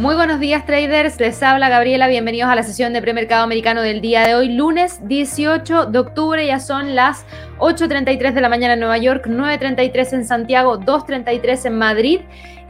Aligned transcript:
Muy 0.00 0.14
buenos 0.14 0.40
días 0.40 0.64
traders, 0.64 1.20
les 1.20 1.42
habla 1.42 1.68
Gabriela, 1.68 2.08
bienvenidos 2.08 2.48
a 2.48 2.54
la 2.54 2.62
sesión 2.62 2.94
de 2.94 3.02
premercado 3.02 3.44
americano 3.44 3.82
del 3.82 4.00
día 4.00 4.26
de 4.26 4.34
hoy, 4.34 4.48
lunes 4.48 5.06
18 5.06 5.84
de 5.84 5.98
octubre, 5.98 6.46
ya 6.46 6.58
son 6.58 6.94
las 6.94 7.26
8.33 7.58 8.32
de 8.32 8.40
la 8.40 8.48
mañana 8.48 8.72
en 8.72 8.80
Nueva 8.80 8.96
York, 8.96 9.26
9.33 9.26 10.14
en 10.14 10.24
Santiago, 10.24 10.80
2.33 10.80 11.66
en 11.66 11.76
Madrid. 11.76 12.20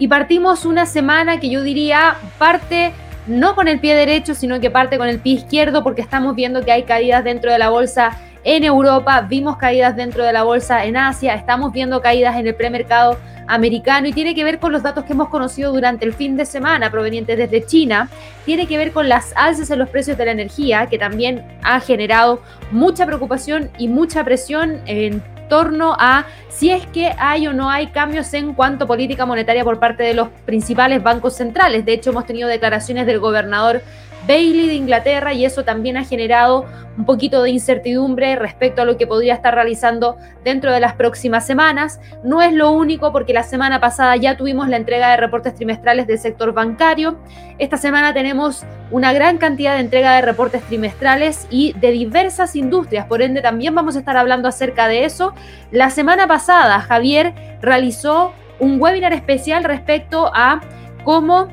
Y 0.00 0.08
partimos 0.08 0.64
una 0.64 0.86
semana 0.86 1.38
que 1.38 1.50
yo 1.50 1.62
diría 1.62 2.16
parte 2.36 2.92
no 3.28 3.54
con 3.54 3.68
el 3.68 3.78
pie 3.78 3.94
derecho, 3.94 4.34
sino 4.34 4.58
que 4.58 4.72
parte 4.72 4.98
con 4.98 5.06
el 5.06 5.20
pie 5.20 5.34
izquierdo 5.34 5.84
porque 5.84 6.02
estamos 6.02 6.34
viendo 6.34 6.64
que 6.64 6.72
hay 6.72 6.82
caídas 6.82 7.22
dentro 7.22 7.52
de 7.52 7.58
la 7.60 7.70
bolsa 7.70 8.18
en 8.44 8.64
Europa, 8.64 9.20
vimos 9.22 9.56
caídas 9.56 9.96
dentro 9.96 10.24
de 10.24 10.32
la 10.32 10.42
bolsa 10.42 10.84
en 10.84 10.96
Asia, 10.96 11.34
estamos 11.34 11.72
viendo 11.72 12.00
caídas 12.00 12.36
en 12.36 12.46
el 12.46 12.54
premercado 12.54 13.18
americano 13.46 14.06
y 14.06 14.12
tiene 14.12 14.34
que 14.34 14.44
ver 14.44 14.60
con 14.60 14.72
los 14.72 14.82
datos 14.82 15.04
que 15.04 15.12
hemos 15.12 15.28
conocido 15.28 15.72
durante 15.72 16.04
el 16.04 16.12
fin 16.12 16.36
de 16.36 16.46
semana 16.46 16.90
provenientes 16.90 17.36
desde 17.36 17.66
China, 17.66 18.08
tiene 18.44 18.66
que 18.66 18.78
ver 18.78 18.92
con 18.92 19.08
las 19.08 19.32
alzas 19.36 19.70
en 19.70 19.78
los 19.78 19.88
precios 19.88 20.16
de 20.16 20.24
la 20.24 20.30
energía, 20.30 20.86
que 20.86 20.98
también 20.98 21.44
ha 21.62 21.80
generado 21.80 22.40
mucha 22.70 23.06
preocupación 23.06 23.70
y 23.76 23.88
mucha 23.88 24.24
presión 24.24 24.80
en 24.86 25.22
torno 25.48 25.96
a 25.98 26.26
si 26.48 26.70
es 26.70 26.86
que 26.86 27.12
hay 27.18 27.48
o 27.48 27.52
no 27.52 27.68
hay 27.68 27.88
cambios 27.88 28.32
en 28.34 28.54
cuanto 28.54 28.84
a 28.84 28.86
política 28.86 29.26
monetaria 29.26 29.64
por 29.64 29.80
parte 29.80 30.04
de 30.04 30.14
los 30.14 30.28
principales 30.46 31.02
bancos 31.02 31.34
centrales. 31.34 31.84
De 31.84 31.92
hecho, 31.92 32.10
hemos 32.10 32.24
tenido 32.24 32.48
declaraciones 32.48 33.04
del 33.04 33.18
gobernador 33.18 33.82
Bailey 34.30 34.68
de 34.68 34.74
Inglaterra 34.74 35.32
y 35.32 35.44
eso 35.44 35.64
también 35.64 35.96
ha 35.96 36.04
generado 36.04 36.64
un 36.96 37.04
poquito 37.04 37.42
de 37.42 37.50
incertidumbre 37.50 38.36
respecto 38.36 38.80
a 38.80 38.84
lo 38.84 38.96
que 38.96 39.04
podría 39.04 39.34
estar 39.34 39.52
realizando 39.52 40.18
dentro 40.44 40.72
de 40.72 40.78
las 40.78 40.94
próximas 40.94 41.44
semanas. 41.44 41.98
No 42.22 42.40
es 42.40 42.52
lo 42.52 42.70
único 42.70 43.10
porque 43.10 43.32
la 43.32 43.42
semana 43.42 43.80
pasada 43.80 44.14
ya 44.14 44.36
tuvimos 44.36 44.68
la 44.68 44.76
entrega 44.76 45.10
de 45.10 45.16
reportes 45.16 45.56
trimestrales 45.56 46.06
del 46.06 46.20
sector 46.20 46.52
bancario. 46.52 47.18
Esta 47.58 47.76
semana 47.76 48.14
tenemos 48.14 48.64
una 48.92 49.12
gran 49.12 49.36
cantidad 49.36 49.74
de 49.74 49.80
entrega 49.80 50.14
de 50.14 50.22
reportes 50.22 50.62
trimestrales 50.62 51.48
y 51.50 51.72
de 51.80 51.90
diversas 51.90 52.54
industrias, 52.54 53.06
por 53.06 53.22
ende 53.22 53.42
también 53.42 53.74
vamos 53.74 53.96
a 53.96 53.98
estar 53.98 54.16
hablando 54.16 54.46
acerca 54.46 54.86
de 54.86 55.06
eso. 55.06 55.34
La 55.72 55.90
semana 55.90 56.28
pasada 56.28 56.78
Javier 56.78 57.34
realizó 57.60 58.32
un 58.60 58.80
webinar 58.80 59.12
especial 59.12 59.64
respecto 59.64 60.30
a 60.32 60.60
cómo 61.02 61.48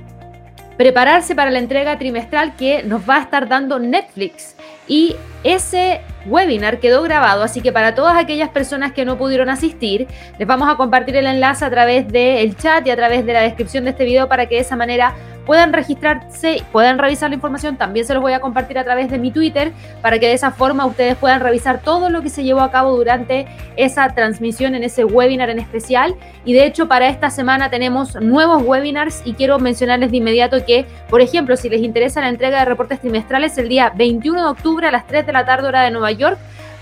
prepararse 0.78 1.36
para 1.36 1.52
la 1.52 1.60
entrega 1.60 1.98
trimestral 1.98 2.56
que 2.56 2.84
nos 2.84 3.08
va 3.08 3.18
a 3.18 3.22
estar 3.22 3.48
dando 3.48 3.80
Netflix. 3.80 4.56
Y 4.88 5.16
ese 5.44 6.02
webinar 6.26 6.80
quedó 6.80 7.02
grabado, 7.04 7.44
así 7.44 7.62
que 7.62 7.72
para 7.72 7.96
todas 7.96 8.16
aquellas 8.16 8.50
personas 8.50 8.94
que 8.94 9.04
no 9.06 9.18
pudieron 9.18 9.50
asistir, 9.50 10.08
les 10.38 10.48
vamos 10.48 10.70
a 10.70 10.76
compartir 10.76 11.16
el 11.16 11.26
enlace 11.26 11.66
a 11.66 11.70
través 11.70 12.08
del 12.08 12.56
chat 12.56 12.86
y 12.86 12.92
a 12.92 12.96
través 12.96 13.26
de 13.26 13.34
la 13.34 13.42
descripción 13.42 13.86
de 13.86 13.92
este 13.92 14.06
video 14.06 14.30
para 14.30 14.46
que 14.46 14.56
de 14.56 14.62
esa 14.62 14.76
manera 14.76 15.16
puedan 15.48 15.72
registrarse, 15.72 16.62
puedan 16.74 17.00
revisar 17.00 17.30
la 17.30 17.36
información. 17.36 17.78
También 17.78 18.06
se 18.06 18.14
los 18.14 18.22
voy 18.22 18.34
a 18.34 18.42
compartir 18.42 18.78
a 18.78 18.84
través 18.84 19.10
de 19.10 19.18
mi 19.18 19.32
Twitter 19.32 19.72
para 20.02 20.20
que 20.20 20.28
de 20.28 20.34
esa 20.34 20.52
forma 20.52 20.86
ustedes 20.86 21.16
puedan 21.16 21.40
revisar 21.40 21.82
todo 21.82 22.10
lo 22.10 22.22
que 22.22 22.30
se 22.30 22.44
llevó 22.44 22.60
a 22.60 22.70
cabo 22.70 22.96
durante 22.96 23.48
esa 23.78 24.14
transmisión 24.14 24.76
en 24.76 24.84
ese 24.84 25.06
webinar 25.06 25.50
en 25.50 25.60
especial. 25.60 26.16
Y 26.44 26.54
de 26.54 26.66
hecho 26.66 26.90
para 26.90 27.08
esta 27.08 27.30
semana 27.30 27.70
tenemos 27.70 28.16
nuevos 28.22 28.62
webinars 28.62 29.22
y 29.24 29.34
quiero 29.34 29.58
mencionarles 29.58 30.12
de 30.12 30.18
inmediato 30.18 30.64
que, 30.66 30.86
por 31.10 31.22
ejemplo, 31.22 31.56
si 31.56 31.70
les 31.70 31.82
interesa 31.82 32.20
la 32.20 32.28
entrega 32.28 32.60
de 32.60 32.66
reportes 32.66 33.00
trimestrales 33.00 33.58
el 33.58 33.70
día 33.70 33.94
21 33.96 34.44
de 34.44 34.50
octubre 34.50 34.86
a 34.86 34.92
las 34.92 35.08
3 35.08 35.26
de 35.26 35.32
la 35.32 35.46
tarde 35.46 35.70
hora 35.70 35.84
de 35.84 35.92
Nueva 35.92 36.12
York, 36.12 36.38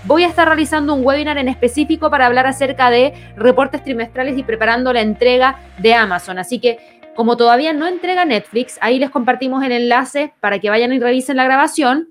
voy 0.06 0.22
a 0.22 0.28
estar 0.28 0.46
realizando 0.46 0.94
un 0.94 1.04
webinar 1.04 1.36
en 1.38 1.48
específico 1.48 2.10
para 2.10 2.26
hablar 2.26 2.46
acerca 2.46 2.90
de 2.90 3.12
reportes 3.36 3.82
trimestrales 3.82 4.38
y 4.38 4.42
preparando 4.42 4.92
la 4.92 5.00
entrega 5.00 5.58
de 5.78 5.94
Amazon. 5.94 6.38
Así 6.38 6.60
que 6.60 6.95
como 7.16 7.36
todavía 7.36 7.72
no 7.72 7.86
entrega 7.86 8.24
Netflix, 8.24 8.78
ahí 8.80 8.98
les 8.98 9.10
compartimos 9.10 9.64
el 9.64 9.72
enlace 9.72 10.32
para 10.40 10.60
que 10.60 10.70
vayan 10.70 10.92
y 10.92 11.00
revisen 11.00 11.36
la 11.36 11.44
grabación. 11.44 12.08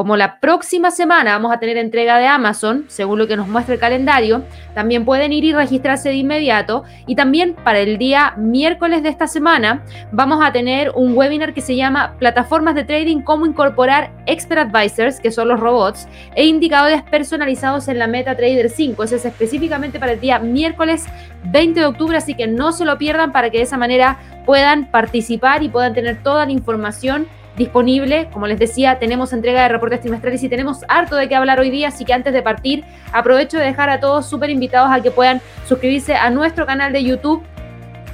Como 0.00 0.16
la 0.16 0.40
próxima 0.40 0.90
semana 0.90 1.32
vamos 1.32 1.52
a 1.52 1.58
tener 1.58 1.76
entrega 1.76 2.16
de 2.16 2.26
Amazon, 2.26 2.86
según 2.88 3.18
lo 3.18 3.28
que 3.28 3.36
nos 3.36 3.48
muestra 3.48 3.74
el 3.74 3.80
calendario, 3.80 4.42
también 4.74 5.04
pueden 5.04 5.30
ir 5.30 5.44
y 5.44 5.52
registrarse 5.52 6.08
de 6.08 6.14
inmediato. 6.14 6.84
Y 7.06 7.16
también 7.16 7.54
para 7.54 7.80
el 7.80 7.98
día 7.98 8.32
miércoles 8.38 9.02
de 9.02 9.10
esta 9.10 9.26
semana 9.26 9.84
vamos 10.10 10.42
a 10.42 10.52
tener 10.52 10.90
un 10.94 11.14
webinar 11.14 11.52
que 11.52 11.60
se 11.60 11.76
llama 11.76 12.14
Plataformas 12.18 12.76
de 12.76 12.84
Trading, 12.84 13.20
cómo 13.20 13.44
incorporar 13.44 14.10
Expert 14.24 14.74
Advisors, 14.74 15.20
que 15.20 15.30
son 15.30 15.48
los 15.48 15.60
robots, 15.60 16.08
e 16.34 16.46
indicadores 16.46 17.02
personalizados 17.02 17.86
en 17.88 17.98
la 17.98 18.06
MetaTrader 18.06 18.70
5. 18.70 19.02
Eso 19.04 19.16
es 19.16 19.26
específicamente 19.26 20.00
para 20.00 20.12
el 20.12 20.20
día 20.20 20.38
miércoles 20.38 21.04
20 21.44 21.78
de 21.78 21.84
octubre, 21.84 22.16
así 22.16 22.34
que 22.34 22.46
no 22.46 22.72
se 22.72 22.86
lo 22.86 22.96
pierdan 22.96 23.32
para 23.32 23.50
que 23.50 23.58
de 23.58 23.64
esa 23.64 23.76
manera 23.76 24.18
puedan 24.46 24.90
participar 24.90 25.62
y 25.62 25.68
puedan 25.68 25.92
tener 25.92 26.22
toda 26.22 26.46
la 26.46 26.52
información 26.52 27.26
disponible. 27.60 28.28
Como 28.32 28.46
les 28.46 28.58
decía, 28.58 28.98
tenemos 28.98 29.32
entrega 29.32 29.62
de 29.62 29.68
reportes 29.68 30.00
trimestrales 30.00 30.42
y 30.42 30.48
tenemos 30.48 30.84
harto 30.88 31.14
de 31.14 31.28
qué 31.28 31.36
hablar 31.36 31.60
hoy 31.60 31.70
día, 31.70 31.88
así 31.88 32.04
que 32.04 32.12
antes 32.12 32.32
de 32.32 32.42
partir, 32.42 32.84
aprovecho 33.12 33.58
de 33.58 33.64
dejar 33.64 33.90
a 33.90 34.00
todos 34.00 34.26
súper 34.26 34.50
invitados 34.50 34.90
a 34.90 35.00
que 35.00 35.10
puedan 35.10 35.40
suscribirse 35.68 36.16
a 36.16 36.30
nuestro 36.30 36.66
canal 36.66 36.92
de 36.92 37.04
YouTube. 37.04 37.42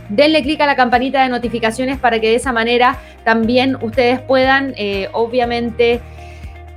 Denle 0.09 0.43
clic 0.43 0.61
a 0.61 0.67
la 0.67 0.77
campanita 0.77 1.23
de 1.23 1.29
notificaciones 1.29 1.99
para 1.99 2.21
que 2.21 2.29
de 2.29 2.35
esa 2.35 2.53
manera 2.53 2.99
también 3.25 3.77
ustedes 3.81 4.21
puedan, 4.21 4.75
eh, 4.77 5.09
obviamente, 5.13 6.01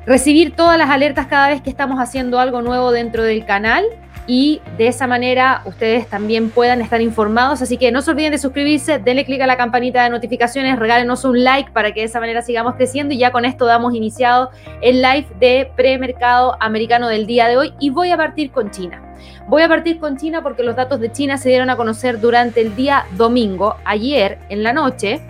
recibir 0.06 0.56
todas 0.56 0.78
las 0.78 0.90
alertas 0.90 1.28
cada 1.28 1.50
vez 1.50 1.62
que 1.62 1.69
estamos 1.69 2.00
haciendo 2.00 2.40
algo 2.40 2.62
nuevo 2.62 2.91
dentro 2.91 3.24
del 3.24 3.46
canal 3.46 3.84
y 4.29 4.62
de 4.78 4.88
esa 4.88 5.07
manera 5.07 5.63
ustedes 5.66 6.07
también 6.07 6.51
puedan 6.51 6.81
estar 6.81 7.01
informados. 7.01 7.63
Así 7.63 7.78
que 7.78 7.91
no 7.91 8.03
se 8.03 8.12
olviden 8.12 8.31
de 8.31 8.38
suscribirse, 8.38 9.00
denle 9.00 9.25
clic 9.25 9.41
a 9.41 9.47
la 9.47 9.57
campanita 9.57 10.03
de 10.03 10.12
notificaciones, 10.12 10.78
regálenos 10.78 11.25
un 11.25 11.44
like 11.44 11.72
para 11.72 11.94
que 11.94 12.01
de 12.01 12.06
esa 12.06 12.19
manera 12.19 12.44
sigamos 12.44 12.75
creciendo 12.75 13.16
y 13.16 13.17
ya 13.17 13.31
con 13.31 13.44
esto 13.44 13.66
damos 13.66 13.95
iniciado 13.95 14.51
el 14.84 15.01
live 15.01 15.25
de 15.40 15.72
premercado 15.75 16.56
americano 16.59 17.07
del 17.07 17.25
día 17.25 17.47
de 17.47 17.57
hoy 17.57 17.73
y 17.79 17.90
voy 17.90 18.12
a 18.12 18.17
partir 18.17 18.51
con 18.51 18.69
China. 18.69 19.01
Voy 19.47 19.63
a 19.63 19.67
partir 19.67 20.00
con 20.00 20.16
China 20.16 20.44
porque 20.44 20.61
los 20.61 20.75
datos 20.75 21.00
de 21.00 21.11
China 21.11 21.40
se 21.40 21.50
dieron 21.50 21.72
a 21.72 21.75
conocer 21.75 22.19
durante 22.19 22.61
el 22.61 22.75
día 22.75 23.06
domingo, 23.17 23.78
ayer 23.84 24.38
en 24.50 24.61
la 24.61 24.73
noche 24.73 25.22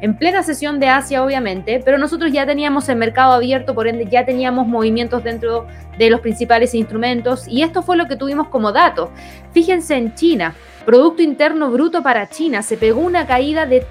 en 0.00 0.16
plena 0.16 0.42
sesión 0.42 0.80
de 0.80 0.88
Asia, 0.88 1.22
obviamente, 1.22 1.80
pero 1.84 1.98
nosotros 1.98 2.32
ya 2.32 2.46
teníamos 2.46 2.88
el 2.88 2.96
mercado 2.96 3.32
abierto, 3.32 3.74
por 3.74 3.86
ende 3.86 4.06
ya 4.10 4.24
teníamos 4.24 4.66
movimientos 4.66 5.22
dentro 5.24 5.66
de 5.98 6.10
los 6.10 6.20
principales 6.20 6.74
instrumentos 6.74 7.46
y 7.48 7.62
esto 7.62 7.82
fue 7.82 7.96
lo 7.96 8.06
que 8.06 8.16
tuvimos 8.16 8.48
como 8.48 8.72
dato. 8.72 9.10
Fíjense 9.52 9.96
en 9.96 10.14
China, 10.14 10.54
Producto 10.84 11.22
Interno 11.22 11.70
Bruto 11.70 12.02
para 12.02 12.28
China, 12.28 12.62
se 12.62 12.76
pegó 12.76 13.00
una 13.00 13.26
caída 13.26 13.66
de, 13.66 13.86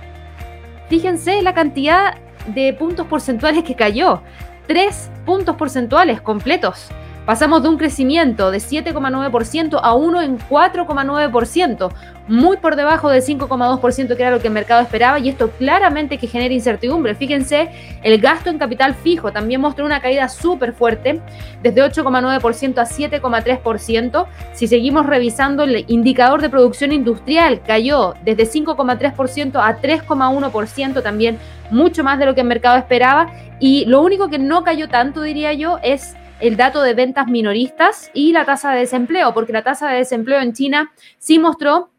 fíjense 0.90 1.42
la 1.42 1.54
cantidad 1.54 2.16
de 2.48 2.74
puntos 2.74 3.08
porcentuales 3.08 3.64
que 3.64 3.76
cayó, 3.76 4.22
tres 4.68 5.10
puntos 5.26 5.56
porcentuales 5.56 6.22
completos. 6.22 6.90
Pasamos 7.26 7.64
de 7.64 7.70
un 7.70 7.78
crecimiento 7.78 8.52
de 8.52 8.58
7,9% 8.58 9.80
a 9.82 9.94
uno 9.94 10.22
en 10.22 10.38
4,9%, 10.38 11.90
muy 12.28 12.58
por 12.58 12.76
debajo 12.76 13.10
del 13.10 13.22
5,2% 13.22 14.16
que 14.16 14.22
era 14.22 14.32
lo 14.32 14.40
que 14.40 14.48
el 14.48 14.54
mercado 14.54 14.82
esperaba 14.82 15.20
y 15.20 15.30
esto 15.30 15.52
claramente 15.52 16.18
que 16.18 16.28
genera 16.28 16.54
incertidumbre. 16.54 17.16
Fíjense, 17.16 17.70
el 18.02 18.20
gasto 18.20 18.50
en 18.50 18.58
capital 18.58 18.96
fijo 18.96 19.32
también 19.32 19.62
mostró 19.62 19.86
una 19.86 20.02
caída 20.02 20.30
súper 20.30 20.74
fuerte, 20.74 21.20
desde 21.62 21.82
8,9% 21.82 22.78
a 22.78 22.86
7,3%. 22.86 24.26
Si 24.54 24.68
seguimos 24.68 25.06
revisando 25.06 25.64
el 25.64 25.86
indicador 25.88 26.42
de 26.42 26.50
producción 26.50 26.92
industrial, 26.92 27.62
cayó 27.66 28.14
desde 28.24 28.44
5,3% 28.44 29.56
a 29.56 29.82
3,1%, 29.82 31.04
también 31.04 31.38
mucho 31.72 32.04
más 32.04 32.20
de 32.20 32.26
lo 32.26 32.36
que 32.36 32.42
el 32.42 32.48
mercado 32.48 32.78
esperaba. 32.78 33.32
Y 33.60 33.86
lo 33.86 34.02
único 34.02 34.30
que 34.30 34.40
no 34.40 34.64
cayó 34.64 34.88
tanto, 34.88 35.22
diría 35.22 35.54
yo, 35.54 35.80
es 35.84 36.16
el 36.40 36.58
dato 36.58 36.82
de 36.82 36.94
ventas 36.94 37.28
minoristas 37.28 38.12
y 38.14 38.34
la 38.34 38.44
tasa 38.44 38.72
de 38.72 38.80
desempleo, 38.80 39.34
porque 39.34 39.54
la 39.54 39.64
tasa 39.64 39.90
de 39.90 39.98
desempleo 39.98 40.42
en 40.42 40.54
China 40.54 40.92
sí 41.18 41.40
mostró 41.40 41.93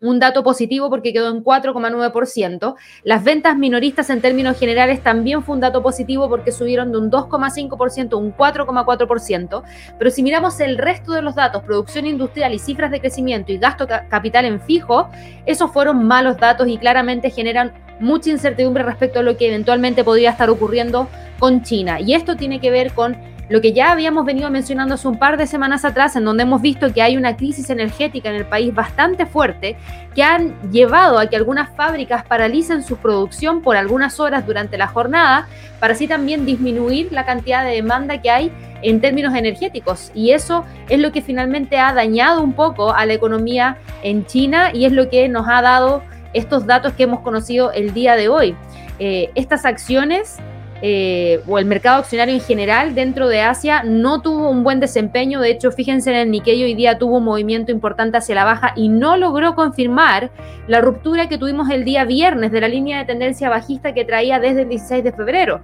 un 0.00 0.20
dato 0.20 0.42
positivo 0.42 0.90
porque 0.90 1.12
quedó 1.12 1.30
en 1.30 1.42
4,9%. 1.42 2.74
Las 3.04 3.24
ventas 3.24 3.56
minoristas 3.56 4.10
en 4.10 4.20
términos 4.20 4.58
generales 4.58 5.02
también 5.02 5.42
fue 5.42 5.54
un 5.54 5.60
dato 5.60 5.82
positivo 5.82 6.28
porque 6.28 6.52
subieron 6.52 6.92
de 6.92 6.98
un 6.98 7.10
2,5% 7.10 8.12
a 8.12 8.16
un 8.16 8.34
4,4%. 8.34 9.62
Pero 9.98 10.10
si 10.10 10.22
miramos 10.22 10.60
el 10.60 10.78
resto 10.78 11.12
de 11.12 11.22
los 11.22 11.34
datos, 11.34 11.62
producción 11.62 12.06
industrial 12.06 12.54
y 12.54 12.58
cifras 12.58 12.90
de 12.90 13.00
crecimiento 13.00 13.52
y 13.52 13.58
gasto 13.58 13.86
capital 13.86 14.44
en 14.44 14.60
fijo, 14.60 15.08
esos 15.46 15.70
fueron 15.72 16.06
malos 16.06 16.36
datos 16.38 16.68
y 16.68 16.78
claramente 16.78 17.30
generan 17.30 17.72
mucha 17.98 18.30
incertidumbre 18.30 18.82
respecto 18.82 19.20
a 19.20 19.22
lo 19.22 19.36
que 19.36 19.48
eventualmente 19.48 20.04
podría 20.04 20.30
estar 20.30 20.50
ocurriendo 20.50 21.08
con 21.38 21.62
China. 21.62 22.00
Y 22.00 22.14
esto 22.14 22.36
tiene 22.36 22.60
que 22.60 22.70
ver 22.70 22.92
con 22.92 23.16
lo 23.48 23.60
que 23.60 23.72
ya 23.72 23.92
habíamos 23.92 24.24
venido 24.24 24.50
mencionando 24.50 24.94
hace 24.94 25.06
un 25.06 25.18
par 25.18 25.36
de 25.36 25.46
semanas 25.46 25.84
atrás, 25.84 26.16
en 26.16 26.24
donde 26.24 26.42
hemos 26.42 26.60
visto 26.60 26.92
que 26.92 27.02
hay 27.02 27.16
una 27.16 27.36
crisis 27.36 27.70
energética 27.70 28.28
en 28.28 28.36
el 28.36 28.46
país 28.46 28.74
bastante 28.74 29.26
fuerte, 29.26 29.76
que 30.14 30.22
han 30.22 30.54
llevado 30.70 31.18
a 31.18 31.28
que 31.28 31.36
algunas 31.36 31.70
fábricas 31.76 32.24
paralicen 32.24 32.82
su 32.82 32.96
producción 32.96 33.62
por 33.62 33.76
algunas 33.76 34.18
horas 34.18 34.46
durante 34.46 34.76
la 34.78 34.88
jornada, 34.88 35.46
para 35.78 35.92
así 35.92 36.08
también 36.08 36.44
disminuir 36.44 37.12
la 37.12 37.24
cantidad 37.24 37.64
de 37.64 37.72
demanda 37.72 38.20
que 38.20 38.30
hay 38.30 38.52
en 38.82 39.00
términos 39.00 39.34
energéticos. 39.34 40.10
Y 40.14 40.32
eso 40.32 40.64
es 40.88 40.98
lo 40.98 41.12
que 41.12 41.22
finalmente 41.22 41.78
ha 41.78 41.92
dañado 41.92 42.42
un 42.42 42.52
poco 42.52 42.92
a 42.92 43.06
la 43.06 43.14
economía 43.14 43.78
en 44.02 44.26
China 44.26 44.70
y 44.72 44.86
es 44.86 44.92
lo 44.92 45.08
que 45.08 45.28
nos 45.28 45.46
ha 45.48 45.62
dado 45.62 46.02
estos 46.32 46.66
datos 46.66 46.92
que 46.94 47.04
hemos 47.04 47.20
conocido 47.20 47.72
el 47.72 47.94
día 47.94 48.16
de 48.16 48.28
hoy. 48.28 48.56
Eh, 48.98 49.30
estas 49.34 49.64
acciones 49.64 50.38
eh, 50.82 51.40
o 51.46 51.58
el 51.58 51.64
mercado 51.64 51.98
accionario 52.00 52.34
en 52.34 52.40
general 52.40 52.94
dentro 52.94 53.28
de 53.28 53.40
Asia 53.40 53.82
no 53.82 54.20
tuvo 54.20 54.50
un 54.50 54.62
buen 54.62 54.80
desempeño. 54.80 55.40
De 55.40 55.50
hecho, 55.50 55.72
fíjense 55.72 56.10
en 56.10 56.16
el 56.16 56.30
Nikkei 56.30 56.62
hoy 56.62 56.74
día 56.74 56.98
tuvo 56.98 57.18
un 57.18 57.24
movimiento 57.24 57.72
importante 57.72 58.18
hacia 58.18 58.34
la 58.34 58.44
baja 58.44 58.72
y 58.76 58.88
no 58.88 59.16
logró 59.16 59.54
confirmar 59.54 60.30
la 60.66 60.80
ruptura 60.80 61.28
que 61.28 61.38
tuvimos 61.38 61.70
el 61.70 61.84
día 61.84 62.04
viernes 62.04 62.52
de 62.52 62.60
la 62.60 62.68
línea 62.68 62.98
de 62.98 63.04
tendencia 63.04 63.48
bajista 63.48 63.94
que 63.94 64.04
traía 64.04 64.38
desde 64.38 64.62
el 64.62 64.68
16 64.68 65.04
de 65.04 65.12
febrero. 65.12 65.60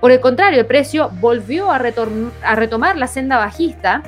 Por 0.00 0.10
el 0.10 0.20
contrario, 0.20 0.58
el 0.58 0.66
precio 0.66 1.10
volvió 1.20 1.70
a, 1.70 1.76
a 1.76 2.54
retomar 2.56 2.96
la 2.96 3.06
senda 3.06 3.38
bajista 3.38 4.02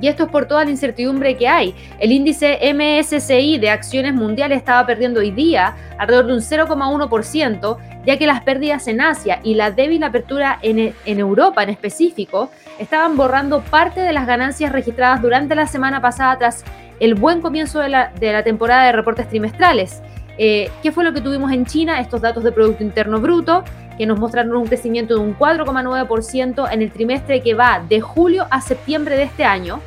y 0.00 0.08
esto 0.08 0.24
es 0.24 0.28
por 0.30 0.46
toda 0.46 0.64
la 0.64 0.70
incertidumbre 0.70 1.36
que 1.36 1.48
hay. 1.48 1.74
El 1.98 2.12
índice 2.12 2.58
MSCI 2.72 3.58
de 3.58 3.70
acciones 3.70 4.14
mundiales 4.14 4.58
estaba 4.58 4.86
perdiendo 4.86 5.20
hoy 5.20 5.30
día 5.30 5.74
alrededor 5.98 6.26
de 6.26 6.34
un 6.34 6.40
0,1%, 6.40 7.78
ya 8.04 8.18
que 8.18 8.26
las 8.26 8.42
pérdidas 8.42 8.86
en 8.88 9.00
Asia 9.00 9.40
y 9.42 9.54
la 9.54 9.70
débil 9.70 10.02
apertura 10.02 10.58
en, 10.62 10.94
Europa 11.06 11.62
en 11.62 11.70
específico 11.70 12.50
estaban 12.78 13.16
borrando 13.16 13.62
parte 13.62 14.00
de 14.00 14.12
las 14.12 14.26
ganancias 14.26 14.72
registradas 14.72 15.22
durante 15.22 15.54
la 15.54 15.66
semana 15.66 16.00
pasada 16.00 16.38
tras 16.38 16.64
el 17.00 17.14
buen 17.14 17.40
comienzo 17.40 17.80
de 17.80 17.88
la, 17.88 18.42
temporada 18.44 18.84
de 18.84 18.92
reportes 18.92 19.28
trimestrales. 19.28 20.02
Eh, 20.36 20.70
¿Qué 20.82 20.90
fue 20.90 21.04
lo 21.04 21.12
que 21.12 21.20
tuvimos 21.20 21.52
en 21.52 21.64
China? 21.64 22.00
Estos 22.00 22.20
datos 22.20 22.42
de 22.42 22.50
Producto 22.50 22.82
Interno 22.82 23.20
Bruto, 23.20 23.64
que 23.98 24.06
nos 24.06 24.18
mostraron 24.18 24.56
un 24.56 24.66
crecimiento 24.66 25.14
de 25.14 25.20
un 25.20 25.36
4,9% 25.36 26.68
en 26.70 26.82
el 26.82 26.90
trimestre 26.90 27.40
que 27.40 27.54
va 27.54 27.84
de 27.88 28.00
julio 28.00 28.46
a 28.50 28.60
septiembre 28.60 29.16
de 29.16 29.24
este 29.24 29.44
año. 29.44 29.80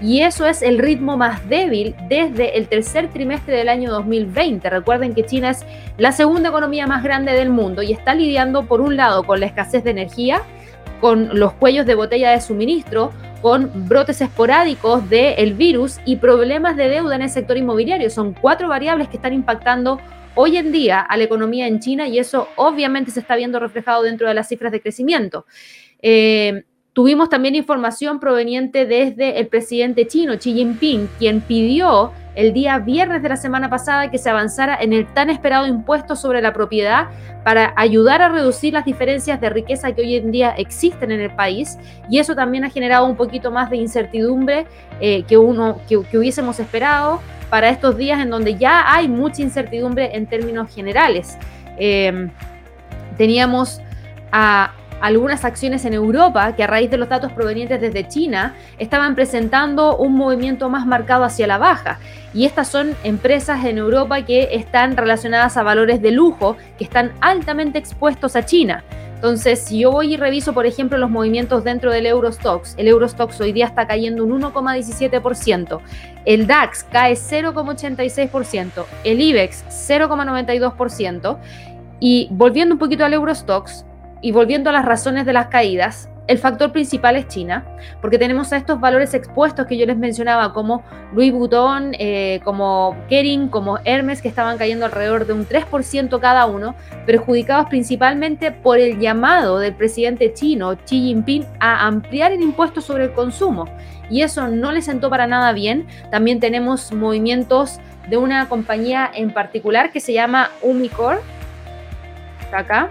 Y 0.00 0.22
eso 0.22 0.46
es 0.46 0.62
el 0.62 0.78
ritmo 0.78 1.16
más 1.16 1.48
débil 1.48 1.94
desde 2.08 2.58
el 2.58 2.66
tercer 2.66 3.08
trimestre 3.10 3.56
del 3.56 3.68
año 3.68 3.90
2020. 3.90 4.68
Recuerden 4.68 5.14
que 5.14 5.24
China 5.24 5.50
es 5.50 5.64
la 5.98 6.12
segunda 6.12 6.48
economía 6.48 6.86
más 6.86 7.02
grande 7.02 7.32
del 7.32 7.48
mundo 7.48 7.82
y 7.82 7.92
está 7.92 8.14
lidiando 8.14 8.66
por 8.66 8.80
un 8.80 8.96
lado 8.96 9.22
con 9.22 9.40
la 9.40 9.46
escasez 9.46 9.84
de 9.84 9.92
energía, 9.92 10.42
con 11.00 11.38
los 11.38 11.52
cuellos 11.52 11.86
de 11.86 11.94
botella 11.94 12.30
de 12.32 12.40
suministro, 12.40 13.12
con 13.40 13.70
brotes 13.88 14.20
esporádicos 14.20 15.08
del 15.08 15.54
virus 15.54 16.00
y 16.04 16.16
problemas 16.16 16.76
de 16.76 16.88
deuda 16.88 17.14
en 17.14 17.22
el 17.22 17.30
sector 17.30 17.56
inmobiliario. 17.56 18.10
Son 18.10 18.32
cuatro 18.32 18.68
variables 18.68 19.08
que 19.08 19.16
están 19.16 19.32
impactando 19.32 20.00
hoy 20.34 20.56
en 20.56 20.72
día 20.72 21.00
a 21.00 21.16
la 21.16 21.24
economía 21.24 21.66
en 21.66 21.80
China 21.80 22.08
y 22.08 22.18
eso 22.18 22.48
obviamente 22.56 23.10
se 23.10 23.20
está 23.20 23.36
viendo 23.36 23.58
reflejado 23.60 24.02
dentro 24.02 24.28
de 24.28 24.34
las 24.34 24.48
cifras 24.48 24.72
de 24.72 24.80
crecimiento. 24.80 25.46
Eh, 26.02 26.64
tuvimos 26.92 27.28
también 27.28 27.54
información 27.54 28.20
proveniente 28.20 28.86
desde 28.86 29.38
el 29.38 29.48
presidente 29.48 30.06
chino, 30.06 30.36
Xi 30.38 30.54
Jinping, 30.54 31.08
quien 31.18 31.40
pidió 31.40 32.12
el 32.34 32.52
día 32.52 32.78
viernes 32.78 33.22
de 33.22 33.28
la 33.28 33.36
semana 33.36 33.70
pasada 33.70 34.10
que 34.10 34.18
se 34.18 34.28
avanzara 34.30 34.76
en 34.80 34.92
el 34.92 35.06
tan 35.06 35.30
esperado 35.30 35.66
impuesto 35.66 36.16
sobre 36.16 36.42
la 36.42 36.52
propiedad 36.52 37.08
para 37.44 37.72
ayudar 37.76 38.22
a 38.22 38.28
reducir 38.28 38.72
las 38.72 38.84
diferencias 38.84 39.40
de 39.40 39.50
riqueza 39.50 39.92
que 39.92 40.02
hoy 40.02 40.16
en 40.16 40.32
día 40.32 40.50
existen 40.50 41.12
en 41.12 41.20
el 41.20 41.34
país 41.34 41.78
y 42.08 42.18
eso 42.18 42.34
también 42.34 42.64
ha 42.64 42.70
generado 42.70 43.06
un 43.06 43.16
poquito 43.16 43.50
más 43.50 43.70
de 43.70 43.76
incertidumbre 43.76 44.66
eh, 45.00 45.22
que, 45.28 45.36
uno, 45.36 45.78
que 45.88 45.96
hubiésemos 45.96 46.58
esperado 46.58 47.20
para 47.54 47.68
estos 47.68 47.96
días 47.96 48.20
en 48.20 48.30
donde 48.30 48.56
ya 48.56 48.92
hay 48.92 49.06
mucha 49.06 49.40
incertidumbre 49.40 50.16
en 50.16 50.26
términos 50.26 50.74
generales. 50.74 51.38
Em, 51.78 52.28
teníamos 53.16 53.80
algunas 55.00 55.44
acciones 55.44 55.84
en 55.84 55.94
Europa 55.94 56.56
que 56.56 56.64
a 56.64 56.66
raíz 56.66 56.90
de 56.90 56.96
los 56.96 57.08
datos 57.08 57.30
provenientes 57.30 57.80
desde 57.80 58.08
China 58.08 58.56
estaban 58.76 59.14
presentando 59.14 59.96
un 59.96 60.16
movimiento 60.16 60.68
más 60.68 60.84
marcado 60.84 61.22
hacia 61.22 61.46
la 61.46 61.58
baja. 61.58 62.00
Y 62.32 62.44
estas 62.44 62.66
son 62.66 62.96
empresas 63.04 63.64
en 63.64 63.78
Europa 63.78 64.22
que 64.22 64.48
están 64.50 64.96
relacionadas 64.96 65.56
a 65.56 65.62
valores 65.62 66.02
de 66.02 66.10
lujo, 66.10 66.56
que 66.76 66.82
están 66.82 67.12
altamente 67.20 67.78
expuestos 67.78 68.34
a 68.34 68.44
China. 68.44 68.82
Entonces, 69.14 69.60
si 69.60 69.78
yo 69.80 69.90
voy 69.90 70.14
y 70.14 70.16
reviso, 70.16 70.52
por 70.52 70.66
ejemplo, 70.66 70.98
los 70.98 71.10
movimientos 71.10 71.64
dentro 71.64 71.90
del 71.90 72.06
Eurostox, 72.06 72.74
el 72.76 72.88
Eurostox 72.88 73.40
hoy 73.40 73.52
día 73.52 73.66
está 73.66 73.86
cayendo 73.86 74.24
un 74.24 74.42
1,17%, 74.42 75.80
el 76.26 76.46
DAX 76.46 76.84
cae 76.84 77.14
0,86%, 77.14 78.84
el 79.04 79.20
IBEX 79.20 79.64
0,92%, 79.68 81.38
y 82.00 82.28
volviendo 82.30 82.74
un 82.74 82.78
poquito 82.78 83.04
al 83.04 83.14
Eurostox 83.14 83.86
y 84.20 84.32
volviendo 84.32 84.70
a 84.70 84.72
las 84.72 84.84
razones 84.84 85.24
de 85.24 85.32
las 85.32 85.46
caídas, 85.46 86.10
el 86.26 86.38
factor 86.38 86.72
principal 86.72 87.16
es 87.16 87.28
China, 87.28 87.64
porque 88.00 88.18
tenemos 88.18 88.52
a 88.52 88.56
estos 88.56 88.80
valores 88.80 89.12
expuestos 89.12 89.66
que 89.66 89.76
yo 89.76 89.84
les 89.84 89.96
mencionaba, 89.96 90.54
como 90.54 90.82
Louis 91.12 91.32
Vuitton, 91.32 91.92
eh, 91.98 92.40
como 92.44 92.96
Kering, 93.08 93.48
como 93.48 93.78
Hermes, 93.84 94.22
que 94.22 94.28
estaban 94.28 94.56
cayendo 94.56 94.86
alrededor 94.86 95.26
de 95.26 95.34
un 95.34 95.46
3% 95.46 96.20
cada 96.20 96.46
uno, 96.46 96.74
perjudicados 97.04 97.68
principalmente 97.68 98.52
por 98.52 98.78
el 98.78 98.98
llamado 98.98 99.58
del 99.58 99.74
presidente 99.74 100.32
chino 100.32 100.76
Xi 100.76 101.08
Jinping 101.08 101.44
a 101.60 101.86
ampliar 101.86 102.32
el 102.32 102.42
impuesto 102.42 102.80
sobre 102.80 103.04
el 103.04 103.12
consumo. 103.12 103.66
Y 104.08 104.22
eso 104.22 104.48
no 104.48 104.72
le 104.72 104.80
sentó 104.80 105.10
para 105.10 105.26
nada 105.26 105.52
bien. 105.52 105.86
También 106.10 106.40
tenemos 106.40 106.92
movimientos 106.92 107.80
de 108.08 108.16
una 108.16 108.48
compañía 108.48 109.10
en 109.12 109.32
particular 109.32 109.92
que 109.92 110.00
se 110.00 110.12
llama 110.12 110.50
Umicore. 110.62 111.18
Acá 112.52 112.88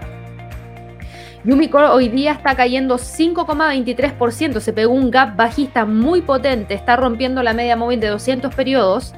Yumicore 1.44 1.88
hoy 1.88 2.08
día 2.08 2.32
está 2.32 2.56
cayendo 2.56 2.96
5,23%, 2.96 4.60
se 4.60 4.72
pegó 4.72 4.94
un 4.94 5.10
gap 5.10 5.36
bajista 5.36 5.84
muy 5.84 6.22
potente, 6.22 6.72
está 6.72 6.96
rompiendo 6.96 7.42
la 7.42 7.52
media 7.52 7.76
móvil 7.76 8.00
de 8.00 8.08
200 8.08 8.54
periodos 8.54 9.14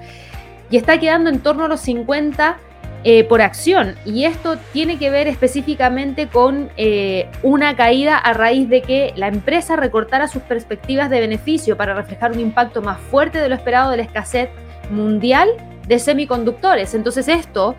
y 0.68 0.76
está 0.76 0.98
quedando 0.98 1.30
en 1.30 1.38
torno 1.38 1.66
a 1.66 1.68
los 1.68 1.80
50 1.80 2.58
eh, 3.04 3.22
por 3.22 3.42
acción. 3.42 3.94
Y 4.04 4.24
esto 4.24 4.56
tiene 4.72 4.98
que 4.98 5.08
ver 5.08 5.28
específicamente 5.28 6.26
con 6.26 6.68
eh, 6.76 7.30
una 7.44 7.76
caída 7.76 8.18
a 8.18 8.32
raíz 8.32 8.68
de 8.68 8.82
que 8.82 9.12
la 9.14 9.28
empresa 9.28 9.76
recortara 9.76 10.26
sus 10.26 10.42
perspectivas 10.42 11.08
de 11.10 11.20
beneficio 11.20 11.76
para 11.76 11.94
reflejar 11.94 12.32
un 12.32 12.40
impacto 12.40 12.82
más 12.82 12.98
fuerte 12.98 13.38
de 13.38 13.48
lo 13.48 13.54
esperado 13.54 13.92
de 13.92 13.98
la 13.98 14.02
escasez 14.02 14.48
mundial 14.90 15.48
de 15.86 16.00
semiconductores. 16.00 16.92
Entonces 16.94 17.28
esto 17.28 17.76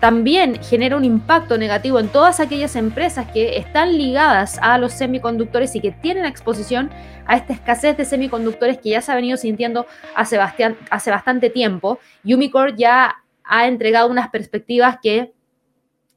también 0.00 0.62
genera 0.62 0.96
un 0.96 1.04
impacto 1.04 1.56
negativo 1.56 1.98
en 1.98 2.08
todas 2.08 2.40
aquellas 2.40 2.76
empresas 2.76 3.30
que 3.32 3.56
están 3.56 3.96
ligadas 3.96 4.58
a 4.60 4.76
los 4.78 4.92
semiconductores 4.92 5.74
y 5.74 5.80
que 5.80 5.90
tienen 5.90 6.26
exposición 6.26 6.90
a 7.26 7.36
esta 7.36 7.54
escasez 7.54 7.96
de 7.96 8.04
semiconductores 8.04 8.78
que 8.78 8.90
ya 8.90 9.00
se 9.00 9.10
ha 9.10 9.14
venido 9.14 9.36
sintiendo 9.36 9.86
hace, 10.14 10.38
bastante 10.38 11.50
tiempo. 11.50 11.98
Umicore 12.24 12.74
ya 12.76 13.16
ha 13.44 13.66
entregado 13.66 14.10
unas 14.10 14.28
perspectivas 14.28 14.98
que 15.02 15.32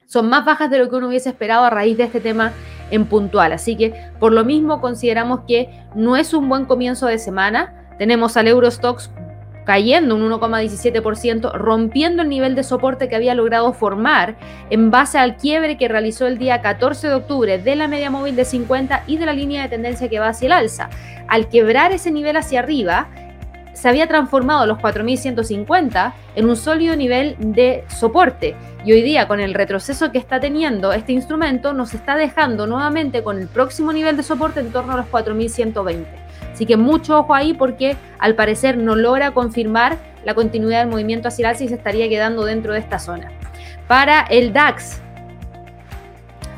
son 0.06 0.28
más 0.28 0.44
bajas 0.44 0.70
de 0.70 0.80
lo 0.80 0.90
que 0.90 0.96
uno 0.96 1.08
hubiese 1.08 1.30
esperado 1.30 1.64
a 1.64 1.70
raíz 1.70 1.98
de 1.98 2.04
este 2.04 2.20
tema 2.20 2.52
en 2.92 3.06
puntual. 3.06 3.54
Así 3.54 3.78
que 3.78 3.94
por 4.20 4.34
lo 4.34 4.44
mismo 4.44 4.82
consideramos 4.82 5.42
que 5.48 5.70
no 5.96 6.18
es 6.18 6.34
un 6.34 6.50
buen 6.50 6.66
comienzo 6.66 7.08
de 7.08 7.20
semana. 7.20 7.88
Tenemos 7.98 8.36
al 8.36 8.48
Eurostox 8.48 9.12
cayendo 9.70 10.16
un 10.16 10.28
1,17%, 10.28 11.54
rompiendo 11.54 12.24
el 12.24 12.30
nivel 12.30 12.56
de 12.56 12.64
soporte 12.64 13.08
que 13.08 13.16
había 13.16 13.36
logrado 13.36 13.72
formar 13.72 14.36
en 14.72 14.90
base 14.90 15.20
al 15.20 15.38
quiebre 15.38 15.78
que 15.78 15.88
realizó 15.88 16.26
el 16.26 16.40
día 16.40 16.64
14 16.64 17.08
de 17.08 17.14
octubre 17.14 17.60
de 17.60 17.76
la 17.76 17.88
media 17.88 18.10
móvil 18.10 18.36
de 18.36 18.46
50 18.46 19.04
y 19.06 19.18
de 19.18 19.28
la 19.28 19.34
línea 19.34 19.62
de 19.62 19.70
tendencia 19.70 20.10
que 20.10 20.18
va 20.18 20.30
hacia 20.30 20.48
el 20.48 20.54
alza. 20.54 20.90
Al 21.28 21.50
quebrar 21.50 21.92
ese 21.92 22.10
nivel 22.10 22.36
hacia 22.38 22.62
arriba, 22.62 23.10
se 23.74 23.88
había 23.88 24.08
transformado 24.08 24.66
los 24.66 24.80
4.150 24.80 26.14
en 26.36 26.50
un 26.50 26.56
sólido 26.56 26.96
nivel 26.96 27.36
de 27.38 27.84
soporte. 27.90 28.56
Y 28.84 28.94
hoy 28.94 29.04
día, 29.04 29.28
con 29.28 29.40
el 29.40 29.54
retroceso 29.54 30.12
que 30.12 30.18
está 30.18 30.40
teniendo 30.40 30.94
este 30.94 31.12
instrumento, 31.12 31.74
nos 31.74 31.94
está 31.94 32.16
dejando 32.16 32.66
nuevamente 32.66 33.22
con 33.22 33.38
el 33.38 33.48
próximo 33.48 33.94
nivel 33.94 34.18
de 34.18 34.24
soporte 34.24 34.62
en 34.62 34.72
torno 34.72 34.94
a 34.94 34.98
los 34.98 35.06
4.120. 35.12 36.29
Así 36.60 36.66
que 36.66 36.76
mucho 36.76 37.20
ojo 37.20 37.34
ahí 37.34 37.54
porque 37.54 37.96
al 38.18 38.36
parecer 38.36 38.76
no 38.76 38.94
logra 38.98 39.32
confirmar 39.32 39.98
la 40.26 40.34
continuidad 40.34 40.80
del 40.80 40.90
movimiento 40.90 41.30
hacia 41.30 41.52
el 41.52 41.56
y 41.56 41.70
se 41.70 41.76
estaría 41.76 42.10
quedando 42.10 42.44
dentro 42.44 42.74
de 42.74 42.80
esta 42.80 43.00
zona. 43.00 43.32
Para 43.88 44.24
el 44.24 44.52
DAX, 44.52 45.00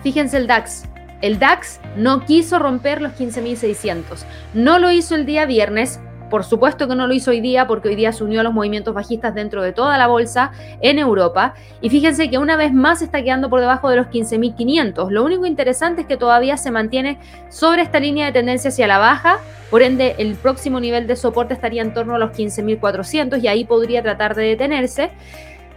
fíjense 0.01 0.37
el 0.37 0.47
DAX. 0.47 0.85
El 1.21 1.37
DAX 1.37 1.79
no 1.97 2.25
quiso 2.25 2.57
romper 2.57 2.99
los 2.99 3.11
15.600. 3.11 4.23
No 4.55 4.79
lo 4.79 4.89
hizo 4.89 5.13
el 5.13 5.27
día 5.27 5.45
viernes, 5.45 5.99
por 6.31 6.45
supuesto 6.45 6.87
que 6.87 6.95
no 6.95 7.05
lo 7.05 7.13
hizo 7.13 7.29
hoy 7.29 7.41
día 7.41 7.67
porque 7.67 7.89
hoy 7.89 7.95
día 7.95 8.11
se 8.13 8.23
unió 8.23 8.39
a 8.39 8.43
los 8.43 8.53
movimientos 8.53 8.95
bajistas 8.95 9.35
dentro 9.35 9.61
de 9.61 9.73
toda 9.73 9.97
la 9.97 10.07
bolsa 10.07 10.51
en 10.79 10.97
Europa. 10.97 11.53
Y 11.81 11.89
fíjense 11.89 12.29
que 12.29 12.39
una 12.39 12.55
vez 12.55 12.73
más 12.73 13.01
está 13.01 13.21
quedando 13.21 13.49
por 13.49 13.59
debajo 13.59 13.89
de 13.89 13.97
los 13.97 14.07
15.500. 14.07 15.11
Lo 15.11 15.23
único 15.23 15.45
interesante 15.45 16.01
es 16.01 16.07
que 16.07 16.17
todavía 16.17 16.55
se 16.57 16.71
mantiene 16.71 17.19
sobre 17.49 17.81
esta 17.81 17.99
línea 17.99 18.25
de 18.27 18.31
tendencia 18.31 18.69
hacia 18.69 18.87
la 18.87 18.97
baja. 18.97 19.39
Por 19.69 19.83
ende, 19.83 20.15
el 20.17 20.35
próximo 20.35 20.79
nivel 20.79 21.05
de 21.05 21.17
soporte 21.17 21.53
estaría 21.53 21.81
en 21.81 21.93
torno 21.93 22.15
a 22.15 22.17
los 22.17 22.31
15.400 22.31 23.43
y 23.43 23.47
ahí 23.47 23.65
podría 23.65 24.01
tratar 24.01 24.33
de 24.33 24.43
detenerse. 24.43 25.11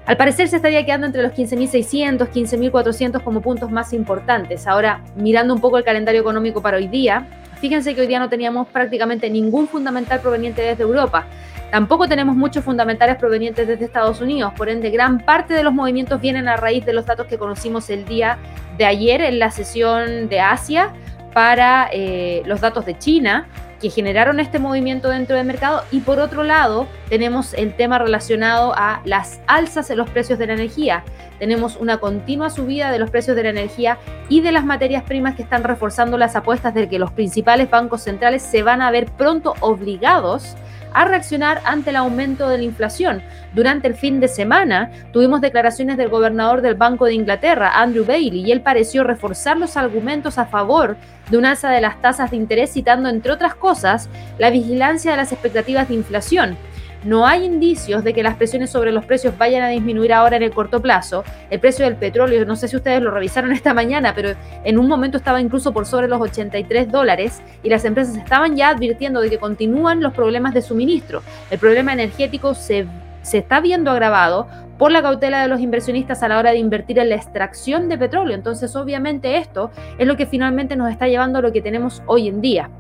Al 0.06 0.16
parecer 0.16 0.48
se 0.48 0.56
estaría 0.56 0.84
quedando 0.84 1.06
entre 1.06 1.22
los 1.22 1.32
15.600, 1.32 2.28
15.400 2.30 3.22
como 3.22 3.40
puntos 3.40 3.70
más 3.70 3.92
importantes. 3.92 4.66
Ahora, 4.68 5.02
mirando 5.16 5.52
un 5.52 5.60
poco 5.60 5.78
el 5.78 5.84
calendario 5.84 6.20
económico 6.20 6.62
para 6.62 6.76
hoy 6.76 6.86
día, 6.86 7.26
Fíjense 7.60 7.94
que 7.94 8.00
hoy 8.02 8.06
día 8.06 8.18
no 8.18 8.28
teníamos 8.28 8.68
prácticamente 8.68 9.30
ningún 9.30 9.68
fundamental 9.68 10.20
proveniente 10.20 10.62
desde 10.62 10.82
Europa. 10.82 11.26
Tampoco 11.70 12.06
tenemos 12.06 12.36
muchos 12.36 12.64
fundamentales 12.64 13.16
provenientes 13.16 13.66
desde 13.66 13.84
Estados 13.84 14.20
Unidos, 14.20 14.52
por 14.56 14.68
ende 14.68 14.90
gran 14.90 15.18
parte 15.18 15.54
de 15.54 15.64
los 15.64 15.72
movimientos 15.72 16.20
vienen 16.20 16.46
a 16.46 16.56
raíz 16.56 16.84
de 16.84 16.92
los 16.92 17.04
datos 17.04 17.26
que 17.26 17.36
conocimos 17.36 17.90
el 17.90 18.04
día 18.04 18.38
de 18.78 18.84
ayer 18.84 19.20
en 19.22 19.38
la 19.38 19.50
sesión 19.50 20.28
de 20.28 20.40
Asia 20.40 20.92
para 21.32 21.88
eh, 21.92 22.42
los 22.46 22.60
datos 22.60 22.86
de 22.86 22.96
China 22.96 23.48
que 23.84 23.90
generaron 23.90 24.40
este 24.40 24.58
movimiento 24.58 25.10
dentro 25.10 25.36
del 25.36 25.44
mercado 25.44 25.82
y 25.90 26.00
por 26.00 26.18
otro 26.18 26.42
lado 26.42 26.86
tenemos 27.10 27.52
el 27.52 27.76
tema 27.76 27.98
relacionado 27.98 28.72
a 28.74 29.02
las 29.04 29.40
alzas 29.46 29.90
en 29.90 29.98
los 29.98 30.08
precios 30.08 30.38
de 30.38 30.46
la 30.46 30.54
energía. 30.54 31.04
Tenemos 31.38 31.76
una 31.76 31.98
continua 31.98 32.48
subida 32.48 32.90
de 32.90 32.98
los 32.98 33.10
precios 33.10 33.36
de 33.36 33.42
la 33.42 33.50
energía 33.50 33.98
y 34.30 34.40
de 34.40 34.52
las 34.52 34.64
materias 34.64 35.02
primas 35.02 35.34
que 35.34 35.42
están 35.42 35.64
reforzando 35.64 36.16
las 36.16 36.34
apuestas 36.34 36.72
de 36.72 36.88
que 36.88 36.98
los 36.98 37.12
principales 37.12 37.68
bancos 37.68 38.00
centrales 38.00 38.42
se 38.42 38.62
van 38.62 38.80
a 38.80 38.90
ver 38.90 39.04
pronto 39.18 39.52
obligados 39.60 40.56
a 40.94 41.04
reaccionar 41.04 41.60
ante 41.64 41.90
el 41.90 41.96
aumento 41.96 42.48
de 42.48 42.58
la 42.58 42.64
inflación. 42.64 43.22
Durante 43.52 43.86
el 43.86 43.94
fin 43.94 44.20
de 44.20 44.28
semana 44.28 44.90
tuvimos 45.12 45.40
declaraciones 45.40 45.96
del 45.96 46.08
gobernador 46.08 46.62
del 46.62 46.74
Banco 46.74 47.04
de 47.04 47.14
Inglaterra, 47.14 47.72
Andrew 47.74 48.04
Bailey, 48.04 48.40
y 48.40 48.52
él 48.52 48.62
pareció 48.62 49.04
reforzar 49.04 49.58
los 49.58 49.76
argumentos 49.76 50.38
a 50.38 50.46
favor 50.46 50.96
de 51.30 51.38
un 51.38 51.44
alza 51.44 51.70
de 51.70 51.80
las 51.80 52.00
tasas 52.00 52.30
de 52.30 52.36
interés, 52.36 52.72
citando, 52.72 53.08
entre 53.08 53.32
otras 53.32 53.54
cosas, 53.54 54.08
la 54.38 54.50
vigilancia 54.50 55.10
de 55.10 55.16
las 55.16 55.32
expectativas 55.32 55.88
de 55.88 55.94
inflación. 55.94 56.56
No 57.04 57.26
hay 57.26 57.44
indicios 57.44 58.02
de 58.02 58.14
que 58.14 58.22
las 58.22 58.36
presiones 58.36 58.70
sobre 58.70 58.90
los 58.90 59.04
precios 59.04 59.36
vayan 59.36 59.62
a 59.62 59.68
disminuir 59.68 60.10
ahora 60.14 60.38
en 60.38 60.42
el 60.42 60.52
corto 60.52 60.80
plazo. 60.80 61.22
El 61.50 61.60
precio 61.60 61.84
del 61.84 61.96
petróleo, 61.96 62.46
no 62.46 62.56
sé 62.56 62.66
si 62.66 62.76
ustedes 62.76 63.02
lo 63.02 63.10
revisaron 63.10 63.52
esta 63.52 63.74
mañana, 63.74 64.14
pero 64.14 64.30
en 64.64 64.78
un 64.78 64.88
momento 64.88 65.18
estaba 65.18 65.38
incluso 65.38 65.72
por 65.74 65.84
sobre 65.84 66.08
los 66.08 66.18
83 66.18 66.90
dólares 66.90 67.42
y 67.62 67.68
las 67.68 67.84
empresas 67.84 68.16
estaban 68.16 68.56
ya 68.56 68.70
advirtiendo 68.70 69.20
de 69.20 69.28
que 69.28 69.36
continúan 69.36 70.02
los 70.02 70.14
problemas 70.14 70.54
de 70.54 70.62
suministro. 70.62 71.22
El 71.50 71.58
problema 71.58 71.92
energético 71.92 72.54
se, 72.54 72.86
se 73.20 73.36
está 73.36 73.60
viendo 73.60 73.90
agravado 73.90 74.48
por 74.78 74.90
la 74.90 75.02
cautela 75.02 75.42
de 75.42 75.48
los 75.48 75.60
inversionistas 75.60 76.22
a 76.22 76.28
la 76.28 76.38
hora 76.38 76.52
de 76.52 76.58
invertir 76.58 76.98
en 76.98 77.10
la 77.10 77.16
extracción 77.16 77.90
de 77.90 77.98
petróleo. 77.98 78.34
Entonces, 78.34 78.74
obviamente 78.76 79.36
esto 79.36 79.70
es 79.98 80.06
lo 80.06 80.16
que 80.16 80.24
finalmente 80.24 80.74
nos 80.74 80.90
está 80.90 81.06
llevando 81.06 81.38
a 81.38 81.42
lo 81.42 81.52
que 81.52 81.60
tenemos 81.60 82.02
hoy 82.06 82.28
en 82.28 82.40
día. 82.40 82.70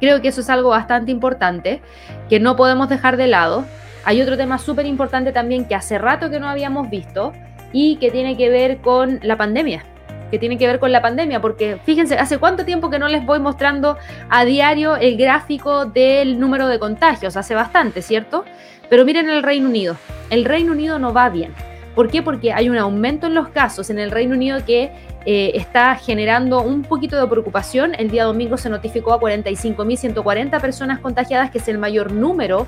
Creo 0.00 0.20
que 0.20 0.28
eso 0.28 0.40
es 0.40 0.50
algo 0.50 0.70
bastante 0.70 1.10
importante 1.10 1.80
que 2.28 2.40
no 2.40 2.56
podemos 2.56 2.88
dejar 2.88 3.16
de 3.16 3.26
lado. 3.26 3.64
Hay 4.04 4.20
otro 4.20 4.36
tema 4.36 4.58
súper 4.58 4.86
importante 4.86 5.32
también 5.32 5.64
que 5.64 5.74
hace 5.74 5.98
rato 5.98 6.30
que 6.30 6.38
no 6.38 6.48
habíamos 6.48 6.90
visto 6.90 7.32
y 7.72 7.96
que 7.96 8.10
tiene 8.10 8.36
que 8.36 8.48
ver 8.48 8.78
con 8.78 9.18
la 9.22 9.36
pandemia. 9.36 9.84
Que 10.30 10.38
tiene 10.38 10.58
que 10.58 10.66
ver 10.66 10.80
con 10.80 10.90
la 10.90 11.02
pandemia, 11.02 11.40
porque 11.40 11.78
fíjense, 11.84 12.18
hace 12.18 12.38
cuánto 12.38 12.64
tiempo 12.64 12.90
que 12.90 12.98
no 12.98 13.08
les 13.08 13.24
voy 13.24 13.38
mostrando 13.38 13.96
a 14.28 14.44
diario 14.44 14.96
el 14.96 15.16
gráfico 15.16 15.86
del 15.86 16.40
número 16.40 16.68
de 16.68 16.78
contagios. 16.78 17.36
Hace 17.36 17.54
bastante, 17.54 18.02
¿cierto? 18.02 18.44
Pero 18.90 19.04
miren 19.04 19.30
el 19.30 19.42
Reino 19.42 19.68
Unido. 19.68 19.96
El 20.30 20.44
Reino 20.44 20.72
Unido 20.72 20.98
no 20.98 21.12
va 21.12 21.28
bien. 21.28 21.54
¿Por 21.96 22.10
qué? 22.10 22.22
Porque 22.22 22.52
hay 22.52 22.68
un 22.68 22.76
aumento 22.76 23.26
en 23.26 23.34
los 23.34 23.48
casos 23.48 23.88
en 23.88 23.98
el 23.98 24.10
Reino 24.10 24.34
Unido 24.34 24.62
que 24.66 24.92
eh, 25.24 25.52
está 25.54 25.96
generando 25.96 26.60
un 26.60 26.82
poquito 26.82 27.18
de 27.18 27.26
preocupación. 27.26 27.94
El 27.98 28.10
día 28.10 28.24
domingo 28.24 28.58
se 28.58 28.68
notificó 28.68 29.14
a 29.14 29.18
45.140 29.18 30.60
personas 30.60 31.00
contagiadas, 31.00 31.50
que 31.50 31.56
es 31.56 31.66
el 31.68 31.78
mayor 31.78 32.12
número 32.12 32.66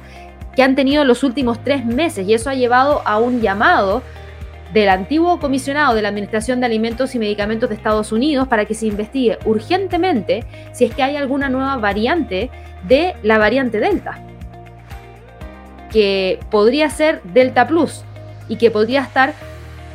que 0.57 0.63
han 0.63 0.75
tenido 0.75 1.03
en 1.03 1.09
los 1.09 1.23
últimos 1.25 1.63
tres 1.63 1.85
meses, 1.85 2.27
y 2.27 2.33
eso 2.33 2.49
ha 2.49 2.55
llevado 2.55 3.03
a 3.05 3.19
un 3.19 3.43
llamado 3.43 4.03
del 4.73 4.89
antiguo 4.89 5.39
comisionado 5.39 5.95
de 5.95 6.01
la 6.01 6.09
Administración 6.09 6.61
de 6.61 6.67
Alimentos 6.67 7.15
y 7.15 7.19
Medicamentos 7.19 7.69
de 7.69 7.75
Estados 7.75 8.13
Unidos 8.13 8.49
para 8.49 8.65
que 8.65 8.73
se 8.73 8.87
investigue 8.87 9.39
urgentemente 9.45 10.45
si 10.73 10.87
es 10.87 10.95
que 10.95 11.03
hay 11.03 11.17
alguna 11.17 11.51
nueva 11.51 11.77
variante 11.77 12.51
de 12.87 13.15
la 13.23 13.37
variante 13.37 13.79
Delta, 13.79 14.19
que 15.93 16.41
podría 16.51 16.89
ser 16.89 17.21
Delta 17.25 17.67
Plus 17.67 18.05
y 18.49 18.57
que 18.57 18.71
podría 18.71 19.03
estar 19.03 19.35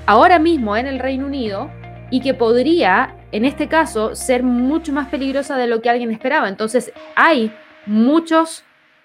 ahora 0.05 0.39
mismo 0.39 0.75
en 0.77 0.87
el 0.87 0.99
Reino 0.99 1.25
Unido 1.25 1.69
y 2.09 2.21
que 2.21 2.33
podría, 2.33 3.15
en 3.31 3.45
este 3.45 3.67
caso, 3.67 4.15
ser 4.15 4.43
mucho 4.43 4.93
más 4.93 5.09
peligrosa 5.09 5.57
de 5.57 5.67
lo 5.67 5.81
que 5.81 5.89
alguien 5.89 6.11
esperaba. 6.11 6.47
Entonces, 6.47 6.91
hay 7.15 7.51
muchos 7.85 8.63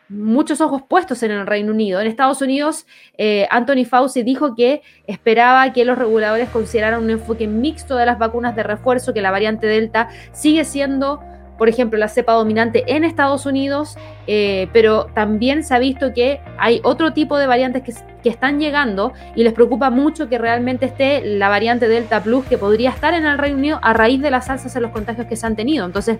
muchos 0.09 0.61
ojos 0.61 0.83
puestos 0.89 1.23
en 1.23 1.31
el 1.31 1.47
Reino 1.47 1.73
Unido. 1.73 2.01
En 2.01 2.07
Estados 2.07 2.41
Unidos, 2.41 2.87
eh, 3.19 3.47
Anthony 3.51 3.85
Fauci 3.85 4.23
dijo 4.23 4.55
que 4.55 4.83
esperaba 5.07 5.73
que 5.73 5.85
los 5.85 5.99
reguladores 5.99 6.49
consideraran 6.49 7.03
un 7.03 7.11
enfoque 7.11 7.47
mixto 7.47 7.97
de 7.97 8.07
las 8.07 8.19
vacunas 8.19 8.57
de 8.57 8.63
refuerzo, 8.63 9.13
que 9.13 9.21
la 9.21 9.31
variante 9.31 9.67
Delta 9.67 10.09
sigue 10.33 10.65
siendo 10.65 11.21
por 11.59 11.69
ejemplo, 11.69 11.99
la 11.99 12.09
cepa 12.09 12.33
dominante 12.33 12.85
en 12.87 13.05
Estados 13.05 13.45
Unidos, 13.45 13.99
eh, 14.29 14.69
pero 14.73 15.07
también 15.13 15.65
se 15.65 15.75
ha 15.75 15.79
visto 15.81 16.15
que 16.15 16.41
hay 16.57 16.81
otro 16.85 17.13
tipo 17.13 17.37
de 17.37 17.47
variantes 17.47 17.83
que, 17.83 17.93
están 18.29 18.61
llegando 18.61 19.15
y 19.35 19.43
les 19.43 19.55
preocupa 19.55 19.89
mucho 19.89 20.29
que 20.29 20.37
realmente 20.37 20.85
esté 20.85 21.23
la 21.25 21.49
variante 21.49 21.89
Delta 21.89 22.23
Plus 22.23 22.45
que 22.45 22.59
podría 22.59 22.91
estar 22.91 23.15
en 23.15 23.25
el 23.25 23.39
Reino 23.39 23.57
Unido 23.57 23.81
a 23.83 23.95
raíz 23.95 24.21
de 24.21 24.31
las 24.31 24.51
alzas 24.51 24.77
en 24.77 24.83
los 24.83 24.91
contagios 24.91 25.27
que 25.27 25.35
se 25.35 25.47
han 25.47 25.57
tenido. 25.57 25.87
Entonces, 25.87 26.19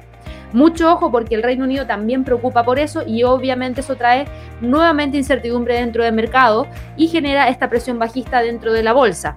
mucho 0.55 0.91
ojo 0.91 1.11
porque 1.13 1.35
el 1.35 1.43
Reino 1.43 1.65
Unido 1.65 1.87
también 1.87 2.25
preocupa 2.25 2.65
por 2.65 2.79
eso 2.79 3.03
y 3.07 3.25
obviamente 3.25 3.83
eso 3.83 3.97
trae 3.97 4.25
nuevamente 4.63 5.19
incertidumbre 5.19 5.75
dentro 5.75 6.03
del 6.03 6.15
mercado 6.15 6.67
y 6.97 7.09
genera 7.09 7.51
esta 7.51 7.69
presión 7.69 7.99
bajista 7.99 8.41
dentro 8.41 8.73
de 8.73 8.83
la 8.83 8.95
bolsa. 8.95 9.37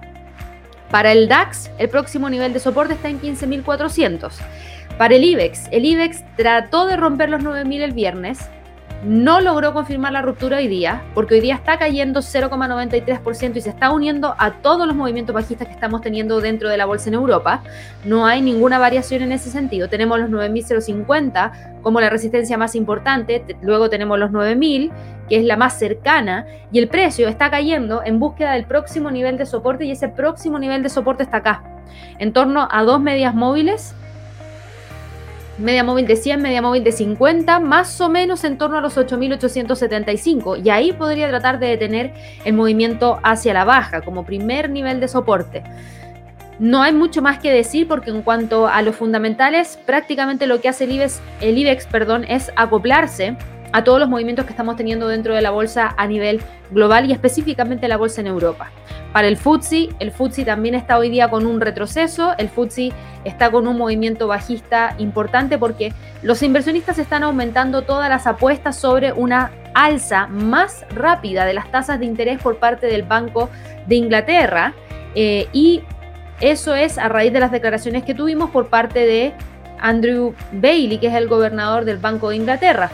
Para 0.90 1.12
el 1.12 1.28
DAX, 1.28 1.70
el 1.76 1.90
próximo 1.90 2.30
nivel 2.30 2.54
de 2.54 2.58
soporte 2.58 2.94
está 2.94 3.10
en 3.10 3.20
15.400. 3.20 4.32
Para 4.98 5.16
el 5.16 5.24
IBEX, 5.24 5.68
el 5.70 5.84
IBEX 5.84 6.22
trató 6.36 6.86
de 6.86 6.96
romper 6.96 7.30
los 7.30 7.42
9.000 7.42 7.80
el 7.80 7.92
viernes, 7.92 8.38
no 9.04 9.40
logró 9.40 9.72
confirmar 9.72 10.12
la 10.12 10.22
ruptura 10.22 10.58
hoy 10.58 10.68
día, 10.68 11.02
porque 11.14 11.34
hoy 11.34 11.40
día 11.40 11.56
está 11.56 11.76
cayendo 11.76 12.20
0,93% 12.20 13.56
y 13.56 13.60
se 13.60 13.70
está 13.70 13.90
uniendo 13.90 14.36
a 14.38 14.52
todos 14.62 14.86
los 14.86 14.94
movimientos 14.94 15.34
bajistas 15.34 15.66
que 15.66 15.74
estamos 15.74 16.02
teniendo 16.02 16.40
dentro 16.40 16.68
de 16.68 16.76
la 16.76 16.84
bolsa 16.86 17.08
en 17.08 17.14
Europa. 17.14 17.64
No 18.04 18.26
hay 18.26 18.42
ninguna 18.42 18.78
variación 18.78 19.22
en 19.22 19.32
ese 19.32 19.50
sentido. 19.50 19.88
Tenemos 19.88 20.20
los 20.20 20.30
9.050 20.30 21.80
como 21.82 22.00
la 22.00 22.10
resistencia 22.10 22.56
más 22.56 22.76
importante, 22.76 23.44
luego 23.60 23.90
tenemos 23.90 24.20
los 24.20 24.30
9.000, 24.30 24.92
que 25.28 25.36
es 25.36 25.44
la 25.44 25.56
más 25.56 25.76
cercana, 25.76 26.46
y 26.70 26.78
el 26.78 26.86
precio 26.86 27.26
está 27.28 27.50
cayendo 27.50 28.02
en 28.04 28.20
búsqueda 28.20 28.52
del 28.52 28.66
próximo 28.66 29.10
nivel 29.10 29.36
de 29.36 29.46
soporte 29.46 29.84
y 29.84 29.90
ese 29.90 30.08
próximo 30.08 30.60
nivel 30.60 30.84
de 30.84 30.90
soporte 30.90 31.24
está 31.24 31.38
acá, 31.38 31.64
en 32.20 32.32
torno 32.32 32.68
a 32.70 32.84
dos 32.84 33.00
medias 33.00 33.34
móviles 33.34 33.96
media 35.58 35.84
móvil 35.84 36.06
de 36.06 36.16
100, 36.16 36.40
media 36.40 36.62
móvil 36.62 36.84
de 36.84 36.92
50, 36.92 37.60
más 37.60 38.00
o 38.00 38.08
menos 38.08 38.44
en 38.44 38.58
torno 38.58 38.78
a 38.78 38.80
los 38.80 38.96
8.875. 38.96 40.64
Y 40.64 40.70
ahí 40.70 40.92
podría 40.92 41.28
tratar 41.28 41.58
de 41.58 41.68
detener 41.68 42.12
el 42.44 42.54
movimiento 42.54 43.18
hacia 43.22 43.54
la 43.54 43.64
baja 43.64 44.00
como 44.02 44.24
primer 44.24 44.70
nivel 44.70 45.00
de 45.00 45.08
soporte. 45.08 45.62
No 46.58 46.82
hay 46.82 46.92
mucho 46.92 47.22
más 47.22 47.38
que 47.38 47.50
decir 47.50 47.88
porque 47.88 48.10
en 48.10 48.22
cuanto 48.22 48.68
a 48.68 48.82
los 48.82 48.94
fundamentales, 48.94 49.78
prácticamente 49.84 50.46
lo 50.46 50.60
que 50.60 50.68
hace 50.68 50.84
el 50.84 50.92
IBEX, 50.92 51.20
el 51.40 51.58
IBEX 51.58 51.86
perdón, 51.86 52.24
es 52.28 52.52
acoplarse 52.56 53.36
a 53.72 53.84
todos 53.84 53.98
los 53.98 54.08
movimientos 54.08 54.44
que 54.44 54.52
estamos 54.52 54.76
teniendo 54.76 55.08
dentro 55.08 55.34
de 55.34 55.40
la 55.40 55.50
bolsa 55.50 55.94
a 55.96 56.06
nivel 56.06 56.40
global 56.70 57.08
y 57.08 57.12
específicamente 57.12 57.88
la 57.88 57.96
bolsa 57.96 58.20
en 58.20 58.26
Europa. 58.26 58.70
Para 59.12 59.28
el 59.28 59.36
FTSE, 59.36 59.90
el 59.98 60.10
FTSE 60.10 60.44
también 60.44 60.74
está 60.74 60.98
hoy 60.98 61.10
día 61.10 61.28
con 61.28 61.46
un 61.46 61.60
retroceso, 61.60 62.34
el 62.38 62.48
FTSE 62.48 62.92
está 63.24 63.50
con 63.50 63.66
un 63.66 63.76
movimiento 63.76 64.26
bajista 64.26 64.94
importante 64.98 65.58
porque 65.58 65.92
los 66.22 66.42
inversionistas 66.42 66.98
están 66.98 67.22
aumentando 67.22 67.82
todas 67.82 68.08
las 68.08 68.26
apuestas 68.26 68.76
sobre 68.76 69.12
una 69.12 69.52
alza 69.74 70.26
más 70.26 70.84
rápida 70.94 71.44
de 71.44 71.54
las 71.54 71.70
tasas 71.70 71.98
de 71.98 72.06
interés 72.06 72.40
por 72.40 72.56
parte 72.56 72.86
del 72.86 73.02
Banco 73.02 73.50
de 73.86 73.96
Inglaterra 73.96 74.74
eh, 75.14 75.48
y 75.52 75.82
eso 76.40 76.74
es 76.74 76.98
a 76.98 77.08
raíz 77.08 77.32
de 77.32 77.40
las 77.40 77.52
declaraciones 77.52 78.02
que 78.02 78.14
tuvimos 78.14 78.50
por 78.50 78.68
parte 78.68 79.00
de 79.06 79.32
Andrew 79.80 80.34
Bailey, 80.52 80.98
que 80.98 81.08
es 81.08 81.14
el 81.14 81.28
gobernador 81.28 81.84
del 81.84 81.98
Banco 81.98 82.30
de 82.30 82.36
Inglaterra. 82.36 82.90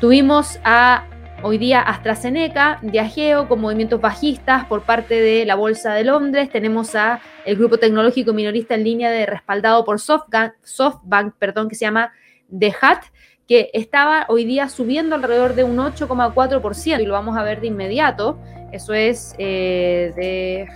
Tuvimos 0.00 0.58
a 0.64 1.04
hoy 1.42 1.58
día 1.58 1.82
AstraZeneca, 1.82 2.78
Diageo 2.80 3.46
con 3.48 3.60
movimientos 3.60 4.00
bajistas 4.00 4.64
por 4.64 4.84
parte 4.84 5.20
de 5.20 5.44
la 5.44 5.56
Bolsa 5.56 5.92
de 5.92 6.04
Londres. 6.04 6.48
Tenemos 6.48 6.94
a 6.94 7.20
el 7.44 7.56
grupo 7.56 7.76
tecnológico 7.76 8.32
minorista 8.32 8.74
en 8.76 8.84
línea 8.84 9.10
de 9.10 9.26
respaldado 9.26 9.84
por 9.84 10.00
SoftBank, 10.00 10.54
SoftBank 10.62 11.34
perdón, 11.38 11.68
que 11.68 11.74
se 11.74 11.84
llama 11.84 12.12
The 12.58 12.74
Hat, 12.80 13.02
que 13.46 13.68
estaba 13.74 14.24
hoy 14.30 14.46
día 14.46 14.70
subiendo 14.70 15.16
alrededor 15.16 15.54
de 15.54 15.64
un 15.64 15.76
8,4% 15.76 17.02
y 17.02 17.04
lo 17.04 17.12
vamos 17.12 17.36
a 17.36 17.42
ver 17.42 17.60
de 17.60 17.66
inmediato. 17.66 18.38
Eso 18.72 18.94
es 18.94 19.34
eh, 19.36 20.14
de 20.16 20.66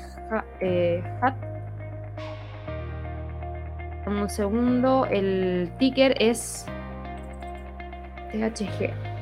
eh, 0.60 1.02
Hat. 1.22 1.34
Un 4.06 4.28
segundo, 4.28 5.06
el 5.10 5.72
ticker 5.78 6.14
es 6.20 6.66
THG. 8.30 9.13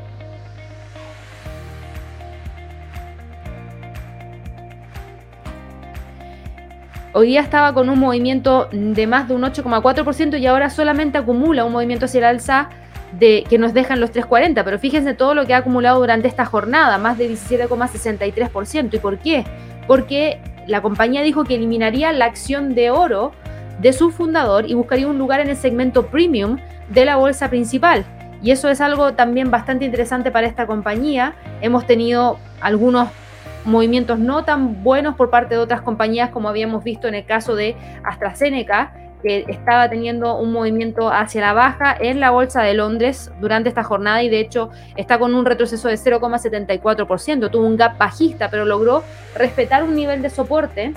Hoy 7.14 7.26
día 7.26 7.42
estaba 7.42 7.74
con 7.74 7.90
un 7.90 7.98
movimiento 7.98 8.70
de 8.72 9.06
más 9.06 9.28
de 9.28 9.34
un 9.34 9.42
8,4% 9.42 10.40
y 10.40 10.46
ahora 10.46 10.70
solamente 10.70 11.18
acumula 11.18 11.66
un 11.66 11.72
movimiento 11.72 12.06
hacia 12.06 12.20
el 12.20 12.24
alza 12.24 12.70
de, 13.18 13.44
que 13.50 13.58
nos 13.58 13.74
dejan 13.74 14.00
los 14.00 14.12
340, 14.12 14.64
pero 14.64 14.78
fíjense 14.78 15.12
todo 15.12 15.34
lo 15.34 15.46
que 15.46 15.52
ha 15.52 15.58
acumulado 15.58 16.00
durante 16.00 16.26
esta 16.26 16.46
jornada, 16.46 16.96
más 16.96 17.18
de 17.18 17.28
17,63%. 17.30 18.94
¿Y 18.94 18.98
por 18.98 19.18
qué? 19.18 19.44
Porque 19.86 20.40
la 20.66 20.80
compañía 20.80 21.20
dijo 21.20 21.44
que 21.44 21.56
eliminaría 21.56 22.12
la 22.12 22.24
acción 22.24 22.74
de 22.74 22.90
oro 22.90 23.32
de 23.82 23.92
su 23.92 24.10
fundador 24.10 24.64
y 24.66 24.72
buscaría 24.72 25.06
un 25.06 25.18
lugar 25.18 25.40
en 25.40 25.50
el 25.50 25.56
segmento 25.56 26.06
premium 26.06 26.56
de 26.88 27.04
la 27.04 27.16
bolsa 27.16 27.50
principal. 27.50 28.06
Y 28.42 28.52
eso 28.52 28.70
es 28.70 28.80
algo 28.80 29.12
también 29.12 29.50
bastante 29.50 29.84
interesante 29.84 30.30
para 30.30 30.46
esta 30.46 30.66
compañía. 30.66 31.34
Hemos 31.60 31.86
tenido 31.86 32.38
algunos 32.62 33.10
movimientos 33.64 34.18
no 34.18 34.44
tan 34.44 34.82
buenos 34.82 35.16
por 35.16 35.30
parte 35.30 35.54
de 35.54 35.60
otras 35.60 35.82
compañías 35.82 36.30
como 36.30 36.48
habíamos 36.48 36.84
visto 36.84 37.08
en 37.08 37.14
el 37.14 37.24
caso 37.24 37.54
de 37.54 37.76
AstraZeneca, 38.04 38.94
que 39.22 39.44
estaba 39.48 39.88
teniendo 39.88 40.36
un 40.36 40.52
movimiento 40.52 41.10
hacia 41.10 41.40
la 41.40 41.52
baja 41.52 41.96
en 41.98 42.20
la 42.20 42.30
bolsa 42.30 42.62
de 42.62 42.74
Londres 42.74 43.30
durante 43.40 43.68
esta 43.68 43.84
jornada 43.84 44.22
y 44.22 44.28
de 44.28 44.40
hecho 44.40 44.70
está 44.96 45.18
con 45.18 45.34
un 45.34 45.46
retroceso 45.46 45.88
de 45.88 45.94
0,74%. 45.94 47.50
Tuvo 47.50 47.66
un 47.66 47.76
gap 47.76 47.96
bajista, 47.98 48.50
pero 48.50 48.64
logró 48.64 49.04
respetar 49.36 49.84
un 49.84 49.94
nivel 49.94 50.22
de 50.22 50.30
soporte 50.30 50.92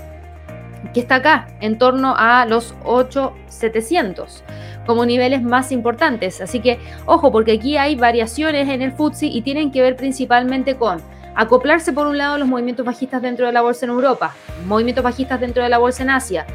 que 0.94 1.00
está 1.00 1.16
acá, 1.16 1.48
en 1.62 1.78
torno 1.78 2.16
a 2.18 2.46
los 2.46 2.76
8,700 2.84 4.44
como 4.86 5.06
niveles 5.06 5.42
más 5.42 5.72
importantes. 5.72 6.42
Así 6.42 6.60
que 6.60 6.80
ojo, 7.06 7.32
porque 7.32 7.54
aquí 7.54 7.78
hay 7.78 7.96
variaciones 7.96 8.70
en 8.70 8.82
el 8.82 8.92
FTSE 8.92 9.28
y 9.28 9.42
tienen 9.42 9.72
que 9.72 9.82
ver 9.82 9.96
principalmente 9.96 10.76
con 10.76 11.02
acoplarse 11.36 11.94
por 11.94 12.08
un 12.08 12.18
lado 12.18 12.38
los 12.38 12.48
movimientos 12.48 12.86
bajistas 12.86 13.22
dentro 13.22 13.46
de 13.46 13.52
la 13.52 13.62
bolsa 13.62 13.86
en 13.86 13.92
Europa, 13.92 14.34
movimientos 14.68 15.04
bajistas 15.04 15.40
dentro 15.40 15.62
de 15.64 15.70
la 15.70 15.78
bolsa 15.78 16.04
en 16.04 16.10
Asia, 16.10 16.46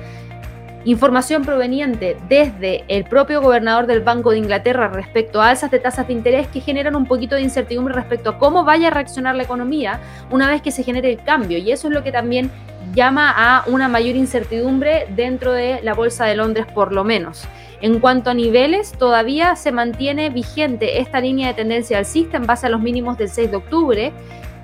información 0.84 1.44
proveniente 1.44 2.16
desde 2.28 2.84
el 2.88 3.04
propio 3.04 3.42
gobernador 3.42 3.86
del 3.86 4.00
Banco 4.00 4.30
de 4.30 4.38
Inglaterra 4.38 4.88
respecto 4.88 5.40
a 5.40 5.50
alzas 5.50 5.70
de 5.70 5.78
tasas 5.78 6.06
de 6.06 6.14
interés 6.14 6.48
que 6.48 6.60
generan 6.60 6.96
un 6.96 7.06
poquito 7.06 7.34
de 7.34 7.42
incertidumbre 7.42 7.94
respecto 7.94 8.30
a 8.30 8.38
cómo 8.38 8.64
vaya 8.64 8.88
a 8.88 8.90
reaccionar 8.90 9.34
la 9.34 9.42
economía 9.42 10.00
una 10.30 10.48
vez 10.48 10.62
que 10.62 10.70
se 10.70 10.82
genere 10.82 11.10
el 11.10 11.22
cambio. 11.22 11.58
Y 11.58 11.70
eso 11.70 11.88
es 11.88 11.94
lo 11.94 12.02
que 12.02 12.12
también 12.12 12.50
llama 12.94 13.30
a 13.36 13.64
una 13.66 13.88
mayor 13.88 14.16
incertidumbre 14.16 15.06
dentro 15.14 15.52
de 15.52 15.80
la 15.82 15.94
Bolsa 15.94 16.24
de 16.24 16.36
Londres 16.36 16.66
por 16.74 16.92
lo 16.92 17.04
menos. 17.04 17.44
En 17.82 17.98
cuanto 17.98 18.30
a 18.30 18.34
niveles, 18.34 18.92
todavía 18.92 19.56
se 19.56 19.72
mantiene 19.72 20.28
vigente 20.28 21.00
esta 21.00 21.20
línea 21.20 21.48
de 21.48 21.54
tendencia 21.54 21.98
alcista 21.98 22.36
en 22.36 22.46
base 22.46 22.66
a 22.66 22.70
los 22.70 22.80
mínimos 22.80 23.16
del 23.16 23.30
6 23.30 23.50
de 23.50 23.56
octubre, 23.56 24.12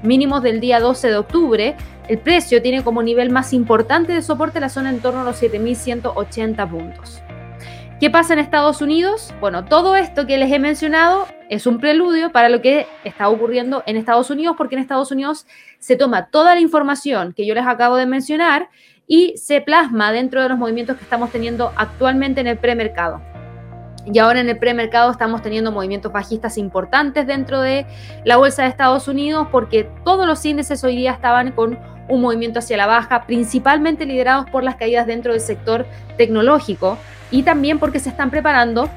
mínimos 0.06 0.42
del 0.42 0.60
día 0.60 0.80
12 0.80 1.08
de 1.08 1.16
octubre. 1.16 1.76
El 2.08 2.18
precio 2.18 2.62
tiene 2.62 2.82
como 2.82 3.02
nivel 3.02 3.30
más 3.30 3.52
importante 3.52 4.12
de 4.12 4.22
soporte 4.22 4.60
la 4.60 4.68
zona 4.68 4.90
en 4.90 5.00
torno 5.00 5.20
a 5.20 5.24
los 5.24 5.42
7.180 5.42 6.70
puntos. 6.70 7.22
¿Qué 7.98 8.10
pasa 8.10 8.34
en 8.34 8.40
Estados 8.40 8.82
Unidos? 8.82 9.32
Bueno, 9.40 9.64
todo 9.64 9.96
esto 9.96 10.26
que 10.26 10.36
les 10.36 10.52
he 10.52 10.58
mencionado 10.58 11.26
es 11.48 11.66
un 11.66 11.80
preludio 11.80 12.30
para 12.30 12.50
lo 12.50 12.60
que 12.60 12.86
está 13.04 13.28
ocurriendo 13.28 13.82
en 13.86 13.96
Estados 13.96 14.28
Unidos, 14.28 14.54
porque 14.58 14.74
en 14.74 14.82
Estados 14.82 15.10
Unidos 15.10 15.46
se 15.78 15.96
toma 15.96 16.26
toda 16.26 16.54
la 16.54 16.60
información 16.60 17.32
que 17.32 17.46
yo 17.46 17.54
les 17.54 17.66
acabo 17.66 17.96
de 17.96 18.04
mencionar 18.04 18.68
y 19.06 19.36
se 19.38 19.62
plasma 19.62 20.12
dentro 20.12 20.42
de 20.42 20.50
los 20.50 20.58
movimientos 20.58 20.98
que 20.98 21.04
estamos 21.04 21.30
teniendo 21.30 21.72
actualmente 21.76 22.42
en 22.42 22.48
el 22.48 22.58
premercado. 22.58 23.22
Y 24.12 24.18
ahora 24.20 24.40
en 24.40 24.48
el 24.48 24.56
premercado 24.56 25.10
estamos 25.10 25.42
teniendo 25.42 25.72
movimientos 25.72 26.12
bajistas 26.12 26.58
importantes 26.58 27.26
dentro 27.26 27.60
de 27.60 27.86
la 28.24 28.36
bolsa 28.36 28.62
de 28.62 28.68
Estados 28.68 29.08
Unidos 29.08 29.48
porque 29.50 29.88
todos 30.04 30.26
los 30.26 30.44
índices 30.44 30.82
hoy 30.84 30.96
día 30.96 31.12
estaban 31.12 31.52
con 31.52 31.78
un 32.08 32.20
movimiento 32.20 32.60
hacia 32.60 32.76
la 32.76 32.86
baja, 32.86 33.26
principalmente 33.26 34.06
liderados 34.06 34.48
por 34.48 34.62
las 34.62 34.76
caídas 34.76 35.06
dentro 35.06 35.32
del 35.32 35.40
sector 35.40 35.86
tecnológico 36.16 36.98
y 37.32 37.42
también 37.42 37.80
porque 37.80 37.98
se 37.98 38.08
están 38.08 38.30
preparando 38.30 38.88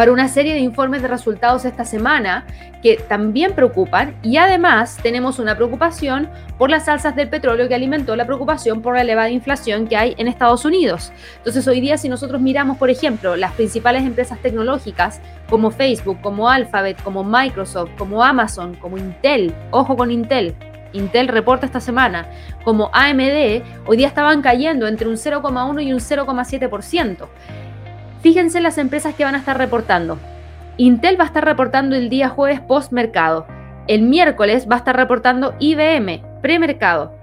para 0.00 0.12
una 0.12 0.28
serie 0.28 0.54
de 0.54 0.60
informes 0.60 1.02
de 1.02 1.08
resultados 1.08 1.66
esta 1.66 1.84
semana 1.84 2.46
que 2.82 2.96
también 2.96 3.52
preocupan 3.52 4.14
y 4.22 4.38
además 4.38 4.96
tenemos 5.02 5.38
una 5.38 5.56
preocupación 5.56 6.30
por 6.56 6.70
las 6.70 6.88
alzas 6.88 7.14
del 7.14 7.28
petróleo 7.28 7.68
que 7.68 7.74
alimentó 7.74 8.16
la 8.16 8.24
preocupación 8.24 8.80
por 8.80 8.94
la 8.94 9.02
elevada 9.02 9.28
inflación 9.28 9.86
que 9.86 9.98
hay 9.98 10.14
en 10.16 10.26
Estados 10.26 10.64
Unidos. 10.64 11.12
Entonces 11.36 11.68
hoy 11.68 11.82
día 11.82 11.98
si 11.98 12.08
nosotros 12.08 12.40
miramos, 12.40 12.78
por 12.78 12.88
ejemplo, 12.88 13.36
las 13.36 13.52
principales 13.52 14.04
empresas 14.04 14.38
tecnológicas 14.38 15.20
como 15.50 15.70
Facebook, 15.70 16.18
como 16.22 16.48
Alphabet, 16.48 16.96
como 17.02 17.22
Microsoft, 17.22 17.90
como 17.98 18.24
Amazon, 18.24 18.76
como 18.76 18.96
Intel, 18.96 19.52
ojo 19.70 19.98
con 19.98 20.10
Intel, 20.10 20.56
Intel 20.92 21.28
reporta 21.28 21.66
esta 21.66 21.80
semana, 21.80 22.26
como 22.64 22.90
AMD, 22.92 23.62
hoy 23.86 23.96
día 23.96 24.08
estaban 24.08 24.42
cayendo 24.42 24.86
entre 24.88 25.08
un 25.08 25.16
0,1 25.16 25.82
y 25.84 25.92
un 25.92 26.00
0,7%. 26.00 27.28
Fíjense 28.20 28.60
las 28.60 28.78
empresas 28.78 29.14
que 29.14 29.24
van 29.24 29.34
a 29.34 29.38
estar 29.38 29.56
reportando. 29.56 30.18
Intel 30.76 31.18
va 31.18 31.24
a 31.24 31.26
estar 31.26 31.44
reportando 31.44 31.96
el 31.96 32.10
día 32.10 32.28
jueves 32.28 32.60
post 32.60 32.92
mercado. 32.92 33.46
El 33.86 34.02
miércoles 34.02 34.66
va 34.70 34.76
a 34.76 34.78
estar 34.78 34.96
reportando 34.96 35.54
IBM, 35.58 36.22
premercado. 36.42 37.18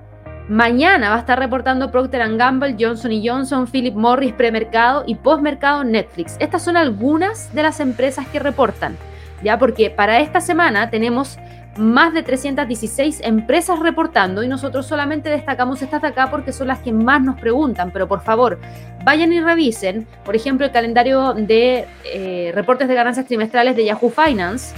Mañana 0.49 1.09
va 1.09 1.15
a 1.15 1.19
estar 1.19 1.37
reportando 1.37 1.91
Procter 1.91 2.37
Gamble, 2.37 2.77
Johnson 2.79 3.11
Johnson, 3.23 3.67
Philip 3.67 3.95
Morris, 3.95 4.33
premercado 4.33 5.03
y 5.05 5.15
postmercado 5.15 5.83
Netflix. 5.83 6.37
Estas 6.39 6.63
son 6.63 6.77
algunas 6.77 7.53
de 7.53 7.63
las 7.63 7.79
empresas 7.79 8.25
que 8.27 8.39
reportan, 8.39 8.95
ya 9.43 9.59
porque 9.59 9.89
para 9.89 10.19
esta 10.19 10.39
semana 10.39 10.89
tenemos 10.89 11.37
más 11.77 12.13
de 12.13 12.23
316 12.23 13.21
empresas 13.23 13.79
reportando 13.79 14.43
y 14.43 14.47
nosotros 14.47 14.85
solamente 14.85 15.29
destacamos 15.29 15.81
estas 15.81 16.01
de 16.01 16.09
acá 16.09 16.29
porque 16.29 16.51
son 16.51 16.67
las 16.67 16.79
que 16.79 16.91
más 16.91 17.21
nos 17.21 17.39
preguntan, 17.39 17.91
pero 17.91 18.07
por 18.07 18.21
favor, 18.21 18.59
vayan 19.03 19.31
y 19.33 19.39
revisen, 19.39 20.07
por 20.25 20.35
ejemplo, 20.35 20.65
el 20.65 20.71
calendario 20.71 21.33
de 21.33 21.85
eh, 22.05 22.51
reportes 22.53 22.87
de 22.87 22.95
ganancias 22.95 23.25
trimestrales 23.25 23.75
de 23.75 23.85
Yahoo 23.85 24.09
Finance. 24.09 24.75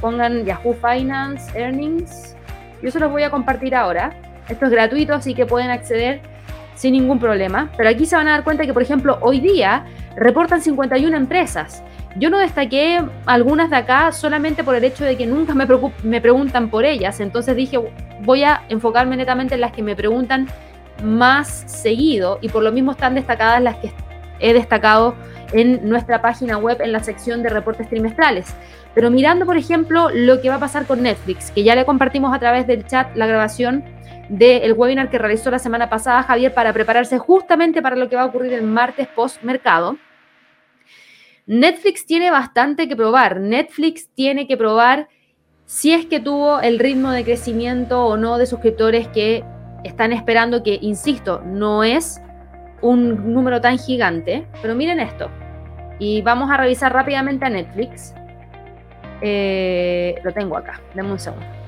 Pongan 0.00 0.44
Yahoo 0.44 0.74
Finance 0.74 1.58
Earnings. 1.58 2.34
Yo 2.82 2.90
se 2.90 2.98
los 2.98 3.10
voy 3.10 3.22
a 3.22 3.30
compartir 3.30 3.74
ahora. 3.74 4.12
Esto 4.48 4.64
es 4.66 4.70
gratuito, 4.70 5.14
así 5.14 5.34
que 5.34 5.46
pueden 5.46 5.70
acceder 5.70 6.20
sin 6.74 6.92
ningún 6.92 7.18
problema. 7.18 7.70
Pero 7.76 7.90
aquí 7.90 8.06
se 8.06 8.16
van 8.16 8.28
a 8.28 8.32
dar 8.32 8.44
cuenta 8.44 8.64
que, 8.64 8.72
por 8.72 8.82
ejemplo, 8.82 9.18
hoy 9.20 9.40
día 9.40 9.84
reportan 10.16 10.62
51 10.62 11.14
empresas. 11.16 11.82
Yo 12.16 12.28
no 12.28 12.38
destaqué 12.38 13.02
algunas 13.26 13.70
de 13.70 13.76
acá 13.76 14.10
solamente 14.12 14.64
por 14.64 14.74
el 14.74 14.84
hecho 14.84 15.04
de 15.04 15.16
que 15.16 15.26
nunca 15.26 15.54
me, 15.54 15.66
me 16.02 16.20
preguntan 16.20 16.68
por 16.68 16.84
ellas. 16.84 17.20
Entonces 17.20 17.54
dije, 17.54 17.78
voy 18.22 18.42
a 18.42 18.62
enfocarme 18.68 19.16
netamente 19.16 19.54
en 19.54 19.60
las 19.60 19.72
que 19.72 19.82
me 19.82 19.94
preguntan 19.94 20.48
más 21.04 21.64
seguido 21.66 22.38
y 22.42 22.48
por 22.48 22.62
lo 22.62 22.72
mismo 22.72 22.92
están 22.92 23.14
destacadas 23.14 23.62
las 23.62 23.76
que 23.76 23.92
he 24.40 24.52
destacado 24.52 25.14
en 25.52 25.88
nuestra 25.88 26.20
página 26.20 26.58
web 26.58 26.80
en 26.80 26.92
la 26.92 27.02
sección 27.02 27.42
de 27.42 27.48
reportes 27.48 27.88
trimestrales. 27.88 28.54
Pero 28.94 29.10
mirando, 29.10 29.46
por 29.46 29.56
ejemplo, 29.56 30.08
lo 30.12 30.40
que 30.40 30.48
va 30.48 30.56
a 30.56 30.60
pasar 30.60 30.86
con 30.86 31.02
Netflix, 31.02 31.50
que 31.50 31.62
ya 31.62 31.74
le 31.74 31.84
compartimos 31.84 32.34
a 32.34 32.38
través 32.38 32.66
del 32.66 32.86
chat 32.86 33.14
la 33.14 33.26
grabación 33.26 33.84
del 34.28 34.72
webinar 34.74 35.10
que 35.10 35.18
realizó 35.18 35.50
la 35.50 35.58
semana 35.58 35.88
pasada 35.88 36.22
Javier 36.22 36.54
para 36.54 36.72
prepararse 36.72 37.18
justamente 37.18 37.82
para 37.82 37.96
lo 37.96 38.08
que 38.08 38.16
va 38.16 38.22
a 38.22 38.26
ocurrir 38.26 38.52
el 38.52 38.62
martes 38.62 39.08
post 39.08 39.42
mercado. 39.42 39.96
Netflix 41.50 42.06
tiene 42.06 42.30
bastante 42.30 42.86
que 42.86 42.94
probar. 42.94 43.40
Netflix 43.40 44.08
tiene 44.14 44.46
que 44.46 44.56
probar 44.56 45.08
si 45.64 45.92
es 45.92 46.06
que 46.06 46.20
tuvo 46.20 46.60
el 46.60 46.78
ritmo 46.78 47.10
de 47.10 47.24
crecimiento 47.24 48.06
o 48.06 48.16
no 48.16 48.38
de 48.38 48.46
suscriptores 48.46 49.08
que 49.08 49.42
están 49.82 50.12
esperando, 50.12 50.62
que, 50.62 50.78
insisto, 50.80 51.42
no 51.44 51.82
es 51.82 52.22
un 52.82 53.34
número 53.34 53.60
tan 53.60 53.78
gigante. 53.78 54.46
Pero 54.62 54.76
miren 54.76 55.00
esto. 55.00 55.28
Y 55.98 56.22
vamos 56.22 56.52
a 56.52 56.56
revisar 56.56 56.92
rápidamente 56.92 57.44
a 57.44 57.50
Netflix. 57.50 58.14
Eh, 59.20 60.20
lo 60.22 60.32
tengo 60.32 60.56
acá. 60.56 60.80
Dame 60.94 61.10
un 61.10 61.18
segundo. 61.18 61.59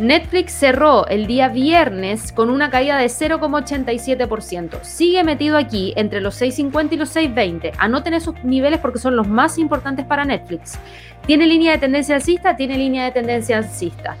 Netflix 0.00 0.52
cerró 0.52 1.06
el 1.08 1.26
día 1.26 1.48
viernes 1.48 2.32
con 2.32 2.48
una 2.48 2.70
caída 2.70 2.96
de 2.96 3.06
0,87%. 3.06 4.82
Sigue 4.82 5.22
metido 5.24 5.58
aquí 5.58 5.92
entre 5.96 6.20
los 6.22 6.40
6,50 6.40 6.92
y 6.92 6.96
los 6.96 7.14
6,20. 7.14 7.72
Anoten 7.76 8.14
esos 8.14 8.34
niveles 8.42 8.80
porque 8.80 8.98
son 8.98 9.14
los 9.14 9.28
más 9.28 9.58
importantes 9.58 10.06
para 10.06 10.24
Netflix. 10.24 10.78
Tiene 11.26 11.46
línea 11.46 11.72
de 11.72 11.78
tendencia 11.78 12.14
alcista, 12.14 12.56
tiene 12.56 12.78
línea 12.78 13.04
de 13.04 13.10
tendencia 13.10 13.58
alcista. 13.58 14.16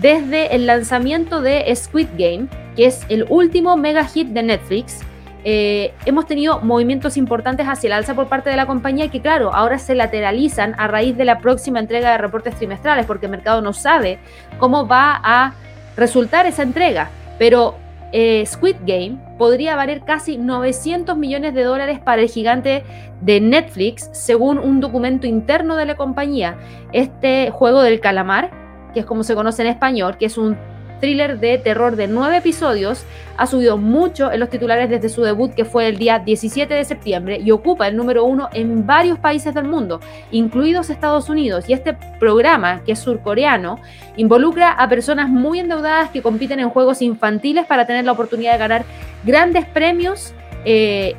Desde 0.00 0.54
el 0.54 0.66
lanzamiento 0.66 1.42
de 1.42 1.74
Squid 1.76 2.08
Game, 2.16 2.48
que 2.74 2.86
es 2.86 3.04
el 3.08 3.26
último 3.28 3.76
mega 3.76 4.04
hit 4.04 4.28
de 4.28 4.42
Netflix, 4.42 5.00
eh, 5.50 5.94
hemos 6.04 6.26
tenido 6.26 6.60
movimientos 6.60 7.16
importantes 7.16 7.66
hacia 7.66 7.86
el 7.86 7.94
alza 7.94 8.14
por 8.14 8.28
parte 8.28 8.50
de 8.50 8.56
la 8.56 8.66
compañía 8.66 9.08
que, 9.08 9.22
claro, 9.22 9.54
ahora 9.54 9.78
se 9.78 9.94
lateralizan 9.94 10.74
a 10.76 10.88
raíz 10.88 11.16
de 11.16 11.24
la 11.24 11.38
próxima 11.38 11.80
entrega 11.80 12.12
de 12.12 12.18
reportes 12.18 12.54
trimestrales, 12.56 13.06
porque 13.06 13.24
el 13.24 13.30
mercado 13.30 13.62
no 13.62 13.72
sabe 13.72 14.18
cómo 14.58 14.86
va 14.86 15.18
a 15.24 15.54
resultar 15.96 16.44
esa 16.44 16.62
entrega. 16.62 17.08
Pero 17.38 17.76
eh, 18.12 18.44
Squid 18.44 18.76
Game 18.84 19.16
podría 19.38 19.74
valer 19.74 20.02
casi 20.02 20.36
900 20.36 21.16
millones 21.16 21.54
de 21.54 21.62
dólares 21.62 21.98
para 21.98 22.20
el 22.20 22.28
gigante 22.28 22.84
de 23.22 23.40
Netflix, 23.40 24.10
según 24.12 24.58
un 24.58 24.80
documento 24.80 25.26
interno 25.26 25.76
de 25.76 25.86
la 25.86 25.96
compañía. 25.96 26.58
Este 26.92 27.50
juego 27.52 27.80
del 27.80 28.00
calamar, 28.00 28.50
que 28.92 29.00
es 29.00 29.06
como 29.06 29.24
se 29.24 29.34
conoce 29.34 29.62
en 29.62 29.68
español, 29.68 30.18
que 30.18 30.26
es 30.26 30.36
un 30.36 30.58
thriller 31.00 31.38
de 31.38 31.58
terror 31.58 31.96
de 31.96 32.06
nueve 32.06 32.38
episodios, 32.38 33.04
ha 33.36 33.46
subido 33.46 33.76
mucho 33.76 34.32
en 34.32 34.40
los 34.40 34.50
titulares 34.50 34.90
desde 34.90 35.08
su 35.08 35.22
debut 35.22 35.54
que 35.54 35.64
fue 35.64 35.88
el 35.88 35.96
día 35.96 36.18
17 36.18 36.72
de 36.74 36.84
septiembre 36.84 37.38
y 37.38 37.50
ocupa 37.52 37.86
el 37.86 37.96
número 37.96 38.24
uno 38.24 38.48
en 38.52 38.86
varios 38.86 39.18
países 39.18 39.54
del 39.54 39.64
mundo, 39.64 40.00
incluidos 40.30 40.90
Estados 40.90 41.28
Unidos. 41.28 41.68
Y 41.68 41.72
este 41.72 41.96
programa, 42.18 42.82
que 42.84 42.92
es 42.92 42.98
surcoreano, 42.98 43.78
involucra 44.16 44.72
a 44.72 44.88
personas 44.88 45.28
muy 45.28 45.60
endeudadas 45.60 46.10
que 46.10 46.22
compiten 46.22 46.60
en 46.60 46.70
juegos 46.70 47.00
infantiles 47.00 47.66
para 47.66 47.86
tener 47.86 48.04
la 48.04 48.12
oportunidad 48.12 48.52
de 48.52 48.58
ganar 48.58 48.84
grandes 49.24 49.64
premios. 49.66 50.34
Eh, 50.64 51.14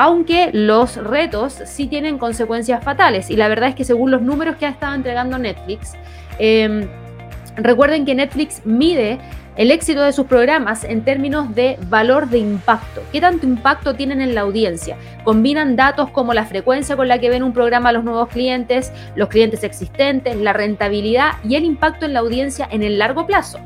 aunque 0.00 0.50
los 0.52 0.94
retos 0.94 1.60
sí 1.64 1.88
tienen 1.88 2.18
consecuencias 2.18 2.84
fatales. 2.84 3.30
Y 3.30 3.36
la 3.36 3.48
verdad 3.48 3.70
es 3.70 3.74
que 3.74 3.82
según 3.82 4.12
los 4.12 4.22
números 4.22 4.54
que 4.54 4.64
ha 4.64 4.68
estado 4.68 4.94
entregando 4.94 5.38
Netflix, 5.38 5.94
em, 6.38 6.86
recuerden 7.58 8.04
que 8.04 8.14
Netflix 8.14 8.64
mide 8.64 9.18
el 9.56 9.72
éxito 9.72 10.02
de 10.02 10.12
sus 10.12 10.26
programas 10.26 10.84
en 10.84 11.02
términos 11.02 11.54
de 11.54 11.78
valor 11.88 12.28
de 12.28 12.38
impacto. 12.38 13.02
¿Qué 13.10 13.20
tanto 13.20 13.44
impacto 13.44 13.94
tienen 13.94 14.20
en 14.20 14.34
la 14.34 14.42
audiencia? 14.42 14.96
Combinan 15.24 15.74
datos 15.74 16.10
como 16.10 16.32
la 16.32 16.46
frecuencia 16.46 16.96
con 16.96 17.08
la 17.08 17.18
que 17.18 17.28
ven 17.28 17.42
un 17.42 17.52
programa 17.52 17.90
los 17.90 18.04
nuevos 18.04 18.28
clientes, 18.28 18.92
los 19.16 19.28
clientes 19.28 19.64
existentes, 19.64 20.36
la 20.36 20.52
rentabilidad 20.52 21.32
y 21.42 21.56
el 21.56 21.64
impacto 21.64 22.06
en 22.06 22.12
la 22.12 22.20
audiencia 22.20 22.68
en 22.70 22.84
el 22.84 22.98
largo 22.98 23.26
plazo. 23.26 23.58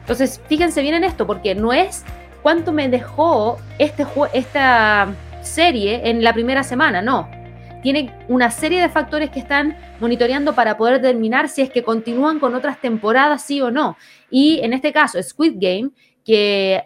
Entonces, 0.00 0.40
fíjense 0.46 0.82
bien 0.82 0.94
en 0.94 1.04
esto, 1.04 1.26
porque 1.26 1.54
no 1.54 1.72
es 1.72 2.04
cuánto 2.42 2.72
me 2.72 2.88
dejó 2.88 3.58
este 3.78 4.06
esta 4.34 5.08
serie 5.42 6.08
en 6.08 6.22
la 6.22 6.32
primera 6.32 6.62
semana, 6.62 7.02
no 7.02 7.43
tiene 7.84 8.10
una 8.28 8.50
serie 8.50 8.80
de 8.80 8.88
factores 8.88 9.28
que 9.28 9.38
están 9.38 9.76
monitoreando 10.00 10.54
para 10.54 10.78
poder 10.78 11.02
determinar 11.02 11.50
si 11.50 11.60
es 11.60 11.68
que 11.68 11.84
continúan 11.84 12.40
con 12.40 12.54
otras 12.54 12.80
temporadas, 12.80 13.42
sí 13.42 13.60
o 13.60 13.70
no. 13.70 13.98
Y 14.30 14.60
en 14.62 14.72
este 14.72 14.90
caso, 14.90 15.22
Squid 15.22 15.56
Game, 15.56 15.90
que 16.24 16.82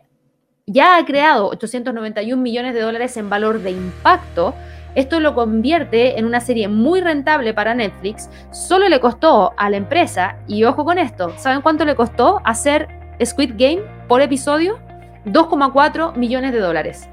ya 0.66 0.96
ha 0.96 1.04
creado 1.04 1.46
891 1.50 2.42
millones 2.42 2.74
de 2.74 2.80
dólares 2.80 3.16
en 3.16 3.30
valor 3.30 3.60
de 3.60 3.70
impacto, 3.70 4.56
esto 4.96 5.20
lo 5.20 5.36
convierte 5.36 6.18
en 6.18 6.24
una 6.24 6.40
serie 6.40 6.66
muy 6.66 7.00
rentable 7.00 7.54
para 7.54 7.76
Netflix. 7.76 8.28
Solo 8.50 8.88
le 8.88 8.98
costó 8.98 9.52
a 9.56 9.70
la 9.70 9.76
empresa, 9.76 10.40
y 10.48 10.64
ojo 10.64 10.84
con 10.84 10.98
esto, 10.98 11.32
¿saben 11.38 11.62
cuánto 11.62 11.84
le 11.84 11.94
costó 11.94 12.40
hacer 12.44 12.88
Squid 13.24 13.52
Game 13.56 13.82
por 14.08 14.20
episodio? 14.20 14.80
2,4 15.26 16.16
millones 16.16 16.52
de 16.52 16.58
dólares 16.58 17.08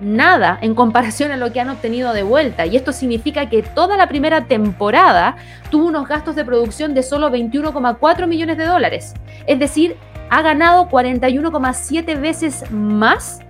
nada 0.00 0.58
en 0.60 0.74
comparación 0.74 1.32
a 1.32 1.36
lo 1.36 1.52
que 1.52 1.60
han 1.60 1.70
obtenido 1.70 2.12
de 2.12 2.22
vuelta. 2.22 2.66
Y 2.66 2.76
esto 2.76 2.92
significa 2.92 3.48
que 3.48 3.62
toda 3.62 3.96
la 3.96 4.08
primera 4.08 4.44
temporada 4.44 5.36
tuvo 5.70 5.86
unos 5.86 6.08
gastos 6.08 6.36
de 6.36 6.44
producción 6.44 6.94
de 6.94 7.02
solo 7.02 7.30
21,4 7.30 8.26
millones 8.26 8.58
de 8.58 8.66
dólares. 8.66 9.14
Es 9.46 9.58
decir, 9.58 9.96
ha 10.30 10.42
ganado 10.42 10.88
41,7 10.88 12.20
veces 12.20 12.70
más 12.70 13.40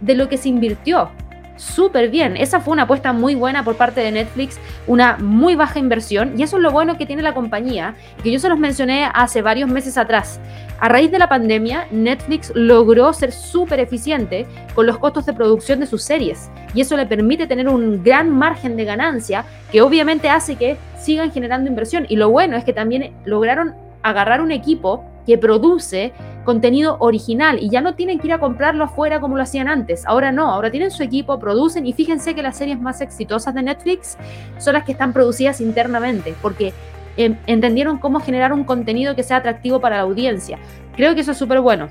de 0.00 0.14
lo 0.14 0.28
que 0.28 0.38
se 0.38 0.48
invirtió 0.48 1.10
súper 1.60 2.08
bien. 2.08 2.36
Esa 2.36 2.60
fue 2.60 2.72
una 2.72 2.84
apuesta 2.84 3.12
muy 3.12 3.34
buena 3.34 3.64
por 3.64 3.76
parte 3.76 4.00
de 4.00 4.10
Netflix, 4.10 4.58
una 4.86 5.16
muy 5.18 5.54
baja 5.54 5.78
inversión 5.78 6.34
y 6.36 6.42
eso 6.42 6.56
es 6.56 6.62
lo 6.62 6.70
bueno 6.70 6.96
que 6.96 7.06
tiene 7.06 7.22
la 7.22 7.34
compañía, 7.34 7.94
que 8.22 8.32
yo 8.32 8.38
se 8.38 8.48
los 8.48 8.58
mencioné 8.58 9.08
hace 9.12 9.42
varios 9.42 9.68
meses 9.68 9.98
atrás. 9.98 10.40
A 10.80 10.88
raíz 10.88 11.10
de 11.10 11.18
la 11.18 11.28
pandemia, 11.28 11.86
Netflix 11.90 12.52
logró 12.54 13.12
ser 13.12 13.32
súper 13.32 13.80
eficiente 13.80 14.46
con 14.74 14.86
los 14.86 14.98
costos 14.98 15.26
de 15.26 15.34
producción 15.34 15.80
de 15.80 15.86
sus 15.86 16.02
series 16.02 16.50
y 16.74 16.80
eso 16.80 16.96
le 16.96 17.06
permite 17.06 17.46
tener 17.46 17.68
un 17.68 18.02
gran 18.02 18.30
margen 18.30 18.76
de 18.76 18.86
ganancia 18.86 19.44
que 19.70 19.82
obviamente 19.82 20.30
hace 20.30 20.56
que 20.56 20.78
sigan 20.98 21.30
generando 21.30 21.68
inversión 21.68 22.06
y 22.08 22.16
lo 22.16 22.30
bueno 22.30 22.56
es 22.56 22.64
que 22.64 22.72
también 22.72 23.12
lograron 23.26 23.74
agarrar 24.02 24.40
un 24.40 24.50
equipo 24.50 25.04
que 25.26 25.38
produce 25.38 26.12
contenido 26.44 26.96
original 27.00 27.58
y 27.60 27.70
ya 27.70 27.80
no 27.80 27.94
tienen 27.94 28.18
que 28.18 28.28
ir 28.28 28.32
a 28.32 28.40
comprarlo 28.40 28.84
afuera 28.84 29.20
como 29.20 29.36
lo 29.36 29.42
hacían 29.42 29.68
antes. 29.68 30.06
Ahora 30.06 30.32
no, 30.32 30.50
ahora 30.50 30.70
tienen 30.70 30.90
su 30.90 31.02
equipo, 31.02 31.38
producen 31.38 31.86
y 31.86 31.92
fíjense 31.92 32.34
que 32.34 32.42
las 32.42 32.56
series 32.56 32.80
más 32.80 33.00
exitosas 33.00 33.54
de 33.54 33.62
Netflix 33.62 34.16
son 34.58 34.74
las 34.74 34.84
que 34.84 34.92
están 34.92 35.12
producidas 35.12 35.60
internamente, 35.60 36.34
porque 36.42 36.72
em, 37.16 37.36
entendieron 37.46 37.98
cómo 37.98 38.20
generar 38.20 38.52
un 38.52 38.64
contenido 38.64 39.14
que 39.14 39.22
sea 39.22 39.38
atractivo 39.38 39.80
para 39.80 39.96
la 39.96 40.02
audiencia. 40.02 40.58
Creo 40.96 41.14
que 41.14 41.20
eso 41.20 41.32
es 41.32 41.38
súper 41.38 41.60
bueno. 41.60 41.88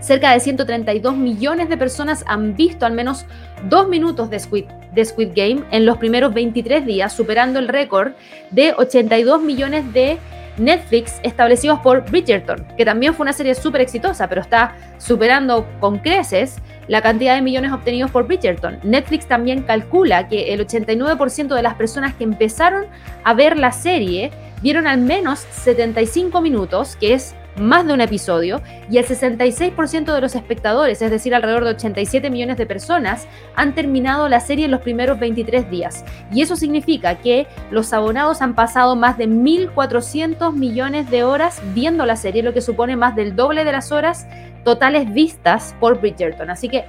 Cerca 0.00 0.32
de 0.32 0.38
132 0.38 1.16
millones 1.16 1.68
de 1.68 1.76
personas 1.76 2.24
han 2.28 2.54
visto 2.54 2.86
al 2.86 2.92
menos 2.92 3.26
dos 3.68 3.88
minutos 3.88 4.30
de 4.30 4.38
Squid, 4.38 4.64
de 4.94 5.04
Squid 5.04 5.30
Game 5.34 5.64
en 5.72 5.86
los 5.86 5.98
primeros 5.98 6.32
23 6.32 6.86
días, 6.86 7.12
superando 7.12 7.58
el 7.58 7.66
récord 7.66 8.12
de 8.52 8.74
82 8.76 9.42
millones 9.42 9.92
de 9.92 10.18
Netflix 10.58 11.20
establecidos 11.22 11.78
por 11.80 12.08
Bridgerton, 12.10 12.66
que 12.76 12.84
también 12.84 13.14
fue 13.14 13.24
una 13.24 13.32
serie 13.32 13.54
súper 13.54 13.80
exitosa, 13.80 14.28
pero 14.28 14.40
está 14.40 14.76
superando 14.98 15.66
con 15.80 15.98
creces 15.98 16.56
la 16.88 17.02
cantidad 17.02 17.34
de 17.34 17.42
millones 17.42 17.72
obtenidos 17.72 18.10
por 18.10 18.26
Bridgerton. 18.26 18.78
Netflix 18.82 19.26
también 19.26 19.62
calcula 19.62 20.28
que 20.28 20.52
el 20.54 20.66
89% 20.66 21.54
de 21.54 21.62
las 21.62 21.74
personas 21.74 22.14
que 22.14 22.24
empezaron 22.24 22.86
a 23.24 23.34
ver 23.34 23.58
la 23.58 23.72
serie 23.72 24.30
vieron 24.62 24.86
al 24.86 24.98
menos 24.98 25.40
75 25.50 26.40
minutos, 26.40 26.96
que 26.96 27.14
es 27.14 27.34
más 27.60 27.86
de 27.86 27.92
un 27.92 28.00
episodio, 28.00 28.62
y 28.90 28.98
el 28.98 29.06
66% 29.06 30.14
de 30.14 30.20
los 30.20 30.34
espectadores, 30.34 31.02
es 31.02 31.10
decir, 31.10 31.34
alrededor 31.34 31.64
de 31.64 31.70
87 31.70 32.30
millones 32.30 32.56
de 32.56 32.66
personas, 32.66 33.26
han 33.54 33.74
terminado 33.74 34.28
la 34.28 34.40
serie 34.40 34.64
en 34.64 34.70
los 34.70 34.80
primeros 34.80 35.18
23 35.18 35.70
días. 35.70 36.04
Y 36.32 36.42
eso 36.42 36.56
significa 36.56 37.16
que 37.16 37.46
los 37.70 37.92
abonados 37.92 38.42
han 38.42 38.54
pasado 38.54 38.96
más 38.96 39.18
de 39.18 39.28
1.400 39.28 40.52
millones 40.52 41.10
de 41.10 41.24
horas 41.24 41.60
viendo 41.74 42.06
la 42.06 42.16
serie, 42.16 42.42
lo 42.42 42.54
que 42.54 42.60
supone 42.60 42.96
más 42.96 43.16
del 43.16 43.36
doble 43.36 43.64
de 43.64 43.72
las 43.72 43.92
horas 43.92 44.26
totales 44.64 45.12
vistas 45.12 45.74
por 45.80 46.00
Bridgerton. 46.00 46.50
Así 46.50 46.68
que 46.68 46.84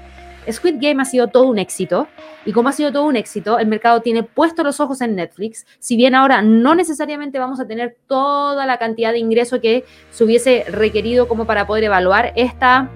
Squid 0.51 0.75
Game 0.79 1.01
ha 1.01 1.05
sido 1.05 1.27
todo 1.27 1.47
un 1.47 1.59
éxito 1.59 2.07
y 2.45 2.51
como 2.51 2.69
ha 2.69 2.71
sido 2.71 2.91
todo 2.91 3.05
un 3.05 3.15
éxito, 3.15 3.59
el 3.59 3.67
mercado 3.67 4.01
tiene 4.01 4.23
puesto 4.23 4.63
los 4.63 4.79
ojos 4.79 5.01
en 5.01 5.15
Netflix, 5.15 5.65
si 5.79 5.95
bien 5.95 6.15
ahora 6.15 6.41
no 6.41 6.75
necesariamente 6.75 7.39
vamos 7.39 7.59
a 7.59 7.67
tener 7.67 7.97
toda 8.07 8.65
la 8.65 8.77
cantidad 8.77 9.11
de 9.11 9.19
ingreso 9.19 9.61
que 9.61 9.85
se 10.11 10.23
hubiese 10.23 10.65
requerido 10.69 11.27
como 11.27 11.45
para 11.45 11.67
poder 11.67 11.85
evaluar 11.85 12.33
esta 12.35 12.89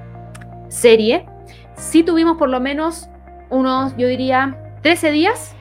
serie, 0.70 1.26
sí 1.76 2.04
tuvimos 2.04 2.38
por 2.38 2.50
lo 2.50 2.60
menos 2.60 3.10
unos, 3.50 3.96
yo 3.98 4.08
diría, 4.08 4.58
13 4.82 5.12
días 5.12 5.56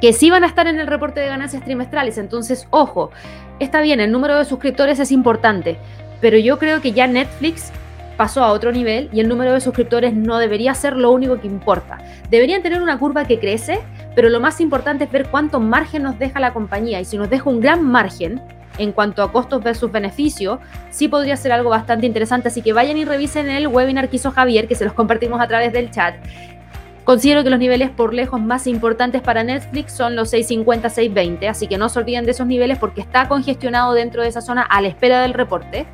que 0.00 0.12
sí 0.12 0.30
van 0.30 0.44
a 0.44 0.46
estar 0.46 0.66
en 0.66 0.78
el 0.78 0.86
reporte 0.86 1.20
de 1.20 1.26
ganancias 1.26 1.62
trimestrales. 1.64 2.16
Entonces, 2.18 2.66
ojo, 2.70 3.10
está 3.58 3.80
bien, 3.80 4.00
el 4.00 4.10
número 4.10 4.36
de 4.36 4.44
suscriptores 4.44 4.98
es 4.98 5.12
importante, 5.12 5.78
pero 6.20 6.38
yo 6.38 6.58
creo 6.58 6.80
que 6.80 6.92
ya 6.92 7.06
Netflix 7.06 7.72
pasó 8.20 8.44
a 8.44 8.52
otro 8.52 8.70
nivel 8.70 9.08
y 9.14 9.20
el 9.20 9.28
número 9.30 9.54
de 9.54 9.62
suscriptores 9.62 10.12
no 10.12 10.36
debería 10.36 10.74
ser 10.74 10.94
lo 10.94 11.10
único 11.10 11.40
que 11.40 11.46
importa. 11.46 11.96
Deberían 12.28 12.62
tener 12.62 12.82
una 12.82 12.98
curva 12.98 13.24
que 13.24 13.40
crece, 13.40 13.80
pero 14.14 14.28
lo 14.28 14.40
más 14.40 14.60
importante 14.60 15.04
es 15.04 15.10
ver 15.10 15.28
cuánto 15.30 15.58
margen 15.58 16.02
nos 16.02 16.18
deja 16.18 16.38
la 16.38 16.52
compañía 16.52 17.00
y 17.00 17.06
si 17.06 17.16
nos 17.16 17.30
deja 17.30 17.48
un 17.48 17.62
gran 17.62 17.82
margen 17.82 18.38
en 18.76 18.92
cuanto 18.92 19.22
a 19.22 19.32
costos 19.32 19.64
versus 19.64 19.90
beneficio, 19.90 20.60
sí 20.90 21.08
podría 21.08 21.34
ser 21.38 21.52
algo 21.52 21.70
bastante 21.70 22.04
interesante, 22.04 22.48
así 22.48 22.60
que 22.60 22.74
vayan 22.74 22.98
y 22.98 23.06
revisen 23.06 23.48
el 23.48 23.68
webinar 23.68 24.10
que 24.10 24.16
hizo 24.16 24.30
Javier, 24.30 24.68
que 24.68 24.74
se 24.74 24.84
los 24.84 24.92
compartimos 24.92 25.40
a 25.40 25.48
través 25.48 25.72
del 25.72 25.90
chat. 25.90 26.14
Considero 27.04 27.42
que 27.42 27.48
los 27.48 27.58
niveles 27.58 27.88
por 27.88 28.12
lejos 28.12 28.38
más 28.38 28.66
importantes 28.66 29.22
para 29.22 29.44
Netflix 29.44 29.94
son 29.94 30.14
los 30.14 30.28
650, 30.28 30.90
620, 30.90 31.48
así 31.48 31.68
que 31.68 31.78
no 31.78 31.88
se 31.88 31.98
olviden 31.98 32.26
de 32.26 32.32
esos 32.32 32.46
niveles 32.46 32.76
porque 32.76 33.00
está 33.00 33.28
congestionado 33.28 33.94
dentro 33.94 34.22
de 34.22 34.28
esa 34.28 34.42
zona 34.42 34.60
a 34.60 34.82
la 34.82 34.88
espera 34.88 35.22
del 35.22 35.32
reporte. 35.32 35.86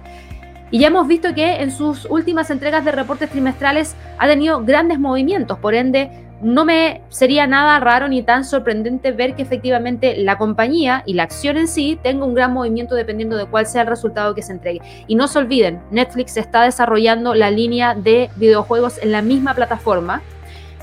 Y 0.71 0.81
ya 0.81 0.89
hemos 0.89 1.07
visto 1.07 1.35
que 1.35 1.63
en 1.63 1.71
sus 1.71 2.07
últimas 2.07 2.51
entregas 2.51 2.85
de 2.85 2.93
reportes 2.93 3.31
trimestrales 3.31 3.95
ha 4.19 4.27
tenido 4.27 4.65
grandes 4.65 4.99
movimientos, 4.99 5.59
por 5.59 5.75
ende 5.75 6.11
no 6.41 6.65
me 6.65 7.01
sería 7.09 7.47
nada 7.47 7.81
raro 7.81 8.09
ni 8.09 8.23
tan 8.23 8.45
sorprendente 8.45 9.13
ver 9.13 9.35
que 9.35 9.43
efectivamente 9.43 10.17
la 10.19 10.37
compañía 10.37 11.03
y 11.07 11.15
la 11.15 11.23
acción 11.23 11.57
en 11.57 11.67
sí 11.67 11.99
tenga 12.03 12.27
un 12.27 12.35
gran 12.35 12.53
movimiento 12.53 12.95
dependiendo 12.95 13.37
de 13.37 13.47
cuál 13.47 13.67
sea 13.67 13.83
el 13.83 13.89
resultado 13.89 14.35
que 14.35 14.43
se 14.43 14.53
entregue. 14.53 14.83
Y 15.07 15.15
no 15.15 15.29
se 15.29 15.39
olviden, 15.39 15.81
Netflix 15.91 16.37
está 16.37 16.63
desarrollando 16.63 17.35
la 17.35 17.51
línea 17.51 17.95
de 17.95 18.31
videojuegos 18.37 18.99
en 19.03 19.13
la 19.13 19.23
misma 19.23 19.55
plataforma. 19.55 20.23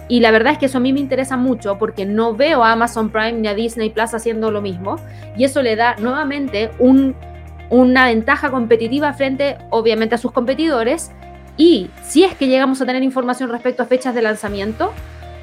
Y 0.10 0.20
la 0.20 0.32
verdad 0.32 0.54
es 0.54 0.60
que 0.60 0.66
eso 0.66 0.80
a 0.80 0.82
mí 0.82 0.92
me 0.92 1.00
interesa 1.00 1.38
mucho 1.38 1.78
porque 1.78 2.06
no 2.06 2.36
veo 2.36 2.64
a 2.64 2.72
Amazon 2.72 3.10
Prime 3.10 3.34
ni 3.34 3.48
a 3.48 3.54
Disney 3.54 3.90
Plus 3.90 4.14
haciendo 4.14 4.52
lo 4.52 4.62
mismo. 4.62 4.98
Y 5.38 5.44
eso 5.44 5.62
le 5.62 5.76
da 5.76 5.96
nuevamente 5.98 6.72
un 6.80 7.16
una 7.70 8.06
ventaja 8.06 8.52
competitiva 8.52 9.14
frente, 9.14 9.58
obviamente, 9.70 10.16
a 10.16 10.18
sus 10.18 10.32
competidores. 10.32 11.12
Y 11.58 11.90
si 12.04 12.24
es 12.24 12.36
que 12.36 12.48
llegamos 12.48 12.82
a 12.82 12.86
tener 12.86 13.04
información 13.04 13.50
respecto 13.50 13.84
a 13.84 13.86
fechas 13.86 14.16
de 14.16 14.22
lanzamiento 14.22 14.92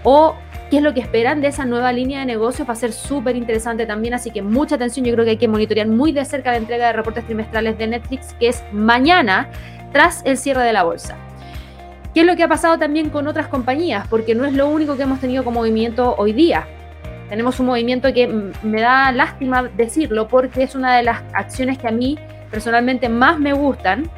o 0.03 0.35
qué 0.71 0.79
es 0.79 0.83
lo 0.83 0.95
que 0.95 1.01
esperan 1.01 1.41
de 1.41 1.49
esa 1.49 1.67
nueva 1.67 1.93
línea 1.93 2.21
de 2.21 2.27
negocios, 2.27 2.69
va 2.69 2.73
a 2.73 2.77
ser 2.77 2.93
súper 2.93 3.37
interesante 3.37 3.87
también. 3.87 4.15
Así 4.15 4.31
que 4.31 4.43
mucha 4.43 4.77
atención, 4.77 5.05
yo 5.05 5.13
creo 5.13 5.25
que 5.25 5.33
hay 5.33 5.37
que 5.37 5.49
monitorear 5.49 5.89
muy 5.89 6.13
de 6.13 6.25
cerca 6.25 6.53
la 6.53 6.59
entrega 6.59 6.87
de 6.87 6.93
reportes 6.93 7.25
trimestrales 7.25 7.77
de 7.79 7.87
Netflix, 7.89 8.35
que 8.39 8.49
es 8.49 8.63
mañana 8.73 9.49
tras 9.93 10.23
el 10.25 10.37
cierre 10.37 10.63
de 10.63 10.73
la 10.73 10.85
bolsa. 10.85 11.17
¿Qué 12.15 12.21
es 12.21 12.27
lo 12.27 12.35
que 12.35 12.43
ha 12.43 12.49
pasado 12.49 12.79
también 12.79 13.11
con 13.11 13.29
otras 13.29 13.47
compañías? 13.47 14.07
Porque 14.09 14.35
no 14.35 14.45
es 14.45 14.53
lo 14.53 14.69
único 14.69 14.97
que 14.97 15.05
hemos 15.05 15.21
tenido 15.21 15.45
como 15.45 15.61
movimiento 15.61 16.15
hoy 16.19 16.33
día. 16.33 16.67
Tenemos 17.31 17.61
un 17.61 17.67
movimiento 17.67 18.13
que 18.13 18.27
me 18.27 18.81
da 18.81 19.13
lástima 19.13 19.63
decirlo 19.77 20.27
porque 20.27 20.65
es 20.65 20.75
una 20.75 20.97
de 20.97 21.05
las 21.05 21.23
acciones 21.33 21.79
que 21.79 21.87
a 21.87 21.93
mí 21.93 22.19
personalmente 22.51 23.09
más 23.09 23.39
me 23.39 23.53
gustan 23.53 24.11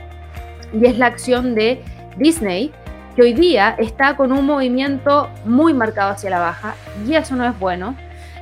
y 0.73 0.87
es 0.87 0.97
la 0.97 1.07
acción 1.07 1.55
de 1.55 1.83
Disney 2.17 2.73
que 3.15 3.21
hoy 3.21 3.35
día 3.35 3.77
está 3.79 4.17
con 4.17 4.33
un 4.33 4.47
movimiento 4.47 5.29
muy 5.45 5.75
marcado 5.75 6.13
hacia 6.13 6.31
la 6.31 6.39
baja 6.39 6.75
y 7.07 7.15
eso 7.15 7.37
no 7.37 7.47
es 7.47 7.59
bueno. 7.59 7.95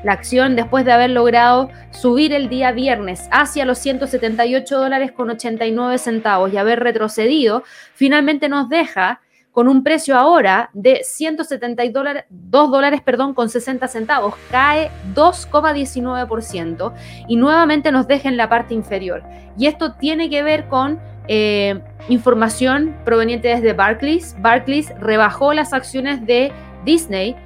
La 0.05 0.13
acción, 0.13 0.55
después 0.55 0.85
de 0.85 0.93
haber 0.93 1.11
logrado 1.11 1.69
subir 1.91 2.33
el 2.33 2.49
día 2.49 2.71
viernes 2.71 3.29
hacia 3.33 3.65
los 3.65 3.79
178 3.79 4.79
dólares 4.79 5.11
con 5.11 5.31
89 5.31 5.99
centavos 5.99 6.53
y 6.53 6.57
haber 6.59 6.79
retrocedido, 6.79 7.65
finalmente 7.95 8.49
nos 8.49 8.69
deja 8.69 9.21
con 9.53 9.69
un 9.69 9.83
precio 9.83 10.17
ahora 10.17 10.71
de 10.73 11.01
172 11.03 12.71
dólares, 12.71 13.01
perdón, 13.05 13.35
con 13.35 13.49
60 13.49 13.89
centavos. 13.89 14.35
Cae 14.51 14.91
2,19% 15.15 16.93
y 17.29 17.37
nuevamente 17.37 17.93
nos 17.93 18.07
deja 18.07 18.29
en 18.29 18.37
la 18.37 18.49
parte 18.49 18.75
inferior. 18.75 19.23
Y 19.59 19.67
esto 19.67 19.95
tiene 19.95 20.31
que 20.31 20.43
ver 20.43 20.69
con 20.69 21.01
eh, 21.29 21.81
información 22.09 22.97
proveniente 23.05 23.49
desde 23.49 23.73
Barclays. 23.73 24.37
Barclays 24.39 24.93
rebajó 25.01 25.53
las 25.53 25.73
acciones 25.73 26.25
de 26.27 26.53
Disney 26.85 27.37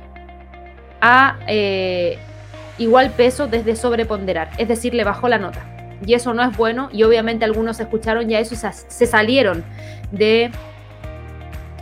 a... 1.00 1.38
Eh, 1.46 2.18
igual 2.78 3.10
peso 3.10 3.46
desde 3.46 3.76
sobreponderar, 3.76 4.50
es 4.58 4.68
decir, 4.68 4.94
le 4.94 5.04
bajó 5.04 5.28
la 5.28 5.38
nota. 5.38 5.64
Y 6.04 6.14
eso 6.14 6.34
no 6.34 6.42
es 6.42 6.56
bueno 6.56 6.88
y 6.92 7.02
obviamente 7.04 7.44
algunos 7.44 7.80
escucharon 7.80 8.28
ya 8.28 8.40
eso 8.40 8.54
y 8.54 8.58
se 8.58 9.06
salieron 9.06 9.64
de 10.10 10.50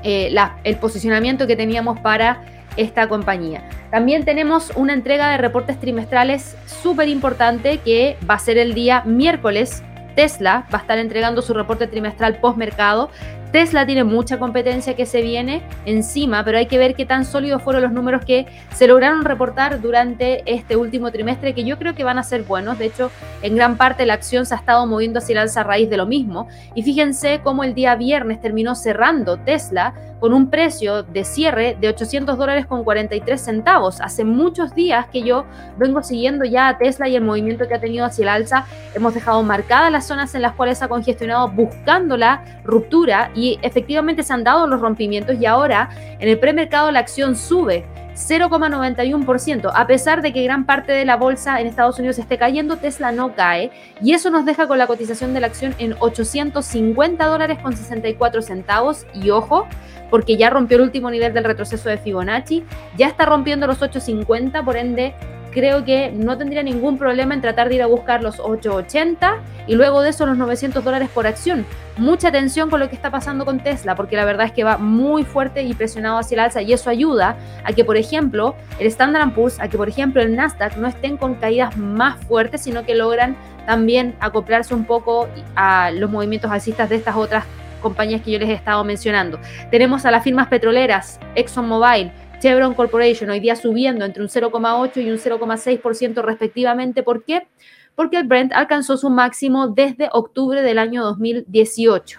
eh, 0.03 0.35
el 0.65 0.77
posicionamiento 0.77 1.47
que 1.47 1.57
teníamos 1.57 2.01
para 2.01 2.43
esta 2.77 3.09
compañía. 3.09 3.69
También 3.91 4.25
tenemos 4.25 4.73
una 4.75 4.95
entrega 4.95 5.31
de 5.31 5.37
reportes 5.37 5.79
trimestrales 5.79 6.57
súper 6.67 7.09
importante 7.09 7.79
que 7.79 8.17
va 8.29 8.35
a 8.35 8.39
ser 8.39 8.59
el 8.59 8.75
día 8.75 9.03
miércoles. 9.05 9.83
Tesla 10.17 10.67
va 10.73 10.79
a 10.79 10.81
estar 10.81 10.99
entregando 10.99 11.43
su 11.43 11.55
reporte 11.55 11.87
trimestral 11.87 12.37
post 12.37 12.57
mercado. 12.57 13.11
Tesla 13.53 13.85
tiene 13.85 14.03
mucha 14.03 14.39
competencia 14.39 14.97
que 14.97 15.05
se 15.05 15.21
viene 15.21 15.63
encima, 15.85 16.43
pero 16.43 16.57
hay 16.57 16.67
que 16.67 16.79
ver 16.79 16.95
qué 16.95 17.05
tan 17.05 17.27
sólidos 17.27 17.63
fueron 17.63 17.83
los 17.83 17.93
números 17.93 18.25
que 18.25 18.47
se 18.75 18.87
lograron 18.87 19.27
reportar 19.27 19.83
durante 19.83 20.43
este 20.47 20.75
último 20.75 21.13
trimestre, 21.13 21.55
que 21.55 21.63
yo 21.63 21.79
creo 21.79 21.95
que 21.95 22.03
van 22.03 22.19
a 22.19 22.23
ser 22.23 22.45
buenos. 22.45 22.79
De 22.79 22.87
hecho, 22.87 23.11
en 23.43 23.55
gran 23.55 23.77
parte 23.77 24.07
la 24.07 24.15
acción 24.15 24.47
se 24.47 24.55
ha 24.55 24.57
estado 24.57 24.87
moviendo 24.87 25.19
hacia 25.19 25.35
el 25.35 25.39
alza 25.41 25.61
a 25.61 25.65
raíz 25.65 25.91
de 25.91 25.99
lo 25.99 26.07
mismo. 26.07 26.49
Y 26.75 26.83
fíjense 26.83 27.41
cómo 27.45 27.63
el 27.63 27.75
día 27.75 27.95
viernes 27.95 28.41
terminó 28.41 28.75
cerrando 28.75 29.37
Tesla 29.37 29.93
con 30.23 30.33
un 30.33 30.51
precio 30.51 31.03
de 31.03 31.25
cierre 31.25 31.77
de 31.81 31.89
800 31.89 32.39
dólares 32.39 32.65
con 32.65 32.85
43 32.85 33.41
centavos. 33.41 34.01
Hace 34.01 34.23
muchos 34.23 34.73
días 34.73 35.07
que 35.09 35.25
yo 35.25 35.47
vengo 35.77 36.01
siguiendo 36.05 36.45
ya 36.45 36.69
a 36.69 36.79
Tesla 36.79 37.09
y 37.09 37.17
el 37.17 37.25
movimiento 37.25 37.67
que 37.67 37.75
ha 37.75 37.81
tenido 37.81 38.07
hacia 38.07 38.23
el 38.23 38.29
alza. 38.29 38.65
Hemos 38.95 39.15
dejado 39.15 39.43
marcadas 39.43 39.91
las 39.91 40.07
zonas 40.07 40.33
en 40.37 40.43
las 40.43 40.53
cuales 40.53 40.81
ha 40.81 40.87
congestionado 40.87 41.49
buscando 41.49 42.17
la 42.17 42.45
ruptura 42.63 43.33
y 43.35 43.42
efectivamente 43.63 44.23
se 44.23 44.33
han 44.33 44.45
dado 44.45 44.67
los 44.67 44.81
rompimientos 44.81 45.41
y 45.41 45.47
ahora 45.47 45.91
en 46.19 46.29
el 46.29 46.39
premercado 46.39 46.91
la 46.91 47.01
acción 47.01 47.37
sube 47.37 47.85
0,91%. 48.15 49.71
A 49.75 49.87
pesar 49.87 50.23
de 50.23 50.33
que 50.33 50.43
gran 50.43 50.67
parte 50.67 50.93
de 50.93 51.05
la 51.05 51.17
bolsa 51.17 51.61
en 51.61 51.67
Estados 51.67 51.99
Unidos 51.99 52.19
esté 52.19 52.39
cayendo, 52.39 52.77
Tesla 52.77 53.13
no 53.13 53.35
cae 53.35 53.71
y 54.03 54.13
eso 54.13 54.31
nos 54.31 54.45
deja 54.45 54.67
con 54.67 54.79
la 54.79 54.87
cotización 54.87 55.35
de 55.35 55.41
la 55.41 55.47
acción 55.47 55.75
en 55.79 55.95
850 55.99 57.25
dólares 57.27 57.59
con 57.63 57.77
64 57.77 58.43
centavos 58.43 59.07
y 59.15 59.31
ojo, 59.31 59.67
porque 60.11 60.37
ya 60.37 60.51
rompió 60.51 60.77
el 60.77 60.83
último 60.83 61.11
nivel 61.11 61.33
del 61.33 61.45
retroceso 61.45 61.89
de 61.89 61.99
Fibonacci, 61.99 62.65
ya 62.97 63.07
está 63.07 63.25
rompiendo 63.25 63.67
los 63.67 63.81
850, 63.81 64.63
por 64.63 64.77
ende 64.77 65.15
creo 65.53 65.85
que 65.85 66.11
no 66.11 66.37
tendría 66.39 66.63
ningún 66.63 66.99
problema 66.99 67.35
en 67.35 67.41
tratar 67.41 67.69
de 67.69 67.77
ir 67.77 67.83
a 67.83 67.87
buscar 67.87 68.23
los 68.23 68.41
880 68.41 69.37
y 69.67 69.75
luego 69.75 70.03
de 70.03 70.11
eso 70.11 70.27
los 70.27 70.37
900 70.37 70.83
dólares 70.83 71.09
por 71.15 71.27
acción. 71.27 71.65
Mucha 71.97 72.29
atención 72.29 72.71
con 72.71 72.81
lo 72.81 72.89
que 72.89 72.97
está 72.97 73.11
pasando 73.11 73.45
con 73.45 73.61
Tesla, 73.61 73.95
porque 73.95 74.17
la 74.17 74.25
verdad 74.25 74.47
es 74.47 74.53
que 74.53 74.65
va 74.65 74.79
muy 74.79 75.25
fuerte 75.25 75.63
y 75.63 75.75
presionado 75.75 76.19
hacia 76.19 76.37
el 76.37 76.41
alza 76.41 76.63
y 76.63 76.73
eso 76.73 76.91
ayuda 76.91 77.37
a 77.65 77.73
que, 77.73 77.85
por 77.85 77.97
ejemplo, 77.97 78.57
el 78.79 78.87
Standard 78.87 79.33
Poor's, 79.35 79.61
a 79.61 79.69
que, 79.69 79.77
por 79.77 79.89
ejemplo, 79.89 80.23
el 80.23 80.35
Nasdaq 80.35 80.77
no 80.77 80.89
estén 80.89 81.17
con 81.17 81.35
caídas 81.35 81.77
más 81.77 82.19
fuertes, 82.25 82.63
sino 82.63 82.85
que 82.85 82.95
logran 82.95 83.37
también 83.67 84.17
acoplarse 84.21 84.75
un 84.75 84.85
poco 84.85 85.29
a 85.55 85.91
los 85.93 86.11
movimientos 86.11 86.51
alcistas 86.51 86.89
de 86.89 86.97
estas 86.97 87.15
otras 87.15 87.45
compañías 87.83 88.23
que 88.23 88.31
yo 88.31 88.39
les 88.39 88.49
he 88.49 88.55
estado 88.55 88.83
mencionando. 88.85 89.39
Tenemos 89.71 90.07
a 90.07 90.11
las 90.11 90.25
firmas 90.25 90.49
petroleras, 90.49 91.21
ExxonMobil, 91.35 92.11
Chevron 92.43 92.75
Corporation, 92.75 93.31
hoy 93.31 93.39
día 93.39 93.55
subiendo 93.55 94.05
entre 94.05 94.21
un 94.21 94.29
0,8 94.29 95.01
y 95.01 95.13
un 95.13 95.19
0,6% 95.19 96.23
respectivamente. 96.23 97.05
¿Por 97.05 97.23
qué? 97.23 97.47
Porque 97.95 98.17
el 98.17 98.27
Brent 98.27 98.53
alcanzó 98.53 98.97
su 98.97 99.11
máximo 99.11 99.69
desde 99.69 100.09
octubre 100.11 100.61
del 100.61 100.81
año 100.81 101.05
2018. 101.05 102.19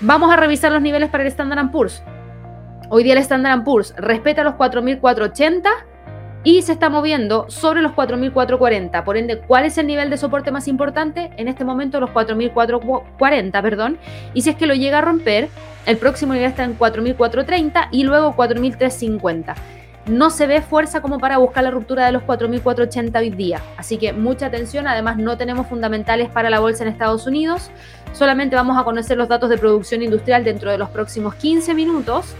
Vamos 0.00 0.32
a 0.32 0.36
revisar 0.36 0.72
los 0.72 0.82
niveles 0.82 1.08
para 1.08 1.22
el 1.22 1.28
Standard 1.28 1.70
Poor's. 1.70 2.02
Hoy 2.90 3.04
día 3.04 3.12
el 3.12 3.20
Standard 3.20 3.62
Poor's 3.62 3.94
respeta 3.96 4.42
los 4.42 4.54
4.480 4.54 5.68
y 6.44 6.62
se 6.62 6.72
está 6.72 6.88
moviendo 6.88 7.46
sobre 7.48 7.82
los 7.82 7.92
4.440. 7.92 9.04
Por 9.04 9.16
ende, 9.16 9.38
¿cuál 9.38 9.64
es 9.64 9.78
el 9.78 9.86
nivel 9.86 10.10
de 10.10 10.16
soporte 10.16 10.50
más 10.50 10.66
importante? 10.68 11.30
En 11.36 11.48
este 11.48 11.64
momento 11.64 12.00
los 12.00 12.10
4.440, 12.10 13.62
perdón. 13.62 13.98
Y 14.34 14.42
si 14.42 14.50
es 14.50 14.56
que 14.56 14.66
lo 14.66 14.74
llega 14.74 14.98
a 14.98 15.02
romper, 15.02 15.48
el 15.86 15.96
próximo 15.96 16.32
nivel 16.32 16.48
está 16.48 16.64
en 16.64 16.78
4.430 16.78 17.88
y 17.92 18.04
luego 18.04 18.34
4.350. 18.34 19.54
No 20.06 20.30
se 20.30 20.48
ve 20.48 20.62
fuerza 20.62 21.00
como 21.00 21.20
para 21.20 21.38
buscar 21.38 21.62
la 21.62 21.70
ruptura 21.70 22.06
de 22.06 22.10
los 22.10 22.24
4.480 22.24 23.16
hoy 23.20 23.30
día. 23.30 23.60
Así 23.76 23.98
que 23.98 24.12
mucha 24.12 24.46
atención. 24.46 24.88
Además, 24.88 25.16
no 25.16 25.36
tenemos 25.36 25.68
fundamentales 25.68 26.28
para 26.28 26.50
la 26.50 26.58
bolsa 26.58 26.82
en 26.82 26.90
Estados 26.90 27.28
Unidos. 27.28 27.70
Solamente 28.12 28.56
vamos 28.56 28.76
a 28.76 28.82
conocer 28.82 29.16
los 29.16 29.28
datos 29.28 29.48
de 29.48 29.58
producción 29.58 30.02
industrial 30.02 30.42
dentro 30.42 30.72
de 30.72 30.78
los 30.78 30.88
próximos 30.88 31.36
15 31.36 31.72
minutos, 31.74 32.34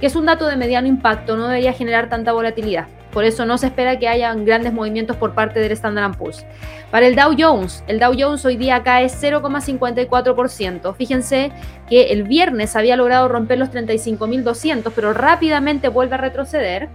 que 0.00 0.06
es 0.06 0.16
un 0.16 0.26
dato 0.26 0.46
de 0.46 0.56
mediano 0.56 0.86
impacto. 0.86 1.34
No 1.34 1.48
debería 1.48 1.72
generar 1.72 2.10
tanta 2.10 2.32
volatilidad. 2.32 2.88
Por 3.18 3.24
eso 3.24 3.44
no 3.44 3.58
se 3.58 3.66
espera 3.66 3.98
que 3.98 4.06
haya 4.06 4.32
grandes 4.32 4.72
movimientos 4.72 5.16
por 5.16 5.34
parte 5.34 5.58
del 5.58 5.72
Standard 5.72 6.16
Poor's. 6.16 6.46
Para 6.92 7.08
el 7.08 7.16
Dow 7.16 7.34
Jones, 7.36 7.82
el 7.88 7.98
Dow 7.98 8.14
Jones 8.16 8.44
hoy 8.44 8.56
día 8.56 8.84
cae 8.84 9.06
0,54%. 9.06 10.94
Fíjense 10.94 11.50
que 11.88 12.12
el 12.12 12.22
viernes 12.22 12.76
había 12.76 12.94
logrado 12.94 13.26
romper 13.26 13.58
los 13.58 13.70
35.200, 13.72 14.92
pero 14.94 15.14
rápidamente 15.14 15.88
vuelve 15.88 16.14
a 16.14 16.18
retroceder. 16.18 16.88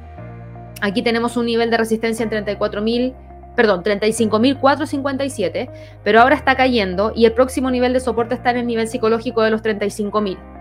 Aquí 0.80 1.02
tenemos 1.02 1.36
un 1.36 1.46
nivel 1.46 1.70
de 1.70 1.76
resistencia 1.76 2.24
en 2.24 2.30
34.000 2.30 3.14
perdón, 3.58 3.84
35.457, 3.84 5.70
pero 6.06 6.22
ahora 6.22 6.36
está 6.36 6.56
cayendo 6.56 7.12
y 7.14 7.26
el 7.26 7.34
próximo 7.34 7.70
nivel 7.70 7.92
de 7.92 8.00
soporte 8.00 8.34
está 8.34 8.52
en 8.52 8.58
el 8.60 8.68
nivel 8.68 8.88
psicológico 8.88 9.42
de 9.42 9.52
los 9.52 9.62
35.000. 9.62 10.53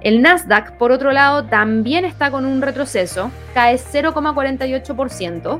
El 0.00 0.22
Nasdaq, 0.22 0.72
por 0.72 0.92
otro 0.92 1.12
lado, 1.12 1.44
también 1.44 2.04
está 2.04 2.30
con 2.30 2.46
un 2.46 2.62
retroceso, 2.62 3.30
cae 3.54 3.76
0,48%. 3.76 5.58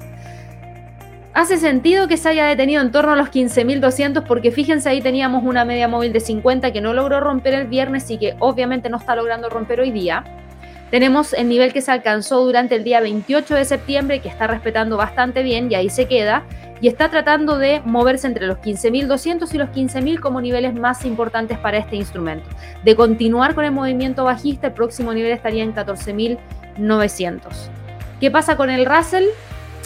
Hace 1.36 1.58
sentido 1.58 2.08
que 2.08 2.16
se 2.16 2.30
haya 2.30 2.46
detenido 2.46 2.80
en 2.80 2.90
torno 2.90 3.12
a 3.12 3.16
los 3.16 3.28
15.200 3.28 4.22
porque 4.22 4.50
fíjense 4.50 4.88
ahí 4.88 5.02
teníamos 5.02 5.44
una 5.44 5.66
media 5.66 5.86
móvil 5.86 6.12
de 6.14 6.20
50 6.20 6.72
que 6.72 6.80
no 6.80 6.94
logró 6.94 7.20
romper 7.20 7.52
el 7.52 7.66
viernes 7.66 8.10
y 8.10 8.16
que 8.16 8.36
obviamente 8.38 8.88
no 8.88 8.96
está 8.96 9.14
logrando 9.14 9.50
romper 9.50 9.80
hoy 9.80 9.90
día. 9.90 10.24
Tenemos 10.90 11.32
el 11.32 11.48
nivel 11.48 11.72
que 11.72 11.82
se 11.82 11.90
alcanzó 11.90 12.44
durante 12.44 12.76
el 12.76 12.84
día 12.84 13.00
28 13.00 13.54
de 13.54 13.64
septiembre 13.64 14.20
que 14.20 14.28
está 14.28 14.46
respetando 14.46 14.96
bastante 14.96 15.42
bien 15.42 15.70
y 15.70 15.74
ahí 15.74 15.90
se 15.90 16.06
queda 16.06 16.44
y 16.80 16.88
está 16.88 17.10
tratando 17.10 17.58
de 17.58 17.80
moverse 17.84 18.26
entre 18.26 18.46
los 18.46 18.58
15.200 18.58 19.52
y 19.52 19.58
los 19.58 19.68
15.000 19.70 20.20
como 20.20 20.40
niveles 20.40 20.74
más 20.74 21.04
importantes 21.04 21.58
para 21.58 21.78
este 21.78 21.96
instrumento. 21.96 22.48
De 22.84 22.94
continuar 22.94 23.54
con 23.54 23.64
el 23.64 23.72
movimiento 23.72 24.24
bajista, 24.24 24.68
el 24.68 24.74
próximo 24.74 25.12
nivel 25.12 25.32
estaría 25.32 25.64
en 25.64 25.74
14.900. 25.74 27.40
¿Qué 28.20 28.30
pasa 28.30 28.56
con 28.56 28.70
el 28.70 28.86
Russell? 28.86 29.24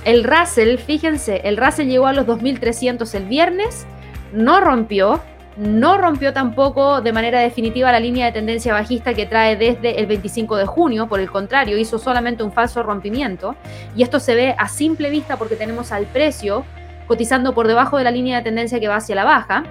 El 0.05 0.25
Russell, 0.25 0.77
fíjense, 0.79 1.41
el 1.45 1.57
Russell 1.57 1.89
llegó 1.89 2.07
a 2.07 2.13
los 2.13 2.27
2.300 2.27 3.15
el 3.15 3.25
viernes, 3.27 3.87
no 4.33 4.61
rompió, 4.61 5.21
no 5.57 5.99
rompió 5.99 6.33
tampoco 6.33 7.01
de 7.01 7.13
manera 7.13 7.41
definitiva 7.41 7.93
la 7.93 8.01
línea 8.01 8.27
de 8.27 8.33
tendencia 8.33 8.73
bajista 8.73 9.15
que 9.15 9.27
trae 9.27 9.57
desde 9.57 9.99
el 10.01 10.07
25 10.07 10.57
de 10.57 10.67
junio, 10.67 11.09
por 11.09 11.21
el 11.21 11.31
contrario, 11.31 11.77
hizo 11.77 11.99
solamente 11.99 12.43
un 12.43 12.53
falso 12.53 12.83
rompimiento. 12.83 13.57
Y 13.97 14.03
esto 14.03 14.21
se 14.21 14.35
ve 14.35 14.55
a 14.57 14.69
simple 14.69 15.11
vista 15.11 15.37
porque 15.37 15.57
tenemos 15.57 15.93
al 15.93 16.07
precio 16.07 16.65
cotizando 17.07 17.55
por 17.55 17.67
debajo 17.67 17.99
de 17.99 18.05
la 18.05 18.11
línea 18.11 18.39
de 18.39 18.45
tendencia 18.45 18.79
que 18.79 18.89
va 18.89 18.97
hacia 18.97 19.17
la 19.17 19.25
baja. 19.25 19.65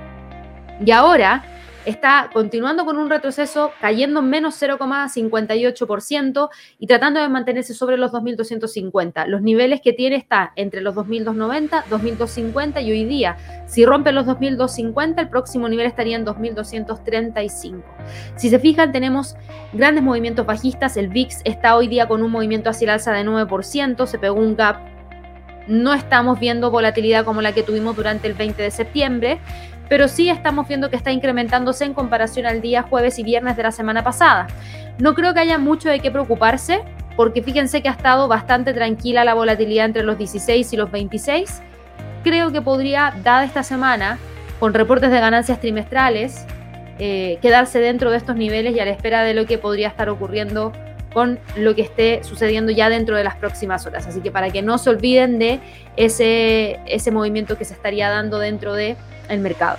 Y 0.86 0.92
ahora 0.92 1.44
está 1.86 2.30
continuando 2.34 2.86
con 2.86 2.98
un 2.98 3.10
retroceso, 3.10 3.72
cayendo 3.80 4.20
en 4.20 4.30
menos 4.30 4.62
0,58% 4.62 6.50
y 6.80 6.88
tratando 6.88 7.20
de 7.20 7.30
mantenerse 7.30 7.74
sobre 7.74 7.98
los 7.98 8.12
2.250. 8.12 9.26
Los 9.28 9.42
niveles 9.42 9.82
que 9.82 9.94
tiene 9.94 10.16
está 10.16 10.52
entre 10.56 10.82
los 10.82 10.96
2.290, 10.96 11.84
2.250 11.86 12.84
y 12.84 12.92
hoy 12.92 13.06
día, 13.06 13.38
si 13.68 13.86
rompe 13.86 14.12
los 14.12 14.26
2.250, 14.26 15.20
el 15.20 15.30
próximo 15.30 15.70
nivel 15.70 15.86
estaría 15.86 16.16
en 16.16 16.26
2.235. 16.26 17.84
Si 18.36 18.50
se 18.50 18.60
fijan, 18.60 18.92
tenemos 18.92 19.36
grandes 19.74 20.04
movimientos 20.04 20.46
bajistas. 20.46 20.98
El 20.98 21.10
VIX 21.10 21.42
está 21.46 21.76
hoy 21.76 21.88
día 21.88 22.08
con 22.08 22.24
un 22.24 22.32
movimiento 22.32 22.70
hacia 22.70 22.86
el 22.86 22.90
alza 22.92 23.12
de 23.14 23.24
9%, 23.26 24.06
se 24.06 24.20
pegó 24.20 24.40
un 24.40 24.56
gap 24.56 24.90
no 25.70 25.94
estamos 25.94 26.40
viendo 26.40 26.72
volatilidad 26.72 27.24
como 27.24 27.42
la 27.42 27.54
que 27.54 27.62
tuvimos 27.62 27.96
durante 27.96 28.28
el 28.28 28.34
20 28.34 28.64
de 28.64 28.72
septiembre, 28.72 29.40
pero 29.90 30.08
sí 30.08 30.30
estamos 30.30 30.68
viendo 30.68 30.90
que 30.90 30.96
está 30.96 31.12
incrementándose 31.12 31.84
en 31.84 31.94
comparación 31.94 32.46
al 32.46 32.62
día 32.62 32.84
jueves 32.84 33.20
y 33.20 33.24
viernes 33.24 33.58
de 33.58 33.64
la 33.64 33.72
semana 33.72 34.04
pasada. 34.04 34.48
No 35.00 35.16
creo 35.16 35.34
que 35.34 35.40
haya 35.42 35.58
mucho 35.58 35.90
de 35.90 36.00
qué 36.00 36.12
preocuparse, 36.12 36.82
porque 37.18 37.42
fíjense 37.42 37.82
que 37.82 37.90
ha 37.90 37.94
estado 37.94 38.28
bastante 38.28 38.74
tranquila 38.74 39.26
la 39.26 39.34
volatilidad 39.34 39.86
entre 39.86 40.04
los 40.04 40.18
16 40.18 40.72
y 40.72 40.78
los 40.78 40.92
26. 40.92 41.62
Creo 42.24 42.52
que 42.52 42.62
podría, 42.62 43.14
dada 43.24 43.44
esta 43.44 43.64
semana, 43.64 44.20
con 44.60 44.74
reportes 44.74 45.10
de 45.10 45.20
ganancias 45.20 45.60
trimestrales, 45.60 46.46
eh, 47.00 47.40
quedarse 47.42 47.80
dentro 47.80 48.12
de 48.12 48.18
estos 48.18 48.36
niveles 48.36 48.76
y 48.76 48.80
a 48.80 48.86
la 48.86 48.92
espera 48.92 49.24
de 49.24 49.34
lo 49.34 49.46
que 49.46 49.58
podría 49.58 49.88
estar 49.88 50.10
ocurriendo 50.10 50.72
con 51.14 51.40
lo 51.56 51.74
que 51.74 51.82
esté 51.82 52.24
sucediendo 52.24 52.72
ya 52.72 52.90
dentro 52.90 53.16
de 53.16 53.24
las 53.24 53.36
próximas 53.36 53.86
horas. 53.86 54.06
Así 54.06 54.22
que 54.22 54.32
para 54.32 54.52
que 54.52 54.62
no 54.62 54.78
se 54.78 54.90
olviden 54.90 55.40
de 55.40 55.60
ese, 55.96 56.80
ese 56.86 57.10
movimiento 57.10 57.58
que 57.58 57.66
se 57.66 57.74
estaría 57.74 58.10
dando 58.10 58.38
dentro 58.38 58.74
del 58.74 58.96
el 59.30 59.40
mercado. 59.40 59.78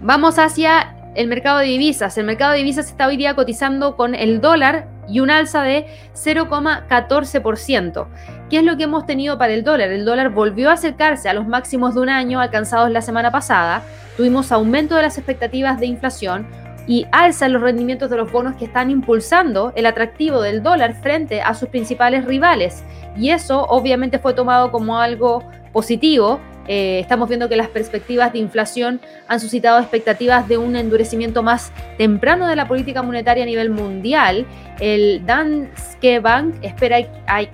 Vamos 0.00 0.38
hacia 0.38 0.94
el 1.14 1.26
mercado 1.26 1.58
de 1.58 1.66
divisas. 1.66 2.16
El 2.18 2.26
mercado 2.26 2.52
de 2.52 2.58
divisas 2.58 2.88
está 2.88 3.06
hoy 3.06 3.16
día 3.16 3.34
cotizando 3.34 3.96
con 3.96 4.14
el 4.14 4.40
dólar 4.40 4.86
y 5.08 5.20
un 5.20 5.30
alza 5.30 5.62
de 5.62 5.86
0,14%. 6.14 8.06
¿Qué 8.48 8.58
es 8.58 8.64
lo 8.64 8.76
que 8.76 8.84
hemos 8.84 9.06
tenido 9.06 9.38
para 9.38 9.52
el 9.52 9.64
dólar? 9.64 9.90
El 9.90 10.04
dólar 10.04 10.30
volvió 10.30 10.70
a 10.70 10.74
acercarse 10.74 11.28
a 11.28 11.34
los 11.34 11.46
máximos 11.46 11.94
de 11.94 12.00
un 12.00 12.08
año 12.08 12.40
alcanzados 12.40 12.90
la 12.90 13.02
semana 13.02 13.32
pasada. 13.32 13.82
Tuvimos 14.16 14.52
aumento 14.52 14.94
de 14.94 15.02
las 15.02 15.18
expectativas 15.18 15.80
de 15.80 15.86
inflación, 15.86 16.46
y 16.88 17.06
alza 17.12 17.48
los 17.48 17.60
rendimientos 17.60 18.08
de 18.08 18.16
los 18.16 18.32
bonos 18.32 18.56
que 18.56 18.64
están 18.64 18.90
impulsando 18.90 19.72
el 19.76 19.84
atractivo 19.84 20.40
del 20.40 20.62
dólar 20.62 20.94
frente 20.94 21.42
a 21.42 21.52
sus 21.52 21.68
principales 21.68 22.24
rivales. 22.24 22.82
Y 23.14 23.28
eso 23.28 23.66
obviamente 23.66 24.18
fue 24.18 24.32
tomado 24.32 24.72
como 24.72 24.98
algo 24.98 25.44
positivo. 25.72 26.40
Eh, 26.68 27.00
estamos 27.00 27.28
viendo 27.28 27.48
que 27.48 27.56
las 27.56 27.68
perspectivas 27.68 28.32
de 28.32 28.38
inflación 28.38 29.00
han 29.26 29.40
suscitado 29.40 29.80
expectativas 29.80 30.46
de 30.46 30.58
un 30.58 30.76
endurecimiento 30.76 31.42
más 31.42 31.72
temprano 31.96 32.46
de 32.46 32.56
la 32.56 32.68
política 32.68 33.02
monetaria 33.02 33.42
a 33.42 33.46
nivel 33.46 33.70
mundial. 33.70 34.46
El 34.78 35.24
Danske 35.24 36.20
Bank 36.20 36.56
espera 36.62 36.98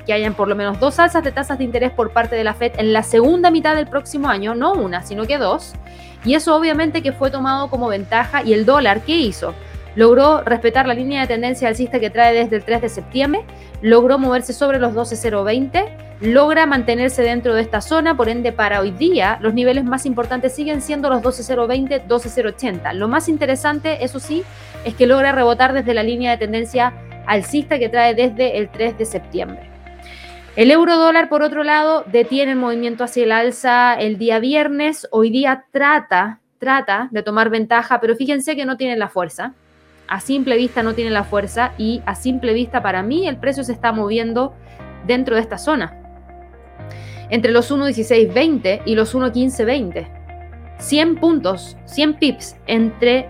que 0.04 0.12
hayan 0.12 0.34
por 0.34 0.48
lo 0.48 0.56
menos 0.56 0.80
dos 0.80 0.98
alzas 0.98 1.22
de 1.22 1.32
tasas 1.32 1.58
de 1.58 1.64
interés 1.64 1.92
por 1.92 2.12
parte 2.12 2.34
de 2.34 2.44
la 2.44 2.54
Fed 2.54 2.72
en 2.76 2.92
la 2.92 3.02
segunda 3.04 3.50
mitad 3.50 3.76
del 3.76 3.86
próximo 3.86 4.28
año, 4.28 4.54
no 4.54 4.74
una, 4.74 5.02
sino 5.02 5.24
que 5.26 5.38
dos. 5.38 5.74
Y 6.24 6.34
eso 6.34 6.56
obviamente 6.56 7.02
que 7.02 7.12
fue 7.12 7.30
tomado 7.30 7.70
como 7.70 7.88
ventaja. 7.88 8.42
¿Y 8.42 8.52
el 8.52 8.66
dólar 8.66 9.02
qué 9.02 9.16
hizo? 9.16 9.54
Logró 9.96 10.42
respetar 10.42 10.86
la 10.86 10.94
línea 10.94 11.20
de 11.20 11.28
tendencia 11.28 11.68
alcista 11.68 12.00
que 12.00 12.10
trae 12.10 12.34
desde 12.34 12.56
el 12.56 12.64
3 12.64 12.82
de 12.82 12.88
septiembre, 12.88 13.44
logró 13.80 14.18
moverse 14.18 14.52
sobre 14.52 14.78
los 14.78 14.92
12.020, 14.92 15.88
logra 16.20 16.66
mantenerse 16.66 17.22
dentro 17.22 17.54
de 17.54 17.62
esta 17.62 17.80
zona, 17.80 18.16
por 18.16 18.28
ende 18.28 18.50
para 18.50 18.80
hoy 18.80 18.90
día 18.90 19.38
los 19.40 19.54
niveles 19.54 19.84
más 19.84 20.04
importantes 20.04 20.54
siguen 20.54 20.82
siendo 20.82 21.10
los 21.10 21.22
12.020, 21.22 22.06
12.080. 22.06 22.92
Lo 22.94 23.08
más 23.08 23.28
interesante, 23.28 24.04
eso 24.04 24.18
sí, 24.18 24.42
es 24.84 24.94
que 24.94 25.06
logra 25.06 25.32
rebotar 25.32 25.72
desde 25.72 25.94
la 25.94 26.02
línea 26.02 26.32
de 26.32 26.38
tendencia 26.38 26.92
alcista 27.26 27.78
que 27.78 27.88
trae 27.88 28.14
desde 28.14 28.58
el 28.58 28.70
3 28.70 28.98
de 28.98 29.04
septiembre. 29.04 29.70
El 30.56 30.70
euro 30.70 30.96
dólar, 30.96 31.28
por 31.28 31.42
otro 31.42 31.64
lado, 31.64 32.04
detiene 32.06 32.52
el 32.52 32.58
movimiento 32.58 33.02
hacia 33.02 33.24
el 33.24 33.32
alza 33.32 33.94
el 33.94 34.18
día 34.18 34.38
viernes. 34.38 35.08
Hoy 35.10 35.30
día 35.30 35.64
trata, 35.72 36.38
trata 36.58 37.08
de 37.10 37.24
tomar 37.24 37.50
ventaja, 37.50 38.00
pero 38.00 38.14
fíjense 38.14 38.54
que 38.54 38.64
no 38.64 38.76
tiene 38.76 38.96
la 38.96 39.08
fuerza. 39.08 39.52
A 40.08 40.20
simple 40.20 40.56
vista 40.56 40.82
no 40.82 40.94
tiene 40.94 41.10
la 41.10 41.24
fuerza 41.24 41.72
y 41.78 42.02
a 42.06 42.14
simple 42.14 42.52
vista 42.52 42.82
para 42.82 43.02
mí 43.02 43.26
el 43.26 43.36
precio 43.36 43.64
se 43.64 43.72
está 43.72 43.92
moviendo 43.92 44.54
dentro 45.06 45.36
de 45.36 45.40
esta 45.40 45.58
zona. 45.58 46.00
Entre 47.30 47.52
los 47.52 47.72
1.1620 47.72 48.82
y 48.84 48.94
los 48.94 49.14
1.1520. 49.14 50.23
100 50.78 51.16
puntos, 51.16 51.76
100 51.86 52.14
pips 52.14 52.56
entre 52.66 53.28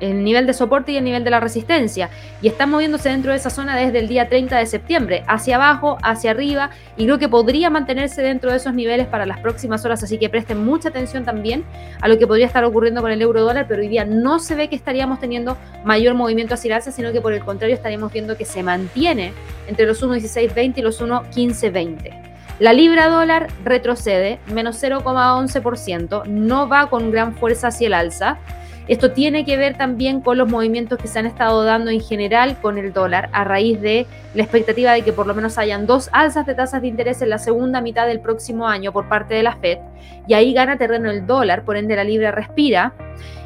el 0.00 0.24
nivel 0.24 0.46
de 0.46 0.52
soporte 0.52 0.92
y 0.92 0.96
el 0.96 1.04
nivel 1.04 1.24
de 1.24 1.30
la 1.30 1.40
resistencia. 1.40 2.10
Y 2.42 2.48
está 2.48 2.66
moviéndose 2.66 3.08
dentro 3.08 3.30
de 3.30 3.38
esa 3.38 3.50
zona 3.50 3.76
desde 3.76 3.98
el 3.98 4.08
día 4.08 4.28
30 4.28 4.58
de 4.58 4.66
septiembre, 4.66 5.24
hacia 5.26 5.56
abajo, 5.56 5.98
hacia 6.02 6.30
arriba, 6.30 6.70
y 6.96 7.04
creo 7.04 7.18
que 7.18 7.28
podría 7.28 7.70
mantenerse 7.70 8.22
dentro 8.22 8.50
de 8.50 8.58
esos 8.58 8.74
niveles 8.74 9.06
para 9.06 9.26
las 9.26 9.40
próximas 9.40 9.84
horas. 9.84 10.02
Así 10.02 10.18
que 10.18 10.28
presten 10.28 10.64
mucha 10.64 10.90
atención 10.90 11.24
también 11.24 11.64
a 12.00 12.08
lo 12.08 12.18
que 12.18 12.26
podría 12.26 12.46
estar 12.46 12.64
ocurriendo 12.64 13.00
con 13.00 13.10
el 13.10 13.20
euro 13.22 13.42
dólar, 13.42 13.66
pero 13.68 13.82
hoy 13.82 13.88
día 13.88 14.04
no 14.04 14.38
se 14.38 14.54
ve 14.54 14.68
que 14.68 14.76
estaríamos 14.76 15.20
teniendo 15.20 15.56
mayor 15.84 16.14
movimiento 16.14 16.54
hacia 16.54 16.68
el 16.68 16.72
alza, 16.74 16.92
sino 16.92 17.12
que 17.12 17.20
por 17.20 17.32
el 17.32 17.44
contrario 17.44 17.74
estaríamos 17.74 18.12
viendo 18.12 18.36
que 18.36 18.44
se 18.44 18.62
mantiene 18.62 19.32
entre 19.66 19.86
los 19.86 20.02
1.1620 20.02 20.74
y 20.76 20.82
los 20.82 21.00
1.1520. 21.00 22.23
La 22.60 22.72
libra 22.72 23.08
dólar 23.08 23.48
retrocede, 23.64 24.38
menos 24.46 24.80
0,11%, 24.80 26.24
no 26.26 26.68
va 26.68 26.88
con 26.88 27.10
gran 27.10 27.34
fuerza 27.34 27.68
hacia 27.68 27.88
el 27.88 27.94
alza. 27.94 28.38
Esto 28.86 29.12
tiene 29.12 29.46
que 29.46 29.56
ver 29.56 29.78
también 29.78 30.20
con 30.20 30.36
los 30.36 30.50
movimientos 30.50 30.98
que 30.98 31.08
se 31.08 31.18
han 31.18 31.24
estado 31.24 31.64
dando 31.64 31.90
en 31.90 32.02
general 32.02 32.60
con 32.60 32.76
el 32.76 32.92
dólar 32.92 33.30
a 33.32 33.44
raíz 33.44 33.80
de 33.80 34.06
la 34.34 34.42
expectativa 34.42 34.92
de 34.92 35.02
que 35.02 35.12
por 35.12 35.26
lo 35.26 35.34
menos 35.34 35.56
hayan 35.56 35.86
dos 35.86 36.10
alzas 36.12 36.44
de 36.44 36.54
tasas 36.54 36.82
de 36.82 36.88
interés 36.88 37.22
en 37.22 37.30
la 37.30 37.38
segunda 37.38 37.80
mitad 37.80 38.06
del 38.06 38.20
próximo 38.20 38.68
año 38.68 38.92
por 38.92 39.08
parte 39.08 39.34
de 39.34 39.42
la 39.42 39.56
Fed 39.56 39.78
y 40.26 40.34
ahí 40.34 40.52
gana 40.52 40.76
terreno 40.76 41.10
el 41.10 41.26
dólar, 41.26 41.64
por 41.64 41.78
ende 41.78 41.96
la 41.96 42.04
libra 42.04 42.30
respira 42.30 42.92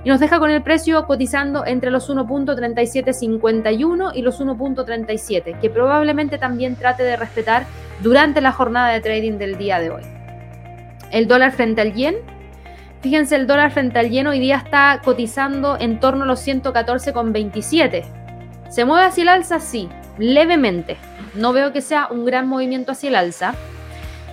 y 0.05 0.09
nos 0.09 0.21
deja 0.21 0.39
con 0.39 0.51
el 0.51 0.63
precio 0.63 1.07
cotizando 1.07 1.67
entre 1.67 1.91
los 1.91 2.09
1.3751 2.11 4.13
y 4.15 4.23
los 4.23 4.41
1.37, 4.41 5.59
que 5.61 5.71
probablemente 5.71 6.39
también 6.39 6.77
trate 6.77 7.03
de 7.03 7.17
respetar 7.17 7.65
durante 8.03 8.41
la 8.41 8.53
jornada 8.53 8.93
de 8.93 9.01
trading 9.01 9.39
del 9.39 9.59
día 9.59 9.81
de 9.81 9.91
hoy. 9.91 10.03
El 11.11 11.27
dólar 11.27 11.51
frente 11.53 11.81
al 11.81 11.95
yen. 11.95 12.17
Fíjense, 13.01 13.37
el 13.37 13.47
dólar 13.47 13.71
frente 13.71 13.99
al 14.01 14.11
yen 14.11 14.27
hoy 14.27 14.41
día 14.41 14.57
está 14.57 15.01
cotizando 15.05 15.77
en 15.79 16.01
torno 16.01 16.25
a 16.25 16.27
los 16.27 16.45
114,27. 16.47 18.03
¿Se 18.69 18.85
mueve 18.85 19.07
hacia 19.07 19.23
el 19.23 19.29
alza? 19.29 19.61
Sí, 19.61 19.89
levemente. 20.19 20.97
No 21.35 21.53
veo 21.53 21.73
que 21.73 21.81
sea 21.81 22.09
un 22.11 22.25
gran 22.25 22.49
movimiento 22.49 22.93
hacia 22.93 23.11
el 23.11 23.17
alza. 23.17 23.55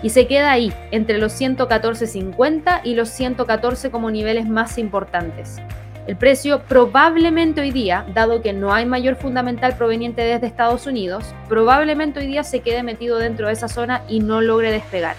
Y 0.01 0.09
se 0.09 0.27
queda 0.27 0.51
ahí, 0.51 0.73
entre 0.91 1.19
los 1.19 1.39
114,50 1.39 2.81
y 2.83 2.95
los 2.95 3.09
114 3.09 3.91
como 3.91 4.09
niveles 4.09 4.47
más 4.47 4.77
importantes. 4.79 5.57
El 6.07 6.15
precio 6.15 6.63
probablemente 6.63 7.61
hoy 7.61 7.71
día, 7.71 8.05
dado 8.13 8.41
que 8.41 8.53
no 8.53 8.73
hay 8.73 8.85
mayor 8.85 9.15
fundamental 9.15 9.75
proveniente 9.77 10.21
desde 10.21 10.47
Estados 10.47 10.85
Unidos, 10.85 11.33
probablemente 11.47 12.19
hoy 12.19 12.27
día 12.27 12.43
se 12.43 12.59
quede 12.59 12.83
metido 12.83 13.17
dentro 13.17 13.47
de 13.47 13.53
esa 13.53 13.67
zona 13.67 14.01
y 14.07 14.19
no 14.19 14.41
logre 14.41 14.71
despegar. 14.71 15.15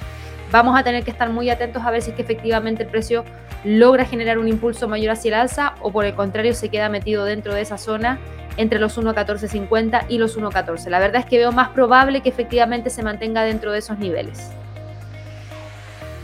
Vamos 0.53 0.79
a 0.79 0.85
tener 0.85 1.05
que 1.05 1.11
estar 1.11 1.31
muy 1.31 1.51
atentos 1.51 1.83
a 1.83 1.91
ver 1.91 2.03
si 2.03 2.11
es 2.11 2.17
que 2.17 2.23
efectivamente 2.23 2.85
el 2.85 2.89
precio 2.89 3.25
logra 3.65 4.05
generar 4.05 4.39
un 4.39 4.49
impulso 4.49 4.87
mayor 4.87 5.11
hacia 5.11 5.29
el 5.29 5.35
alza 5.35 5.75
o 5.81 5.91
por 5.91 6.05
el 6.05 6.15
contrario 6.15 6.55
se 6.55 6.69
queda 6.69 6.89
metido 6.89 7.25
dentro 7.25 7.53
de 7.53 7.63
esa 7.63 7.79
zona 7.79 8.19
entre 8.57 8.79
los 8.79 8.99
1.1450 8.99 10.07
y 10.09 10.19
los 10.19 10.39
1.14. 10.39 10.89
La 10.89 10.99
verdad 10.99 11.21
es 11.23 11.27
que 11.27 11.39
veo 11.39 11.53
más 11.53 11.71
probable 11.71 12.21
que 12.21 12.29
efectivamente 12.29 12.91
se 12.91 13.03
mantenga 13.03 13.43
dentro 13.43 13.73
de 13.73 13.79
esos 13.79 13.99
niveles. 13.99 14.53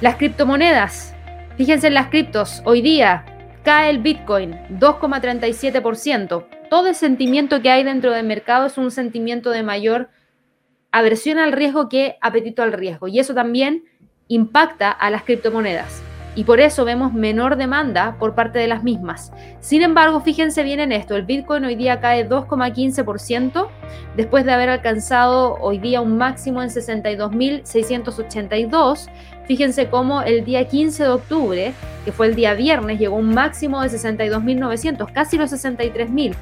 Las 0.00 0.16
criptomonedas. 0.16 1.14
Fíjense 1.56 1.88
en 1.88 1.94
las 1.94 2.08
criptos. 2.08 2.62
Hoy 2.64 2.80
día 2.80 3.24
cae 3.62 3.90
el 3.90 3.98
Bitcoin 3.98 4.52
2,37%. 4.78 6.46
Todo 6.70 6.88
el 6.88 6.94
sentimiento 6.94 7.60
que 7.60 7.70
hay 7.70 7.84
dentro 7.84 8.12
del 8.12 8.26
mercado 8.26 8.66
es 8.66 8.78
un 8.78 8.90
sentimiento 8.90 9.50
de 9.50 9.62
mayor 9.62 10.08
aversión 10.90 11.38
al 11.38 11.52
riesgo 11.52 11.88
que 11.88 12.16
apetito 12.20 12.62
al 12.62 12.72
riesgo. 12.72 13.08
Y 13.08 13.18
eso 13.18 13.34
también 13.34 13.84
impacta 14.28 14.90
a 14.90 15.10
las 15.10 15.24
criptomonedas 15.24 16.02
y 16.34 16.44
por 16.44 16.60
eso 16.60 16.84
vemos 16.84 17.12
menor 17.12 17.56
demanda 17.56 18.16
por 18.18 18.34
parte 18.34 18.58
de 18.58 18.66
las 18.66 18.82
mismas. 18.82 19.32
Sin 19.60 19.82
embargo, 19.82 20.20
fíjense 20.20 20.62
bien 20.62 20.80
en 20.80 20.92
esto, 20.92 21.14
el 21.16 21.24
Bitcoin 21.24 21.64
hoy 21.64 21.74
día 21.74 22.00
cae 22.00 22.26
2,15% 22.28 23.68
después 24.16 24.44
de 24.44 24.52
haber 24.52 24.68
alcanzado 24.70 25.56
hoy 25.60 25.78
día 25.78 26.00
un 26.00 26.16
máximo 26.16 26.62
en 26.62 26.70
62.682. 26.70 29.08
Fíjense 29.46 29.88
cómo 29.88 30.22
el 30.22 30.44
día 30.44 30.68
15 30.68 31.02
de 31.02 31.08
octubre, 31.08 31.72
que 32.04 32.12
fue 32.12 32.28
el 32.28 32.34
día 32.34 32.54
viernes, 32.54 32.98
llegó 32.98 33.16
un 33.16 33.34
máximo 33.34 33.82
de 33.82 33.88
62.900, 33.88 35.12
casi 35.12 35.36
los 35.36 35.52
63.000. 35.52 36.34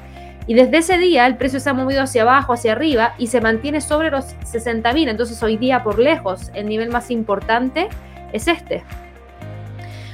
Y 0.47 0.53
desde 0.53 0.77
ese 0.77 0.97
día 0.97 1.27
el 1.27 1.37
precio 1.37 1.59
se 1.59 1.69
ha 1.69 1.73
movido 1.73 2.01
hacia 2.01 2.23
abajo, 2.23 2.53
hacia 2.53 2.71
arriba 2.71 3.13
y 3.17 3.27
se 3.27 3.41
mantiene 3.41 3.81
sobre 3.81 4.11
los 4.11 4.35
60.000. 4.41 5.09
Entonces 5.09 5.41
hoy 5.43 5.57
día 5.57 5.83
por 5.83 5.99
lejos 5.99 6.51
el 6.53 6.67
nivel 6.67 6.89
más 6.89 7.11
importante 7.11 7.89
es 8.33 8.47
este 8.47 8.83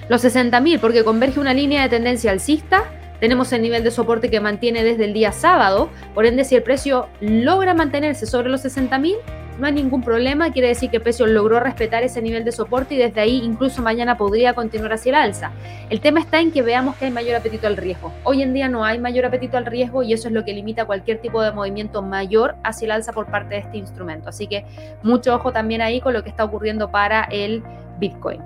los 0.09 0.23
60.000 0.23 0.79
porque 0.79 1.03
converge 1.03 1.39
una 1.39 1.53
línea 1.53 1.83
de 1.83 1.89
tendencia 1.89 2.31
alcista. 2.31 2.83
Tenemos 3.19 3.51
el 3.51 3.61
nivel 3.61 3.83
de 3.83 3.91
soporte 3.91 4.29
que 4.29 4.39
mantiene 4.39 4.83
desde 4.83 5.05
el 5.05 5.13
día 5.13 5.31
sábado. 5.31 5.89
Por 6.13 6.25
ende, 6.25 6.43
si 6.43 6.55
el 6.55 6.63
precio 6.63 7.07
logra 7.19 7.73
mantenerse 7.73 8.25
sobre 8.25 8.49
los 8.49 8.63
60.000, 8.63 9.15
no 9.57 9.67
hay 9.67 9.73
ningún 9.73 10.01
problema. 10.01 10.51
Quiere 10.51 10.69
decir 10.69 10.89
que 10.89 10.97
el 10.97 11.03
precio 11.03 11.25
logró 11.27 11.59
respetar 11.59 12.03
ese 12.03 12.21
nivel 12.21 12.43
de 12.43 12.51
soporte 12.51 12.95
y 12.95 12.97
desde 12.97 13.21
ahí 13.21 13.41
incluso 13.43 13.81
mañana 13.81 14.17
podría 14.17 14.53
continuar 14.53 14.93
hacia 14.93 15.09
el 15.09 15.15
alza. 15.15 15.51
El 15.89 15.99
tema 16.01 16.19
está 16.19 16.39
en 16.39 16.51
que 16.51 16.61
veamos 16.61 16.95
que 16.95 17.05
hay 17.05 17.11
mayor 17.11 17.35
apetito 17.35 17.67
al 17.67 17.77
riesgo. 17.77 18.13
Hoy 18.23 18.41
en 18.41 18.53
día 18.53 18.67
no 18.69 18.83
hay 18.83 18.99
mayor 18.99 19.25
apetito 19.25 19.57
al 19.57 19.65
riesgo 19.65 20.03
y 20.03 20.13
eso 20.13 20.27
es 20.27 20.33
lo 20.33 20.45
que 20.45 20.53
limita 20.53 20.85
cualquier 20.85 21.19
tipo 21.19 21.41
de 21.41 21.51
movimiento 21.51 22.01
mayor 22.01 22.55
hacia 22.63 22.85
el 22.85 22.91
alza 22.91 23.13
por 23.13 23.27
parte 23.31 23.55
de 23.55 23.61
este 23.61 23.77
instrumento. 23.77 24.29
Así 24.29 24.47
que 24.47 24.65
mucho 25.03 25.35
ojo 25.35 25.51
también 25.51 25.81
ahí 25.81 26.01
con 26.01 26.13
lo 26.13 26.23
que 26.23 26.29
está 26.29 26.43
ocurriendo 26.43 26.89
para 26.91 27.23
el 27.31 27.63
Bitcoin. 27.99 28.41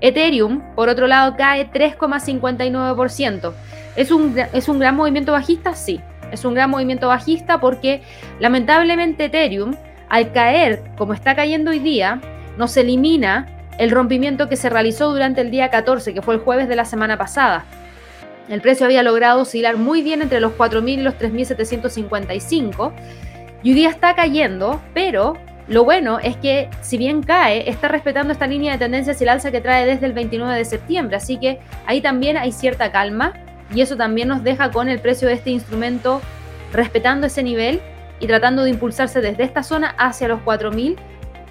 Ethereum, 0.00 0.60
por 0.74 0.88
otro 0.88 1.06
lado, 1.06 1.36
cae 1.36 1.70
3,59%. 1.70 3.52
¿Es 3.94 4.10
un, 4.10 4.36
¿Es 4.52 4.68
un 4.68 4.78
gran 4.80 4.96
movimiento 4.96 5.32
bajista? 5.32 5.74
Sí, 5.74 6.00
es 6.32 6.44
un 6.44 6.54
gran 6.54 6.70
movimiento 6.70 7.08
bajista 7.08 7.60
porque 7.60 8.02
lamentablemente 8.40 9.26
Ethereum, 9.26 9.76
al 10.12 10.30
caer 10.30 10.82
como 10.98 11.14
está 11.14 11.34
cayendo 11.34 11.70
hoy 11.70 11.78
día, 11.78 12.20
nos 12.58 12.76
elimina 12.76 13.46
el 13.78 13.90
rompimiento 13.90 14.46
que 14.46 14.56
se 14.56 14.68
realizó 14.68 15.10
durante 15.10 15.40
el 15.40 15.50
día 15.50 15.70
14, 15.70 16.12
que 16.12 16.20
fue 16.20 16.34
el 16.34 16.40
jueves 16.40 16.68
de 16.68 16.76
la 16.76 16.84
semana 16.84 17.16
pasada. 17.16 17.64
El 18.50 18.60
precio 18.60 18.84
había 18.84 19.02
logrado 19.02 19.40
oscilar 19.40 19.78
muy 19.78 20.02
bien 20.02 20.20
entre 20.20 20.38
los 20.38 20.52
4.000 20.52 20.88
y 20.90 20.96
los 20.98 21.14
3.755 21.14 22.92
y 23.62 23.70
hoy 23.70 23.74
día 23.74 23.88
está 23.88 24.14
cayendo, 24.14 24.82
pero 24.92 25.38
lo 25.66 25.82
bueno 25.82 26.18
es 26.18 26.36
que 26.36 26.68
si 26.82 26.98
bien 26.98 27.22
cae, 27.22 27.70
está 27.70 27.88
respetando 27.88 28.34
esta 28.34 28.46
línea 28.46 28.72
de 28.72 28.78
tendencia 28.78 29.14
hacia 29.14 29.24
el 29.24 29.30
alza 29.30 29.50
que 29.50 29.62
trae 29.62 29.86
desde 29.86 30.04
el 30.04 30.12
29 30.12 30.54
de 30.54 30.64
septiembre, 30.66 31.16
así 31.16 31.38
que 31.38 31.58
ahí 31.86 32.02
también 32.02 32.36
hay 32.36 32.52
cierta 32.52 32.92
calma 32.92 33.32
y 33.74 33.80
eso 33.80 33.96
también 33.96 34.28
nos 34.28 34.44
deja 34.44 34.70
con 34.72 34.90
el 34.90 34.98
precio 34.98 35.26
de 35.26 35.34
este 35.34 35.48
instrumento 35.48 36.20
respetando 36.70 37.28
ese 37.28 37.42
nivel 37.42 37.80
y 38.22 38.28
tratando 38.28 38.62
de 38.62 38.70
impulsarse 38.70 39.20
desde 39.20 39.42
esta 39.42 39.64
zona 39.64 39.96
hacia 39.98 40.28
los 40.28 40.40
4.000 40.42 40.96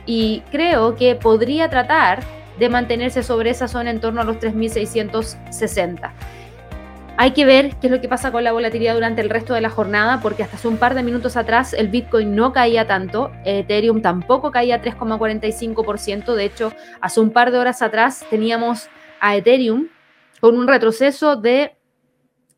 y 0.05 0.41
creo 0.51 0.95
que 0.95 1.15
podría 1.15 1.69
tratar 1.69 2.23
de 2.57 2.69
mantenerse 2.69 3.23
sobre 3.23 3.49
esa 3.49 3.67
zona 3.67 3.91
en 3.91 3.99
torno 3.99 4.21
a 4.21 4.23
los 4.23 4.37
3.660. 4.37 6.11
Hay 7.17 7.31
que 7.31 7.43
ver 7.43 7.75
qué 7.75 7.87
es 7.87 7.91
lo 7.91 7.99
que 7.99 8.07
pasa 8.07 8.31
con 8.31 8.45
la 8.45 8.53
volatilidad 8.53 8.93
durante 8.93 9.19
el 9.19 9.29
resto 9.29 9.53
de 9.53 9.59
la 9.59 9.69
jornada, 9.69 10.21
porque 10.21 10.43
hasta 10.43 10.55
hace 10.55 10.69
un 10.69 10.77
par 10.77 10.95
de 10.95 11.03
minutos 11.03 11.35
atrás 11.35 11.73
el 11.73 11.89
Bitcoin 11.89 12.37
no 12.37 12.53
caía 12.53 12.87
tanto, 12.87 13.33
Ethereum 13.43 14.01
tampoco 14.01 14.51
caía 14.51 14.81
3,45%, 14.81 16.33
de 16.35 16.45
hecho, 16.45 16.71
hace 17.01 17.19
un 17.19 17.31
par 17.31 17.51
de 17.51 17.57
horas 17.57 17.81
atrás 17.81 18.25
teníamos 18.29 18.87
a 19.19 19.35
Ethereum 19.35 19.89
con 20.39 20.57
un 20.57 20.69
retroceso 20.69 21.35
de 21.35 21.75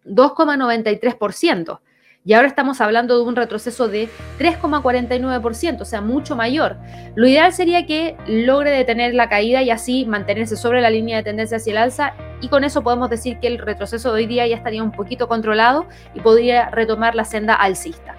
2,93%. 0.05 1.79
Y 2.25 2.31
ahora 2.31 2.47
estamos 2.47 2.79
hablando 2.79 3.17
de 3.17 3.23
un 3.23 3.35
retroceso 3.35 3.89
de 3.89 4.07
3,49%, 4.39 5.81
o 5.81 5.85
sea, 5.85 5.99
mucho 5.99 6.37
mayor. 6.37 6.77
Lo 7.15 7.27
ideal 7.27 7.51
sería 7.51 7.85
que 7.85 8.15
logre 8.27 8.71
detener 8.71 9.13
la 9.13 9.27
caída 9.27 9.61
y 9.61 9.69
así 9.69 10.05
mantenerse 10.05 10.55
sobre 10.55 10.79
la 10.79 10.89
línea 10.89 11.17
de 11.17 11.23
tendencia 11.23 11.57
hacia 11.57 11.71
el 11.71 11.77
alza 11.79 12.13
y 12.39 12.47
con 12.47 12.63
eso 12.63 12.81
podemos 12.81 13.09
decir 13.09 13.39
que 13.39 13.47
el 13.47 13.57
retroceso 13.57 14.13
de 14.13 14.21
hoy 14.21 14.27
día 14.27 14.47
ya 14.47 14.55
estaría 14.55 14.83
un 14.83 14.93
poquito 14.93 15.27
controlado 15.27 15.85
y 16.13 16.21
podría 16.21 16.69
retomar 16.69 17.13
la 17.13 17.25
senda 17.25 17.55
alcista. 17.55 18.15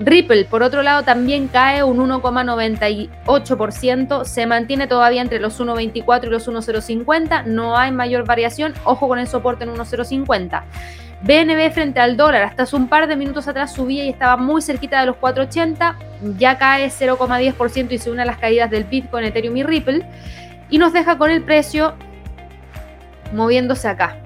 Ripple, 0.00 0.46
por 0.46 0.64
otro 0.64 0.82
lado, 0.82 1.04
también 1.04 1.46
cae 1.46 1.84
un 1.84 1.98
1,98%, 1.98 4.24
se 4.24 4.46
mantiene 4.46 4.86
todavía 4.86 5.20
entre 5.20 5.40
los 5.40 5.60
1,24 5.60 6.24
y 6.24 6.30
los 6.30 6.48
1,050, 6.48 7.42
no 7.42 7.76
hay 7.76 7.92
mayor 7.92 8.26
variación, 8.26 8.72
ojo 8.84 9.08
con 9.08 9.18
el 9.18 9.28
soporte 9.28 9.64
en 9.64 9.70
1,050. 9.70 10.64
BNB 11.22 11.70
frente 11.72 12.00
al 12.00 12.16
dólar, 12.16 12.44
hasta 12.44 12.62
hace 12.62 12.76
un 12.76 12.88
par 12.88 13.06
de 13.06 13.14
minutos 13.14 13.46
atrás 13.46 13.74
subía 13.74 14.04
y 14.04 14.08
estaba 14.08 14.38
muy 14.38 14.62
cerquita 14.62 15.00
de 15.00 15.06
los 15.06 15.16
480, 15.16 15.96
ya 16.38 16.56
cae 16.56 16.88
0,10% 16.88 17.92
y 17.92 17.98
se 17.98 18.10
une 18.10 18.22
a 18.22 18.24
las 18.24 18.38
caídas 18.38 18.70
del 18.70 18.84
Bitcoin, 18.84 19.26
Ethereum 19.26 19.58
y 19.58 19.62
Ripple, 19.62 20.06
y 20.70 20.78
nos 20.78 20.94
deja 20.94 21.18
con 21.18 21.30
el 21.30 21.42
precio 21.42 21.92
moviéndose 23.34 23.88
acá. 23.88 24.16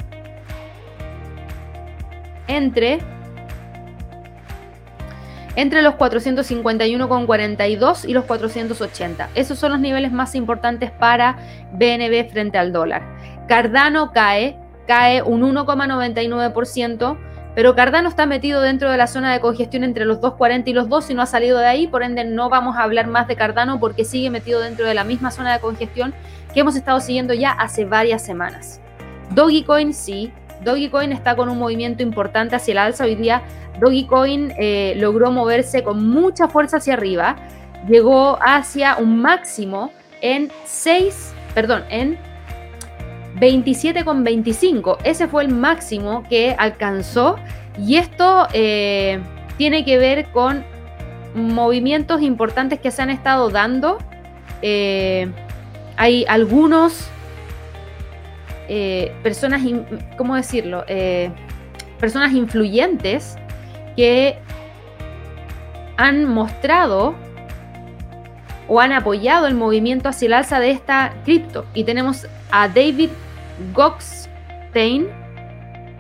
Entre, 2.47 3.01
entre 5.57 5.83
los 5.83 5.95
451,42 5.95 8.09
y 8.09 8.13
los 8.13 8.25
480. 8.25 9.31
Esos 9.35 9.59
son 9.59 9.73
los 9.73 9.81
niveles 9.81 10.13
más 10.13 10.37
importantes 10.37 10.93
para 10.93 11.39
BNB 11.73 12.31
frente 12.31 12.59
al 12.59 12.73
dólar. 12.73 13.03
Cardano 13.49 14.13
cae 14.13 14.57
cae 14.87 15.23
un 15.23 15.43
1,99%, 15.43 17.17
pero 17.55 17.75
Cardano 17.77 18.09
está 18.09 18.27
metido 18.27 18.61
dentro 18.61 18.91
de 18.91 18.97
la 18.97 19.07
zona 19.07 19.33
de 19.33 19.41
congestión 19.41 19.85
entre 19.85 20.05
los 20.05 20.21
2,40 20.21 20.65
y 20.67 20.73
los 20.73 20.89
2 20.89 21.11
y 21.11 21.15
no 21.15 21.23
ha 21.23 21.27
salido 21.27 21.59
de 21.59 21.67
ahí, 21.67 21.87
por 21.87 22.03
ende 22.03 22.25
no 22.25 22.49
vamos 22.49 22.77
a 22.77 22.83
hablar 22.83 23.07
más 23.07 23.29
de 23.29 23.37
Cardano 23.37 23.79
porque 23.79 24.05
sigue 24.05 24.31
metido 24.31 24.61
dentro 24.61 24.87
de 24.87 24.95
la 24.95 25.05
misma 25.05 25.31
zona 25.31 25.53
de 25.53 25.61
congestión 25.61 26.15
que 26.53 26.61
hemos 26.61 26.77
estado 26.77 27.01
siguiendo 27.01 27.33
ya 27.35 27.51
hace 27.51 27.85
varias 27.85 28.23
semanas. 28.25 28.81
Dogecoin 29.31 29.95
sí, 29.95 30.33
Dogecoin 30.65 31.13
está 31.13 31.37
con 31.37 31.49
un 31.49 31.59
movimiento 31.59 32.03
importante 32.03 32.57
hacia 32.57 32.73
el 32.73 32.79
alza. 32.79 33.05
Hoy 33.05 33.15
día 33.15 33.43
Dogecoin 33.81 34.53
eh, 34.59 34.95
logró 34.97 35.31
moverse 35.31 35.83
con 35.83 36.09
mucha 36.09 36.49
fuerza 36.49 36.79
hacia 36.79 36.95
arriba, 36.95 37.37
llegó 37.89 38.39
hacia 38.41 38.97
un 38.97 39.21
máximo 39.21 39.93
en 40.21 40.51
6, 40.65 41.35
perdón, 41.55 41.85
en 41.91 42.19
27,25. 43.41 44.99
Ese 45.05 45.29
fue 45.29 45.43
el 45.43 45.49
máximo 45.49 46.25
que 46.29 46.55
alcanzó 46.59 47.37
y 47.79 47.97
esto 47.97 48.47
eh, 48.53 49.21
tiene 49.57 49.85
que 49.85 49.99
ver 49.99 50.27
con 50.31 50.65
movimientos 51.35 52.23
importantes 52.23 52.79
que 52.79 52.91
se 52.91 53.03
han 53.03 53.11
estado 53.11 53.51
dando. 53.51 53.99
Eh, 54.63 55.29
hay 55.97 56.25
algunos 56.29 57.09
eh, 58.69 59.13
personas, 59.23 59.63
¿cómo 60.17 60.37
decirlo? 60.37 60.85
personas 61.99 62.33
influyentes 62.33 63.37
que 63.97 64.37
han 65.97 66.27
mostrado 66.27 67.15
o 68.69 68.81
han 68.81 68.93
apoyado 68.93 69.47
el 69.47 69.55
movimiento 69.55 70.09
hacia 70.09 70.27
el 70.27 70.33
alza 70.35 70.61
de 70.61 70.71
esta 70.71 71.15
cripto. 71.25 71.65
Y 71.75 71.85
tenemos 71.85 72.27
a 72.51 72.69
David 72.69 73.11
Goxstein, 73.73 75.09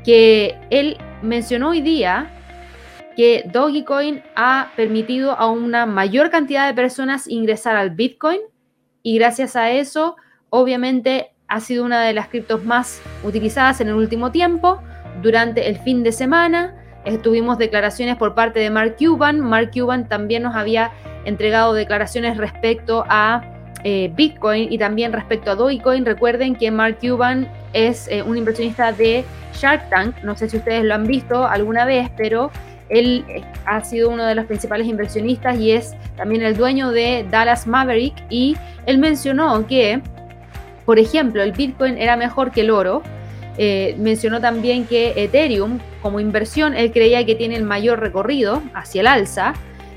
que 0.04 0.58
él 0.70 0.98
mencionó 1.22 1.70
hoy 1.70 1.80
día 1.80 2.30
que 3.16 3.44
Dogecoin 3.46 4.22
ha 4.34 4.72
permitido 4.76 5.32
a 5.32 5.50
una 5.50 5.86
mayor 5.86 6.30
cantidad 6.30 6.66
de 6.66 6.74
personas 6.74 7.28
ingresar 7.28 7.76
al 7.76 7.90
Bitcoin 7.90 8.40
y 9.02 9.18
gracias 9.18 9.54
a 9.56 9.70
eso, 9.70 10.16
obviamente, 10.50 11.32
ha 11.46 11.60
sido 11.60 11.84
una 11.84 12.02
de 12.02 12.12
las 12.12 12.28
criptos 12.28 12.64
más 12.64 13.00
utilizadas 13.22 13.80
en 13.80 13.88
el 13.88 13.94
último 13.94 14.32
tiempo. 14.32 14.80
Durante 15.22 15.68
el 15.68 15.78
fin 15.78 16.02
de 16.02 16.10
semana 16.10 16.74
tuvimos 17.22 17.58
declaraciones 17.58 18.16
por 18.16 18.34
parte 18.34 18.60
de 18.60 18.70
Mark 18.70 18.96
Cuban. 18.98 19.40
Mark 19.40 19.70
Cuban 19.72 20.08
también 20.08 20.42
nos 20.42 20.56
había 20.56 20.90
entregado 21.24 21.74
declaraciones 21.74 22.36
respecto 22.36 23.04
a 23.08 23.42
eh, 23.86 24.10
Bitcoin 24.14 24.72
y 24.72 24.78
también 24.78 25.12
respecto 25.12 25.50
a 25.50 25.54
Dogecoin. 25.56 26.06
Recuerden 26.06 26.56
que 26.56 26.70
Mark 26.70 26.96
Cuban 27.02 27.46
es 27.74 28.08
eh, 28.08 28.22
un 28.22 28.38
inversionista 28.38 28.92
de 28.92 29.26
Shark 29.52 29.90
Tank. 29.90 30.16
No 30.22 30.34
sé 30.38 30.48
si 30.48 30.56
ustedes 30.56 30.84
lo 30.84 30.94
han 30.94 31.06
visto 31.06 31.46
alguna 31.46 31.84
vez, 31.84 32.08
pero 32.16 32.50
él 32.88 33.26
eh, 33.28 33.42
ha 33.66 33.84
sido 33.84 34.08
uno 34.08 34.24
de 34.24 34.34
los 34.34 34.46
principales 34.46 34.86
inversionistas 34.86 35.58
y 35.58 35.72
es 35.72 35.94
también 36.16 36.40
el 36.40 36.56
dueño 36.56 36.92
de 36.92 37.26
Dallas 37.30 37.66
Maverick. 37.66 38.14
Y 38.30 38.56
él 38.86 38.96
mencionó 38.96 39.66
que, 39.66 40.00
por 40.86 40.98
ejemplo, 40.98 41.42
el 41.42 41.52
Bitcoin 41.52 41.98
era 41.98 42.16
mejor 42.16 42.52
que 42.52 42.62
el 42.62 42.70
oro. 42.70 43.02
mencionó 43.98 44.40
también 44.40 44.86
que 44.86 45.12
Ethereum, 45.14 45.78
como 46.00 46.20
inversión, 46.20 46.74
él 46.74 46.90
creía 46.90 47.26
que 47.26 47.34
tiene 47.34 47.54
el 47.56 47.64
mayor 47.64 48.00
recorrido 48.00 48.62
hacia 48.72 49.02
el 49.02 49.08
alza 49.08 49.54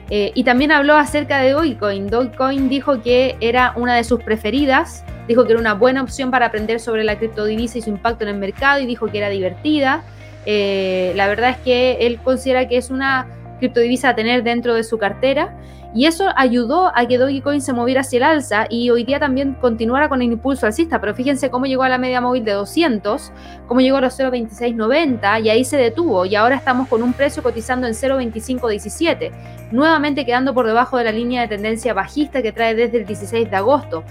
eh, 0.09 0.31
y 0.33 0.43
también 0.43 0.71
habló 0.71 0.95
acerca 0.95 1.39
de 1.39 1.51
Dogecoin. 1.51 2.07
Dogecoin 2.07 2.69
dijo 2.69 3.01
que 3.01 3.35
era 3.41 3.73
una 3.75 3.95
de 3.95 4.03
sus 4.03 4.23
preferidas, 4.23 5.03
dijo 5.27 5.45
que 5.45 5.51
era 5.51 5.59
una 5.59 5.73
buena 5.73 6.01
opción 6.01 6.31
para 6.31 6.47
aprender 6.47 6.79
sobre 6.79 7.03
la 7.03 7.17
criptodivisa 7.17 7.77
y 7.77 7.81
su 7.81 7.89
impacto 7.89 8.23
en 8.23 8.29
el 8.29 8.37
mercado 8.37 8.79
y 8.79 8.85
dijo 8.85 9.07
que 9.07 9.17
era 9.17 9.29
divertida. 9.29 10.03
Eh, 10.45 11.11
la 11.15 11.27
verdad 11.27 11.49
es 11.49 11.57
que 11.57 11.97
él 12.07 12.19
considera 12.23 12.69
que 12.69 12.77
es 12.77 12.89
una 12.89 13.27
criptodivisa 13.59 14.09
a 14.09 14.15
tener 14.15 14.43
dentro 14.43 14.73
de 14.73 14.83
su 14.83 14.97
cartera 14.97 15.57
y 15.93 16.05
eso 16.05 16.25
ayudó 16.35 16.91
a 16.95 17.07
que 17.07 17.17
Dogecoin 17.17 17.61
se 17.61 17.73
moviera 17.73 18.01
hacia 18.01 18.17
el 18.17 18.23
alza 18.23 18.67
y 18.69 18.89
hoy 18.89 19.03
día 19.03 19.19
también 19.19 19.55
continuara 19.55 20.09
con 20.09 20.21
el 20.21 20.31
impulso 20.31 20.65
alcista. 20.65 20.99
Pero 20.99 21.15
fíjense 21.15 21.49
cómo 21.49 21.65
llegó 21.65 21.83
a 21.83 21.89
la 21.89 21.97
media 21.97 22.21
móvil 22.21 22.43
de 22.43 22.51
200, 22.51 23.31
cómo 23.67 23.81
llegó 23.81 23.97
a 23.97 24.01
los 24.01 24.19
0.2690 24.19 25.43
y 25.43 25.49
ahí 25.49 25.63
se 25.63 25.77
detuvo. 25.77 26.25
Y 26.25 26.35
ahora 26.35 26.55
estamos 26.55 26.87
con 26.87 27.01
un 27.03 27.13
precio 27.13 27.41
cotizando 27.41 27.87
en 27.87 27.93
0.2517, 27.93 29.31
nuevamente 29.71 30.25
quedando 30.25 30.53
por 30.53 30.67
debajo 30.67 30.97
de 30.97 31.05
la 31.05 31.11
línea 31.11 31.41
de 31.41 31.47
tendencia 31.47 31.93
bajista 31.93 32.41
que 32.41 32.51
trae 32.51 32.75
desde 32.75 32.99
el 32.99 33.05
16 33.05 33.49
de 33.49 33.55
agosto. 33.55 34.03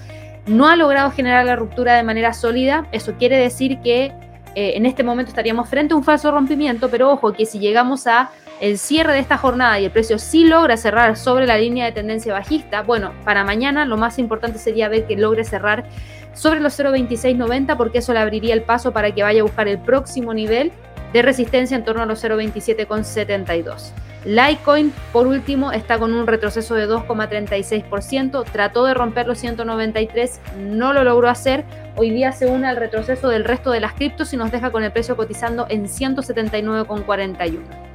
No 0.47 0.66
ha 0.66 0.76
logrado 0.76 1.11
generar 1.11 1.44
la 1.44 1.57
ruptura 1.57 1.94
de 1.94 2.03
manera 2.03 2.32
sólida. 2.32 2.86
Eso 2.90 3.14
quiere 3.18 3.36
decir 3.36 3.80
que 3.80 4.12
eh, 4.55 4.72
en 4.74 4.86
este 4.86 5.05
momento 5.05 5.28
estaríamos 5.28 5.68
frente 5.68 5.92
a 5.92 5.97
un 5.97 6.03
falso 6.03 6.30
rompimiento, 6.30 6.88
pero 6.88 7.12
ojo 7.12 7.32
que 7.32 7.44
si 7.47 7.59
llegamos 7.59 8.07
a 8.07 8.30
el 8.61 8.78
cierre 8.78 9.12
de 9.12 9.18
esta 9.18 9.36
jornada 9.36 9.78
y 9.78 9.84
el 9.84 9.90
precio 9.90 10.18
sí 10.18 10.46
logra 10.46 10.76
cerrar 10.76 11.16
sobre 11.16 11.46
la 11.46 11.59
línea 11.59 11.84
de 11.84 11.92
tendencia 11.92 12.32
bajista, 12.32 12.82
bueno, 12.82 13.12
para 13.24 13.44
mañana 13.44 13.84
lo 13.84 13.96
más 13.96 14.18
importante 14.18 14.59
sería 14.59 14.88
ver 14.88 15.07
que 15.07 15.16
logre 15.16 15.44
cerrar 15.44 15.84
sobre 16.32 16.61
los 16.61 16.78
0.2690 16.78 17.76
porque 17.76 17.98
eso 17.98 18.12
le 18.12 18.20
abriría 18.20 18.54
el 18.54 18.62
paso 18.62 18.92
para 18.92 19.14
que 19.14 19.22
vaya 19.22 19.40
a 19.40 19.44
buscar 19.44 19.68
el 19.68 19.78
próximo 19.78 20.34
nivel 20.34 20.72
de 21.12 21.22
resistencia 21.22 21.76
en 21.76 21.84
torno 21.84 22.02
a 22.02 22.07
los 22.07 22.22
0.27,72. 22.22 23.92
Litecoin, 24.24 24.92
por 25.12 25.28
último, 25.28 25.70
está 25.70 25.98
con 25.98 26.12
un 26.12 26.26
retroceso 26.26 26.74
de 26.74 26.88
2,36%. 26.88 28.44
Trató 28.50 28.84
de 28.84 28.92
romper 28.92 29.28
los 29.28 29.38
193, 29.38 30.40
no 30.59 30.92
lo 30.92 31.04
logró 31.04 31.28
hacer. 31.28 31.64
hoy 31.94 32.11
día 32.11 32.32
se 32.32 32.46
une 32.46 32.66
al 32.66 32.76
retroceso 32.76 33.28
del 33.28 33.44
resto 33.44 33.70
de 33.70 33.80
las 33.80 33.92
criptos 33.92 34.32
y 34.32 34.36
nos 34.36 34.50
deja 34.50 34.72
con 34.72 34.82
el 34.82 34.90
precio 34.90 35.16
cotizando 35.16 35.66
en 35.68 35.86
179,41. 35.86 37.86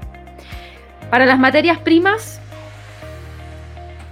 Para 1.12 1.26
las 1.26 1.38
materias 1.38 1.78
primas, 1.78 2.40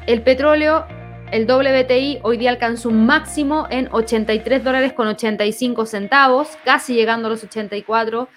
el 0.06 0.22
petróleo, 0.22 0.86
el 1.32 1.46
WTI 1.50 2.20
hoy 2.24 2.38
día 2.38 2.50
alcanzó 2.50 2.90
un 2.90 3.06
máximo 3.06 3.68
en 3.70 3.88
83 3.90 4.62
dólares 4.62 4.92
con 4.92 5.08
85 5.08 5.86
centavos, 5.86 6.58
casi 6.66 6.94
llegando 6.94 7.28
a 7.28 7.32
los 7.32 7.42
84 7.42 8.28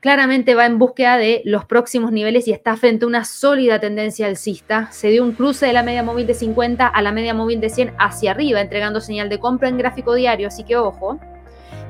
claramente 0.00 0.54
va 0.54 0.66
en 0.66 0.78
búsqueda 0.78 1.18
de 1.18 1.42
los 1.44 1.64
próximos 1.64 2.12
niveles 2.12 2.46
y 2.46 2.52
está 2.52 2.76
frente 2.76 3.04
a 3.04 3.08
una 3.08 3.24
sólida 3.24 3.80
tendencia 3.80 4.26
alcista. 4.26 4.88
Se 4.92 5.08
dio 5.08 5.22
un 5.24 5.32
cruce 5.32 5.66
de 5.66 5.72
la 5.72 5.82
media 5.82 6.02
móvil 6.02 6.26
de 6.26 6.34
50 6.34 6.86
a 6.86 7.02
la 7.02 7.12
media 7.12 7.34
móvil 7.34 7.60
de 7.60 7.70
100 7.70 7.94
hacia 7.98 8.30
arriba, 8.30 8.60
entregando 8.60 9.00
señal 9.00 9.28
de 9.28 9.40
compra 9.40 9.68
en 9.68 9.78
gráfico 9.78 10.14
diario, 10.14 10.48
así 10.48 10.64
que 10.64 10.76
ojo. 10.76 11.18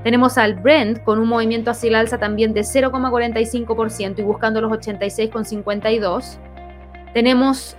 Tenemos 0.03 0.39
al 0.39 0.55
Brent 0.55 1.03
con 1.03 1.19
un 1.19 1.29
movimiento 1.29 1.71
hacia 1.71 1.89
el 1.89 1.95
alza 1.97 2.19
también 2.19 2.53
de 2.53 2.61
0,45% 2.61 4.19
y 4.19 4.23
buscando 4.23 4.61
los 4.61 4.71
86,52. 4.73 6.39
Tenemos 7.13 7.77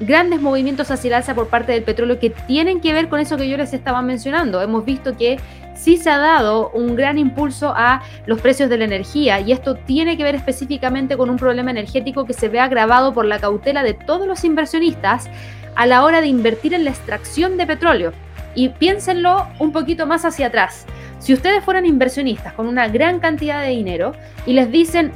grandes 0.00 0.40
movimientos 0.40 0.90
hacia 0.90 1.08
el 1.08 1.14
alza 1.14 1.34
por 1.34 1.48
parte 1.48 1.72
del 1.72 1.82
petróleo 1.82 2.18
que 2.18 2.30
tienen 2.30 2.80
que 2.80 2.92
ver 2.92 3.08
con 3.08 3.20
eso 3.20 3.36
que 3.36 3.48
yo 3.48 3.56
les 3.56 3.72
estaba 3.72 4.02
mencionando. 4.02 4.60
Hemos 4.60 4.84
visto 4.84 5.16
que 5.16 5.38
sí 5.74 5.96
se 5.96 6.10
ha 6.10 6.18
dado 6.18 6.70
un 6.70 6.96
gran 6.96 7.18
impulso 7.18 7.72
a 7.74 8.02
los 8.26 8.40
precios 8.40 8.68
de 8.68 8.78
la 8.78 8.84
energía 8.84 9.40
y 9.40 9.52
esto 9.52 9.74
tiene 9.74 10.16
que 10.16 10.24
ver 10.24 10.34
específicamente 10.34 11.16
con 11.16 11.30
un 11.30 11.36
problema 11.36 11.70
energético 11.70 12.24
que 12.24 12.32
se 12.32 12.48
ve 12.48 12.60
agravado 12.60 13.12
por 13.12 13.24
la 13.24 13.38
cautela 13.38 13.82
de 13.82 13.94
todos 13.94 14.26
los 14.26 14.44
inversionistas 14.44 15.28
a 15.74 15.86
la 15.86 16.04
hora 16.04 16.20
de 16.20 16.26
invertir 16.26 16.74
en 16.74 16.84
la 16.84 16.90
extracción 16.90 17.56
de 17.56 17.66
petróleo. 17.66 18.12
Y 18.54 18.68
piénsenlo 18.70 19.46
un 19.58 19.72
poquito 19.72 20.06
más 20.06 20.24
hacia 20.24 20.48
atrás. 20.48 20.86
Si 21.18 21.32
ustedes 21.32 21.64
fueran 21.64 21.86
inversionistas 21.86 22.52
con 22.52 22.66
una 22.66 22.88
gran 22.88 23.20
cantidad 23.20 23.62
de 23.62 23.68
dinero 23.68 24.12
y 24.44 24.52
les 24.52 24.70
dicen, 24.70 25.12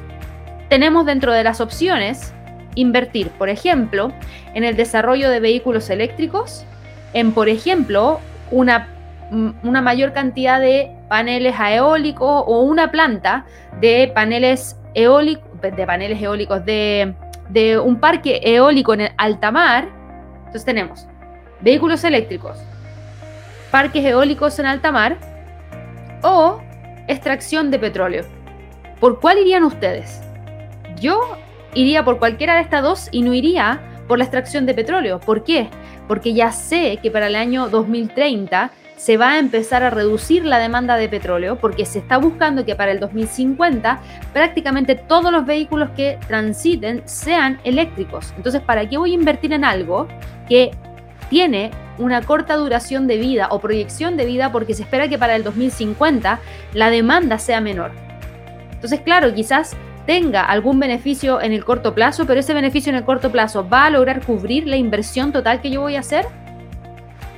tenemos 0.69 1.05
dentro 1.07 1.33
de 1.33 1.45
las 1.45 1.61
opciones 1.61 2.33
invertir, 2.75 3.31
por 3.31 3.49
ejemplo, 3.49 4.13
en 4.55 4.65
el 4.65 4.77
desarrollo 4.77 5.31
de 5.31 5.41
vehículos 5.41 5.91
eléctricos, 5.91 6.65
en, 7.13 7.33
por 7.33 7.49
ejemplo, 7.49 8.21
una, 8.51 8.89
una 9.63 9.83
mayor 9.83 10.13
cantidad 10.13 10.61
de 10.61 10.93
paneles 11.09 11.55
eólicos 11.59 12.45
o 12.47 12.63
una 12.63 12.91
planta 12.91 13.45
de 13.81 14.11
paneles 14.15 14.79
eólicos, 14.95 15.45
de 15.61 15.87
paneles 15.87 16.23
eólicos, 16.23 16.65
de, 16.65 17.15
de 17.49 17.79
un 17.79 17.99
parque 17.99 18.41
eólico 18.45 18.95
en 18.95 19.03
el 19.03 19.11
alta 19.17 19.51
mar. 19.51 19.89
Entonces 20.39 20.65
tenemos 20.65 21.07
vehículos 21.61 22.05
eléctricos, 22.05 22.59
parques 23.71 24.05
eólicos 24.05 24.59
en 24.59 24.67
alta 24.67 24.93
mar 24.93 25.17
o 26.23 26.61
extracción 27.09 27.71
de 27.71 27.79
petróleo. 27.79 28.25
¿Por 29.01 29.21
cuál 29.21 29.39
irían 29.39 29.65
ustedes? 29.65 30.21
Yo 31.01 31.37
iría 31.75 32.05
por 32.05 32.19
cualquiera 32.19 32.55
de 32.55 32.63
estas 32.63 32.83
dos 32.83 33.09
y 33.13 33.23
no 33.23 33.35
iría 33.35 33.81
por 34.09 34.19
la 34.19 34.25
extracción 34.25 34.67
de 34.67 34.75
petróleo. 34.75 35.21
¿Por 35.21 35.45
qué? 35.45 35.69
Porque 36.09 36.33
ya 36.33 36.53
sé 36.53 36.99
que 37.03 37.11
para 37.11 37.27
el 37.27 37.37
año 37.37 37.69
2030 37.69 38.71
se 38.97 39.19
va 39.19 39.33
a 39.33 39.39
empezar 39.39 39.83
a 39.83 39.91
reducir 39.91 40.45
la 40.47 40.59
demanda 40.59 40.97
de 40.97 41.09
petróleo 41.09 41.57
porque 41.57 41.85
se 41.85 41.99
está 41.99 42.17
buscando 42.17 42.65
que 42.65 42.75
para 42.75 42.93
el 42.93 43.01
2050 43.01 44.01
prácticamente 44.33 44.95
todos 44.95 45.31
los 45.31 45.45
vehículos 45.45 45.91
que 45.91 46.19
transiten 46.27 47.03
sean 47.05 47.61
eléctricos. 47.65 48.33
Entonces, 48.37 48.63
¿para 48.63 48.89
qué 48.89 48.97
voy 48.97 49.13
a 49.13 49.15
invertir 49.15 49.53
en 49.53 49.65
algo 49.65 50.09
que 50.49 50.71
tiene 51.29 51.71
una 51.99 52.23
corta 52.23 52.57
duración 52.57 53.07
de 53.07 53.17
vida 53.17 53.49
o 53.51 53.61
proyección 53.61 54.17
de 54.17 54.27
vida 54.27 54.53
porque 54.53 54.75
se 54.75 54.83
espera 54.83 55.09
que 55.09 55.19
para 55.19 55.37
el 55.37 55.45
2050 55.45 56.41
la 56.75 56.91
demanda 56.91 57.39
sea 57.39 57.61
menor? 57.61 57.93
Entonces, 58.73 59.01
claro, 59.01 59.35
quizás 59.35 59.77
tenga 60.07 60.43
algún 60.43 60.79
beneficio 60.79 61.41
en 61.41 61.53
el 61.53 61.65
corto 61.65 61.95
plazo, 61.95 62.27
pero 62.27 62.41
ese 62.41 62.55
beneficio 62.55 62.91
en 62.91 62.97
el 62.97 63.05
corto 63.05 63.33
plazo 63.33 63.69
va 63.69 63.87
a 63.87 63.91
lograr 63.91 64.25
cubrir 64.25 64.67
la 64.67 64.77
inversión 64.77 65.33
total 65.33 65.61
que 65.61 65.71
yo 65.71 65.81
voy 65.81 65.97
a 65.97 66.01
hacer. 66.01 66.27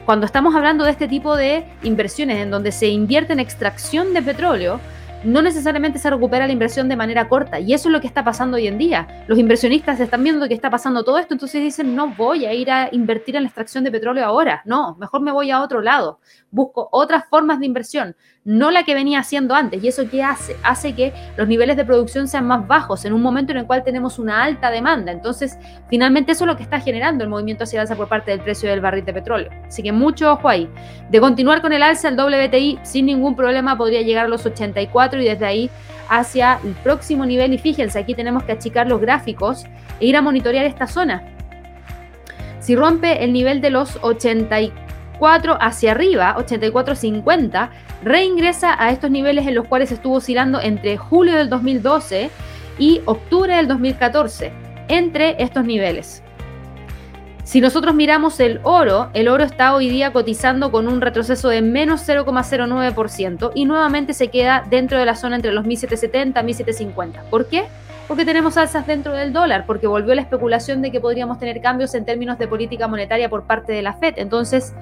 Cuando 0.04 0.26
estamos 0.26 0.54
hablando 0.54 0.84
de 0.84 0.90
este 0.90 1.08
tipo 1.08 1.36
de 1.36 1.64
inversiones 1.82 2.38
en 2.38 2.50
donde 2.50 2.72
se 2.72 2.88
invierte 2.88 3.32
en 3.32 3.40
extracción 3.40 4.14
de 4.14 4.22
petróleo, 4.22 4.80
no 5.24 5.42
necesariamente 5.42 5.98
se 5.98 6.10
recupera 6.10 6.46
la 6.46 6.52
inversión 6.52 6.88
de 6.88 6.96
manera 6.96 7.28
corta. 7.28 7.60
Y 7.60 7.74
eso 7.74 7.88
es 7.88 7.92
lo 7.92 8.00
que 8.00 8.06
está 8.06 8.24
pasando 8.24 8.56
hoy 8.56 8.66
en 8.66 8.78
día. 8.78 9.24
Los 9.26 9.38
inversionistas 9.38 10.00
están 10.00 10.22
viendo 10.22 10.46
que 10.48 10.54
está 10.54 10.70
pasando 10.70 11.04
todo 11.04 11.18
esto, 11.18 11.34
entonces 11.34 11.62
dicen, 11.62 11.94
no 11.94 12.08
voy 12.08 12.46
a 12.46 12.54
ir 12.54 12.70
a 12.70 12.88
invertir 12.92 13.36
en 13.36 13.42
la 13.42 13.48
extracción 13.48 13.84
de 13.84 13.90
petróleo 13.90 14.24
ahora. 14.24 14.62
No, 14.64 14.96
mejor 14.96 15.20
me 15.20 15.32
voy 15.32 15.50
a 15.50 15.60
otro 15.60 15.80
lado. 15.80 16.20
Busco 16.50 16.88
otras 16.92 17.24
formas 17.28 17.60
de 17.60 17.66
inversión, 17.66 18.16
no 18.44 18.70
la 18.70 18.84
que 18.84 18.94
venía 18.94 19.20
haciendo 19.20 19.54
antes. 19.54 19.82
¿Y 19.82 19.88
eso 19.88 20.08
qué 20.10 20.22
hace? 20.22 20.56
Hace 20.62 20.94
que 20.94 21.12
los 21.36 21.48
niveles 21.48 21.76
de 21.76 21.84
producción 21.84 22.28
sean 22.28 22.46
más 22.46 22.66
bajos 22.66 23.04
en 23.04 23.12
un 23.12 23.20
momento 23.20 23.52
en 23.52 23.58
el 23.58 23.66
cual 23.66 23.84
tenemos 23.84 24.18
una 24.18 24.42
alta 24.42 24.70
demanda. 24.70 25.12
Entonces, 25.12 25.58
finalmente 25.88 26.32
eso 26.32 26.44
es 26.44 26.48
lo 26.48 26.56
que 26.56 26.62
está 26.62 26.80
generando 26.80 27.24
el 27.24 27.30
movimiento 27.30 27.64
hacia 27.64 27.78
el 27.78 27.80
alza 27.82 27.96
por 27.96 28.08
parte 28.08 28.30
del 28.30 28.40
precio 28.40 28.70
del 28.70 28.80
barril 28.80 29.04
de 29.04 29.12
petróleo. 29.12 29.50
Así 29.66 29.82
que 29.82 29.92
mucho 29.92 30.32
ojo 30.32 30.48
ahí. 30.48 30.68
De 31.10 31.20
continuar 31.20 31.60
con 31.60 31.72
el 31.72 31.82
alza, 31.82 32.08
el 32.08 32.18
WTI 32.18 32.78
sin 32.82 33.06
ningún 33.06 33.36
problema 33.36 33.76
podría 33.76 34.02
llegar 34.02 34.26
a 34.26 34.28
los 34.28 34.46
84 34.46 35.07
y 35.16 35.24
desde 35.24 35.46
ahí 35.46 35.70
hacia 36.08 36.60
el 36.64 36.72
próximo 36.74 37.24
nivel. 37.26 37.52
Y 37.52 37.58
fíjense, 37.58 37.98
aquí 37.98 38.14
tenemos 38.14 38.42
que 38.44 38.52
achicar 38.52 38.88
los 38.88 39.00
gráficos 39.00 39.64
e 40.00 40.06
ir 40.06 40.16
a 40.16 40.22
monitorear 40.22 40.66
esta 40.66 40.86
zona. 40.86 41.22
Si 42.60 42.76
rompe 42.76 43.24
el 43.24 43.32
nivel 43.32 43.60
de 43.60 43.70
los 43.70 43.98
84 44.02 45.56
hacia 45.60 45.92
arriba, 45.92 46.36
84.50, 46.36 47.70
reingresa 48.02 48.76
a 48.82 48.90
estos 48.90 49.10
niveles 49.10 49.46
en 49.46 49.54
los 49.54 49.66
cuales 49.66 49.90
estuvo 49.92 50.16
oscilando 50.16 50.60
entre 50.60 50.96
julio 50.96 51.36
del 51.36 51.48
2012 51.48 52.30
y 52.78 53.00
octubre 53.06 53.54
del 53.56 53.68
2014, 53.68 54.52
entre 54.88 55.42
estos 55.42 55.64
niveles. 55.64 56.22
Si 57.48 57.62
nosotros 57.62 57.94
miramos 57.94 58.40
el 58.40 58.60
oro, 58.62 59.08
el 59.14 59.26
oro 59.26 59.42
está 59.42 59.74
hoy 59.74 59.88
día 59.88 60.12
cotizando 60.12 60.70
con 60.70 60.86
un 60.86 61.00
retroceso 61.00 61.48
de 61.48 61.62
menos 61.62 62.06
0,09% 62.06 63.52
y 63.54 63.64
nuevamente 63.64 64.12
se 64.12 64.28
queda 64.28 64.66
dentro 64.68 64.98
de 64.98 65.06
la 65.06 65.16
zona 65.16 65.36
entre 65.36 65.52
los 65.52 65.64
1770 65.64 66.38
y 66.38 66.44
1750. 66.44 67.22
¿Por 67.30 67.46
qué? 67.46 67.64
Porque 68.06 68.26
tenemos 68.26 68.58
alzas 68.58 68.86
dentro 68.86 69.14
del 69.14 69.32
dólar, 69.32 69.64
porque 69.64 69.86
volvió 69.86 70.14
la 70.14 70.20
especulación 70.20 70.82
de 70.82 70.90
que 70.90 71.00
podríamos 71.00 71.38
tener 71.38 71.62
cambios 71.62 71.94
en 71.94 72.04
términos 72.04 72.36
de 72.36 72.48
política 72.48 72.86
monetaria 72.86 73.30
por 73.30 73.44
parte 73.44 73.72
de 73.72 73.80
la 73.80 73.94
Fed. 73.94 74.16
Entonces, 74.18 74.74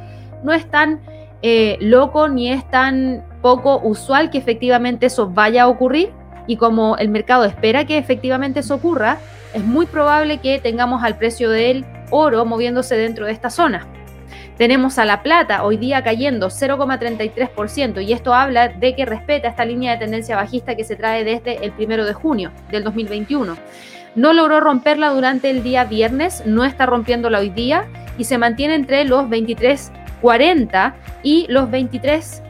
no 0.42 0.52
es 0.52 0.68
tan 0.68 0.98
eh, 1.42 1.76
loco 1.80 2.26
ni 2.26 2.50
es 2.50 2.68
tan 2.68 3.24
poco 3.42 3.78
usual 3.84 4.28
que 4.28 4.38
efectivamente 4.38 5.06
eso 5.06 5.30
vaya 5.30 5.62
a 5.62 5.68
ocurrir. 5.68 6.10
Y 6.48 6.56
como 6.56 6.96
el 6.96 7.10
mercado 7.10 7.44
espera 7.44 7.84
que 7.84 7.96
efectivamente 7.96 8.58
eso 8.58 8.74
ocurra, 8.74 9.18
es 9.54 9.62
muy 9.62 9.86
probable 9.86 10.38
que 10.38 10.58
tengamos 10.58 11.04
al 11.04 11.16
precio 11.16 11.48
del 11.48 11.86
oro 12.10 12.44
moviéndose 12.44 12.96
dentro 12.96 13.26
de 13.26 13.32
esta 13.32 13.50
zona. 13.50 13.86
Tenemos 14.56 14.98
a 14.98 15.04
la 15.04 15.22
plata 15.22 15.64
hoy 15.64 15.76
día 15.76 16.02
cayendo 16.02 16.48
0,33% 16.48 18.02
y 18.02 18.12
esto 18.12 18.32
habla 18.32 18.68
de 18.68 18.96
que 18.96 19.04
respeta 19.04 19.48
esta 19.48 19.66
línea 19.66 19.92
de 19.92 19.98
tendencia 19.98 20.34
bajista 20.34 20.76
que 20.76 20.84
se 20.84 20.96
trae 20.96 21.24
desde 21.24 21.64
el 21.64 21.72
primero 21.72 22.06
de 22.06 22.14
junio 22.14 22.52
del 22.70 22.82
2021. 22.82 23.56
No 24.14 24.32
logró 24.32 24.60
romperla 24.60 25.10
durante 25.10 25.50
el 25.50 25.62
día 25.62 25.84
viernes, 25.84 26.42
no 26.46 26.64
está 26.64 26.86
rompiéndola 26.86 27.40
hoy 27.40 27.50
día 27.50 27.86
y 28.16 28.24
se 28.24 28.38
mantiene 28.38 28.74
entre 28.74 29.04
los 29.04 29.24
23.40 29.24 30.94
y 31.22 31.46
los 31.50 31.70
23 31.70 32.42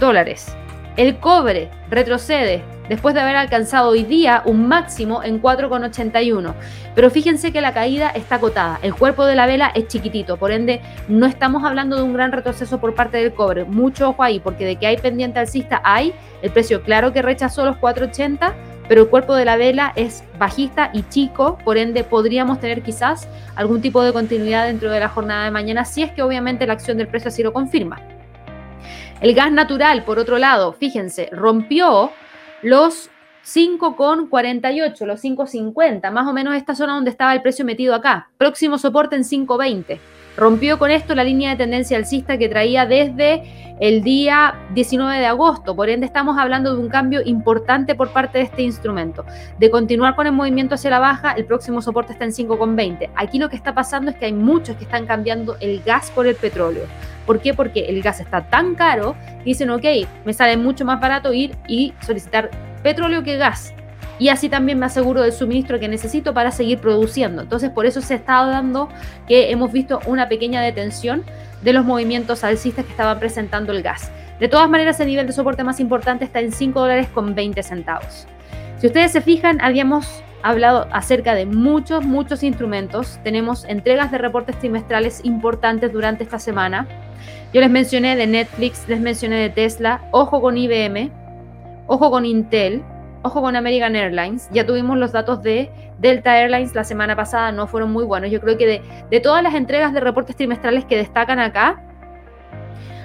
dólares. 0.00 0.56
El 0.96 1.18
cobre 1.18 1.70
retrocede 1.90 2.64
después 2.88 3.14
de 3.14 3.20
haber 3.20 3.36
alcanzado 3.36 3.90
hoy 3.90 4.04
día 4.04 4.42
un 4.44 4.68
máximo 4.68 5.22
en 5.22 5.40
4,81. 5.40 6.54
Pero 6.94 7.10
fíjense 7.10 7.52
que 7.52 7.60
la 7.60 7.74
caída 7.74 8.10
está 8.10 8.36
acotada, 8.36 8.78
el 8.82 8.94
cuerpo 8.94 9.24
de 9.24 9.36
la 9.36 9.46
vela 9.46 9.70
es 9.74 9.88
chiquitito, 9.88 10.36
por 10.36 10.52
ende 10.52 10.80
no 11.08 11.26
estamos 11.26 11.64
hablando 11.64 11.96
de 11.96 12.02
un 12.02 12.12
gran 12.12 12.32
retroceso 12.32 12.80
por 12.80 12.94
parte 12.94 13.18
del 13.18 13.34
cobre. 13.34 13.64
Mucho 13.64 14.10
ojo 14.10 14.22
ahí, 14.22 14.40
porque 14.40 14.64
de 14.64 14.76
que 14.76 14.86
hay 14.86 14.96
pendiente 14.96 15.38
alcista 15.38 15.80
hay, 15.84 16.14
el 16.42 16.50
precio 16.50 16.82
claro 16.82 17.12
que 17.12 17.22
rechazó 17.22 17.64
los 17.64 17.76
4,80, 17.76 18.54
pero 18.88 19.02
el 19.02 19.08
cuerpo 19.08 19.34
de 19.34 19.44
la 19.44 19.56
vela 19.56 19.92
es 19.96 20.22
bajista 20.38 20.90
y 20.92 21.02
chico, 21.08 21.58
por 21.64 21.76
ende 21.76 22.04
podríamos 22.04 22.60
tener 22.60 22.82
quizás 22.82 23.28
algún 23.56 23.80
tipo 23.80 24.02
de 24.02 24.12
continuidad 24.12 24.66
dentro 24.66 24.90
de 24.90 25.00
la 25.00 25.08
jornada 25.08 25.44
de 25.44 25.50
mañana, 25.50 25.84
si 25.84 26.02
es 26.02 26.12
que 26.12 26.22
obviamente 26.22 26.66
la 26.66 26.74
acción 26.74 26.98
del 26.98 27.08
precio 27.08 27.28
así 27.28 27.42
lo 27.42 27.52
confirma. 27.52 28.00
El 29.20 29.34
gas 29.34 29.50
natural, 29.50 30.04
por 30.04 30.18
otro 30.18 30.38
lado, 30.38 30.72
fíjense, 30.74 31.28
rompió 31.32 32.10
los 32.62 33.10
5,48, 33.44 35.06
los 35.06 35.22
5,50, 35.22 36.10
más 36.10 36.26
o 36.26 36.32
menos 36.32 36.56
esta 36.56 36.74
zona 36.74 36.94
donde 36.94 37.10
estaba 37.10 37.32
el 37.32 37.42
precio 37.42 37.64
metido 37.64 37.94
acá. 37.94 38.28
Próximo 38.38 38.76
soporte 38.78 39.14
en 39.14 39.22
5,20. 39.22 39.98
Rompió 40.36 40.78
con 40.78 40.90
esto 40.90 41.14
la 41.14 41.24
línea 41.24 41.50
de 41.50 41.56
tendencia 41.56 41.96
alcista 41.96 42.38
que 42.38 42.48
traía 42.48 42.86
desde 42.86 43.42
el 43.80 44.02
día 44.02 44.54
19 44.74 45.18
de 45.18 45.26
agosto. 45.26 45.76
Por 45.76 45.88
ende, 45.88 46.06
estamos 46.06 46.38
hablando 46.38 46.74
de 46.74 46.80
un 46.80 46.88
cambio 46.88 47.20
importante 47.24 47.94
por 47.94 48.10
parte 48.10 48.38
de 48.38 48.44
este 48.44 48.62
instrumento. 48.62 49.24
De 49.58 49.70
continuar 49.70 50.14
con 50.14 50.26
el 50.26 50.32
movimiento 50.32 50.74
hacia 50.74 50.90
la 50.90 50.98
baja, 50.98 51.32
el 51.32 51.44
próximo 51.44 51.82
soporte 51.82 52.12
está 52.12 52.24
en 52.24 52.32
5,20. 52.32 53.10
Aquí 53.16 53.38
lo 53.38 53.48
que 53.48 53.56
está 53.56 53.74
pasando 53.74 54.10
es 54.10 54.16
que 54.16 54.26
hay 54.26 54.32
muchos 54.32 54.76
que 54.76 54.84
están 54.84 55.06
cambiando 55.06 55.56
el 55.60 55.82
gas 55.82 56.10
por 56.10 56.26
el 56.26 56.36
petróleo. 56.36 56.84
¿Por 57.26 57.40
qué? 57.40 57.54
Porque 57.54 57.86
el 57.86 58.02
gas 58.02 58.20
está 58.20 58.42
tan 58.48 58.74
caro 58.74 59.16
dicen, 59.44 59.70
ok, 59.70 59.84
me 60.24 60.32
sale 60.32 60.56
mucho 60.56 60.84
más 60.84 61.00
barato 61.00 61.32
ir 61.32 61.56
y 61.68 61.92
solicitar 62.00 62.50
petróleo 62.82 63.22
que 63.22 63.36
gas 63.36 63.74
y 64.18 64.28
así 64.28 64.48
también 64.48 64.78
me 64.78 64.86
aseguro 64.86 65.22
del 65.22 65.32
suministro 65.32 65.78
que 65.78 65.88
necesito 65.88 66.32
para 66.32 66.50
seguir 66.50 66.78
produciendo. 66.78 67.42
Entonces, 67.42 67.70
por 67.70 67.86
eso 67.86 68.00
se 68.00 68.14
está 68.14 68.44
dando 68.46 68.88
que 69.28 69.50
hemos 69.50 69.72
visto 69.72 70.00
una 70.06 70.28
pequeña 70.28 70.60
detención 70.62 71.24
de 71.62 71.72
los 71.72 71.84
movimientos 71.84 72.44
alcistas 72.44 72.84
que 72.84 72.90
estaban 72.90 73.18
presentando 73.18 73.72
el 73.72 73.82
gas. 73.82 74.10
De 74.40 74.48
todas 74.48 74.68
maneras, 74.68 75.00
el 75.00 75.08
nivel 75.08 75.26
de 75.26 75.32
soporte 75.32 75.64
más 75.64 75.80
importante 75.80 76.24
está 76.24 76.40
en 76.40 76.52
5 76.52 76.80
dólares 76.80 77.08
con 77.08 77.34
20 77.34 77.62
centavos. 77.62 78.26
Si 78.78 78.86
ustedes 78.86 79.12
se 79.12 79.20
fijan, 79.20 79.60
habíamos 79.60 80.22
hablado 80.42 80.86
acerca 80.92 81.34
de 81.34 81.46
muchos, 81.46 82.04
muchos 82.04 82.42
instrumentos. 82.42 83.18
Tenemos 83.24 83.64
entregas 83.64 84.10
de 84.10 84.18
reportes 84.18 84.58
trimestrales 84.58 85.20
importantes 85.24 85.92
durante 85.92 86.24
esta 86.24 86.38
semana. 86.38 86.86
Yo 87.52 87.60
les 87.60 87.70
mencioné 87.70 88.16
de 88.16 88.26
Netflix, 88.26 88.86
les 88.88 89.00
mencioné 89.00 89.36
de 89.36 89.50
Tesla, 89.50 90.02
ojo 90.10 90.40
con 90.40 90.58
IBM, 90.58 91.10
ojo 91.86 92.10
con 92.10 92.24
Intel, 92.26 92.82
Ojo 93.26 93.40
con 93.40 93.56
American 93.56 93.96
Airlines, 93.96 94.48
ya 94.52 94.64
tuvimos 94.64 94.96
los 94.98 95.10
datos 95.10 95.42
de 95.42 95.68
Delta 95.98 96.38
Airlines 96.38 96.76
la 96.76 96.84
semana 96.84 97.16
pasada, 97.16 97.50
no 97.50 97.66
fueron 97.66 97.90
muy 97.90 98.04
buenos. 98.04 98.30
Yo 98.30 98.40
creo 98.40 98.56
que 98.56 98.80
de, 99.10 99.20
todas 99.20 99.42
las 99.42 99.54
entregas 99.54 99.92
de 99.92 99.98
reportes 99.98 100.36
trimestrales 100.36 100.84
que 100.84 100.96
destacan 100.96 101.40
acá, 101.40 101.82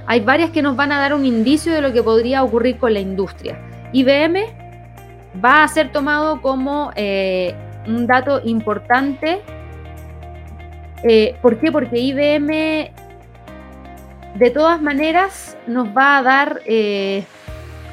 hay 0.05 0.19
varias 0.19 0.51
que 0.51 0.61
nos 0.61 0.75
van 0.75 0.91
a 0.91 0.99
dar 0.99 1.15
un 1.15 1.25
indicio 1.25 1.73
de 1.73 1.81
lo 1.81 1.91
que 1.91 2.03
podría 2.03 2.43
ocurrir 2.43 2.77
con 2.77 2.93
la 2.93 2.99
industria. 2.99 3.57
IBM 3.93 4.45
va 5.43 5.63
a 5.63 5.67
ser 5.67 5.91
tomado 5.91 6.39
como 6.43 6.91
eh, 6.95 7.55
un 7.87 8.05
dato 8.05 8.41
importante. 8.43 9.41
Eh, 11.03 11.35
¿Por 11.41 11.59
qué? 11.59 11.71
Porque 11.71 11.97
IBM 11.97 12.91
de 14.35 14.49
todas 14.51 14.79
maneras 14.83 15.57
nos 15.65 15.87
va 15.87 16.19
a 16.19 16.21
dar... 16.21 16.61
Eh, 16.67 17.23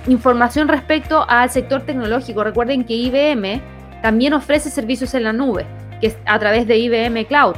información 0.07 0.69
respecto 0.69 1.25
al 1.29 1.51
sector 1.51 1.83
tecnológico. 1.83 2.45
Recuerden 2.45 2.85
que 2.85 2.95
IBM 2.95 3.61
también 4.03 4.33
ofrece 4.33 4.71
servicios 4.71 5.15
en 5.15 5.25
la 5.25 5.33
nube, 5.33 5.67
que 6.01 6.09
es 6.09 6.19
a 6.27 6.39
través 6.39 6.67
de 6.67 6.79
IBM 6.79 7.27
Cloud. 7.27 7.57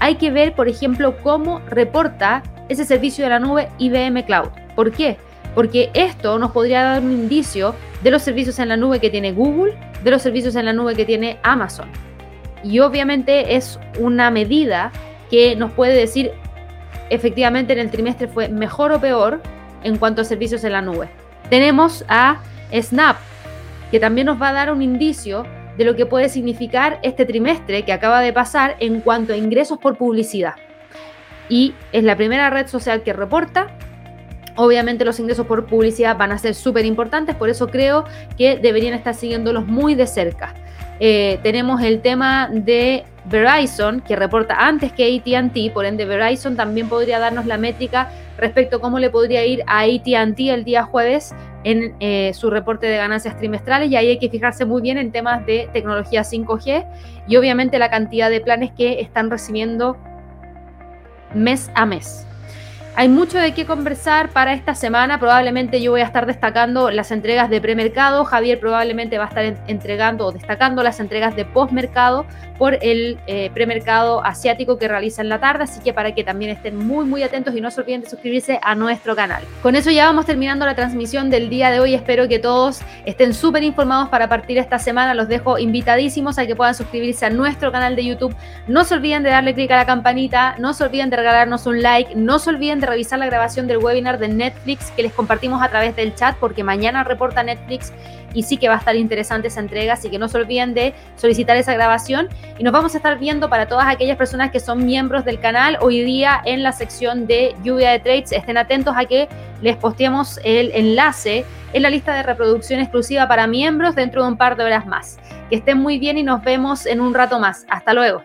Hay 0.00 0.16
que 0.16 0.30
ver, 0.30 0.54
por 0.54 0.68
ejemplo, 0.68 1.16
cómo 1.22 1.60
reporta 1.68 2.42
ese 2.68 2.84
servicio 2.84 3.24
de 3.24 3.30
la 3.30 3.40
nube 3.40 3.68
IBM 3.78 4.24
Cloud. 4.24 4.48
¿Por 4.76 4.92
qué? 4.92 5.16
Porque 5.54 5.90
esto 5.94 6.38
nos 6.38 6.52
podría 6.52 6.82
dar 6.82 7.02
un 7.02 7.12
indicio 7.12 7.74
de 8.02 8.10
los 8.10 8.22
servicios 8.22 8.58
en 8.58 8.68
la 8.68 8.76
nube 8.76 9.00
que 9.00 9.10
tiene 9.10 9.32
Google, 9.32 9.74
de 10.04 10.10
los 10.10 10.22
servicios 10.22 10.54
en 10.54 10.66
la 10.66 10.72
nube 10.72 10.94
que 10.94 11.04
tiene 11.04 11.38
Amazon. 11.42 11.88
Y 12.62 12.78
obviamente 12.80 13.56
es 13.56 13.78
una 13.98 14.30
medida 14.30 14.92
que 15.30 15.56
nos 15.56 15.72
puede 15.72 15.94
decir 15.94 16.32
efectivamente 17.10 17.72
en 17.72 17.78
el 17.78 17.90
trimestre 17.90 18.28
fue 18.28 18.48
mejor 18.48 18.92
o 18.92 19.00
peor 19.00 19.40
en 19.82 19.96
cuanto 19.96 20.22
a 20.22 20.24
servicios 20.24 20.64
en 20.64 20.72
la 20.72 20.82
nube. 20.82 21.08
Tenemos 21.50 22.04
a 22.08 22.42
Snap, 22.72 23.16
que 23.90 23.98
también 23.98 24.26
nos 24.26 24.40
va 24.40 24.50
a 24.50 24.52
dar 24.52 24.70
un 24.70 24.82
indicio 24.82 25.44
de 25.78 25.84
lo 25.84 25.96
que 25.96 26.04
puede 26.04 26.28
significar 26.28 26.98
este 27.02 27.24
trimestre 27.24 27.84
que 27.84 27.92
acaba 27.92 28.20
de 28.20 28.32
pasar 28.32 28.76
en 28.80 29.00
cuanto 29.00 29.32
a 29.32 29.36
ingresos 29.36 29.78
por 29.78 29.96
publicidad. 29.96 30.54
Y 31.48 31.74
es 31.92 32.04
la 32.04 32.16
primera 32.16 32.50
red 32.50 32.66
social 32.66 33.02
que 33.02 33.14
reporta. 33.14 33.68
Obviamente 34.60 35.04
los 35.04 35.20
ingresos 35.20 35.46
por 35.46 35.66
publicidad 35.66 36.16
van 36.16 36.32
a 36.32 36.38
ser 36.38 36.52
súper 36.52 36.84
importantes, 36.84 37.36
por 37.36 37.48
eso 37.48 37.68
creo 37.68 38.04
que 38.36 38.56
deberían 38.56 38.92
estar 38.92 39.14
siguiéndolos 39.14 39.66
muy 39.66 39.94
de 39.94 40.04
cerca. 40.08 40.52
Eh, 40.98 41.38
tenemos 41.44 41.80
el 41.80 42.00
tema 42.00 42.50
de 42.52 43.04
Verizon, 43.26 44.00
que 44.00 44.16
reporta 44.16 44.56
antes 44.58 44.92
que 44.92 45.04
ATT, 45.04 45.72
por 45.72 45.84
ende 45.84 46.04
Verizon 46.04 46.56
también 46.56 46.88
podría 46.88 47.20
darnos 47.20 47.46
la 47.46 47.56
métrica 47.56 48.10
respecto 48.36 48.78
a 48.78 48.80
cómo 48.80 48.98
le 48.98 49.10
podría 49.10 49.46
ir 49.46 49.62
a 49.68 49.82
ATT 49.82 50.40
el 50.40 50.64
día 50.64 50.82
jueves 50.82 51.32
en 51.62 51.94
eh, 52.00 52.32
su 52.34 52.50
reporte 52.50 52.88
de 52.88 52.96
ganancias 52.96 53.36
trimestrales 53.36 53.92
y 53.92 53.94
ahí 53.94 54.08
hay 54.08 54.18
que 54.18 54.28
fijarse 54.28 54.64
muy 54.64 54.82
bien 54.82 54.98
en 54.98 55.12
temas 55.12 55.46
de 55.46 55.70
tecnología 55.72 56.22
5G 56.22 56.84
y 57.28 57.36
obviamente 57.36 57.78
la 57.78 57.90
cantidad 57.90 58.28
de 58.28 58.40
planes 58.40 58.72
que 58.72 59.00
están 59.00 59.30
recibiendo 59.30 59.96
mes 61.32 61.70
a 61.76 61.86
mes. 61.86 62.27
Hay 62.98 63.08
mucho 63.08 63.38
de 63.38 63.54
qué 63.54 63.64
conversar 63.64 64.30
para 64.30 64.54
esta 64.54 64.74
semana. 64.74 65.20
Probablemente 65.20 65.80
yo 65.80 65.92
voy 65.92 66.00
a 66.00 66.04
estar 66.04 66.26
destacando 66.26 66.90
las 66.90 67.12
entregas 67.12 67.48
de 67.48 67.60
premercado. 67.60 68.24
Javier 68.24 68.58
probablemente 68.58 69.18
va 69.18 69.26
a 69.26 69.28
estar 69.28 69.44
entregando 69.68 70.26
o 70.26 70.32
destacando 70.32 70.82
las 70.82 70.98
entregas 70.98 71.36
de 71.36 71.44
postmercado 71.44 72.26
por 72.58 72.76
el 72.82 73.20
eh, 73.28 73.52
premercado 73.54 74.24
asiático 74.24 74.78
que 74.78 74.88
realiza 74.88 75.22
en 75.22 75.28
la 75.28 75.38
tarde. 75.38 75.62
Así 75.62 75.80
que 75.80 75.92
para 75.92 76.12
que 76.12 76.24
también 76.24 76.50
estén 76.50 76.76
muy, 76.76 77.04
muy 77.04 77.22
atentos 77.22 77.54
y 77.54 77.60
no 77.60 77.70
se 77.70 77.82
olviden 77.82 78.00
de 78.00 78.10
suscribirse 78.10 78.58
a 78.60 78.74
nuestro 78.74 79.14
canal. 79.14 79.44
Con 79.62 79.76
eso 79.76 79.92
ya 79.92 80.06
vamos 80.06 80.26
terminando 80.26 80.66
la 80.66 80.74
transmisión 80.74 81.30
del 81.30 81.50
día 81.50 81.70
de 81.70 81.78
hoy. 81.78 81.94
Espero 81.94 82.26
que 82.26 82.40
todos 82.40 82.80
estén 83.06 83.32
súper 83.32 83.62
informados 83.62 84.08
para 84.08 84.28
partir 84.28 84.58
esta 84.58 84.80
semana. 84.80 85.14
Los 85.14 85.28
dejo 85.28 85.60
invitadísimos 85.60 86.36
a 86.36 86.46
que 86.48 86.56
puedan 86.56 86.74
suscribirse 86.74 87.26
a 87.26 87.30
nuestro 87.30 87.70
canal 87.70 87.94
de 87.94 88.04
YouTube. 88.04 88.34
No 88.66 88.82
se 88.82 88.94
olviden 88.94 89.22
de 89.22 89.30
darle 89.30 89.54
clic 89.54 89.70
a 89.70 89.76
la 89.76 89.86
campanita. 89.86 90.56
No 90.58 90.74
se 90.74 90.82
olviden 90.82 91.10
de 91.10 91.16
regalarnos 91.16 91.64
un 91.66 91.80
like. 91.80 92.16
No 92.16 92.40
se 92.40 92.50
olviden 92.50 92.80
de 92.80 92.87
revisar 92.88 93.18
la 93.18 93.26
grabación 93.26 93.66
del 93.66 93.78
webinar 93.78 94.18
de 94.18 94.28
Netflix 94.28 94.90
que 94.92 95.02
les 95.02 95.12
compartimos 95.12 95.62
a 95.62 95.68
través 95.68 95.94
del 95.96 96.14
chat 96.14 96.36
porque 96.36 96.64
mañana 96.64 97.04
reporta 97.04 97.42
Netflix 97.42 97.92
y 98.34 98.42
sí 98.42 98.56
que 98.56 98.68
va 98.68 98.74
a 98.74 98.78
estar 98.78 98.96
interesante 98.96 99.48
esa 99.48 99.60
entrega, 99.60 99.94
así 99.94 100.10
que 100.10 100.18
no 100.18 100.28
se 100.28 100.36
olviden 100.36 100.74
de 100.74 100.94
solicitar 101.16 101.56
esa 101.56 101.72
grabación 101.74 102.28
y 102.58 102.64
nos 102.64 102.72
vamos 102.72 102.94
a 102.94 102.98
estar 102.98 103.18
viendo 103.18 103.48
para 103.48 103.66
todas 103.66 103.86
aquellas 103.88 104.16
personas 104.16 104.50
que 104.50 104.60
son 104.60 104.84
miembros 104.84 105.24
del 105.24 105.40
canal 105.40 105.78
hoy 105.80 106.02
día 106.02 106.40
en 106.44 106.62
la 106.62 106.72
sección 106.72 107.26
de 107.26 107.54
lluvia 107.62 107.90
de 107.90 108.00
trades. 108.00 108.32
Estén 108.32 108.56
atentos 108.56 108.94
a 108.96 109.04
que 109.06 109.28
les 109.62 109.76
posteemos 109.76 110.38
el 110.44 110.70
enlace 110.74 111.44
en 111.72 111.82
la 111.82 111.90
lista 111.90 112.14
de 112.14 112.22
reproducción 112.22 112.80
exclusiva 112.80 113.28
para 113.28 113.46
miembros 113.46 113.94
dentro 113.94 114.22
de 114.22 114.28
un 114.28 114.36
par 114.36 114.56
de 114.56 114.64
horas 114.64 114.86
más. 114.86 115.18
Que 115.50 115.56
estén 115.56 115.78
muy 115.78 115.98
bien 115.98 116.18
y 116.18 116.22
nos 116.22 116.42
vemos 116.42 116.86
en 116.86 117.00
un 117.00 117.14
rato 117.14 117.38
más. 117.38 117.64
Hasta 117.68 117.94
luego. 117.94 118.22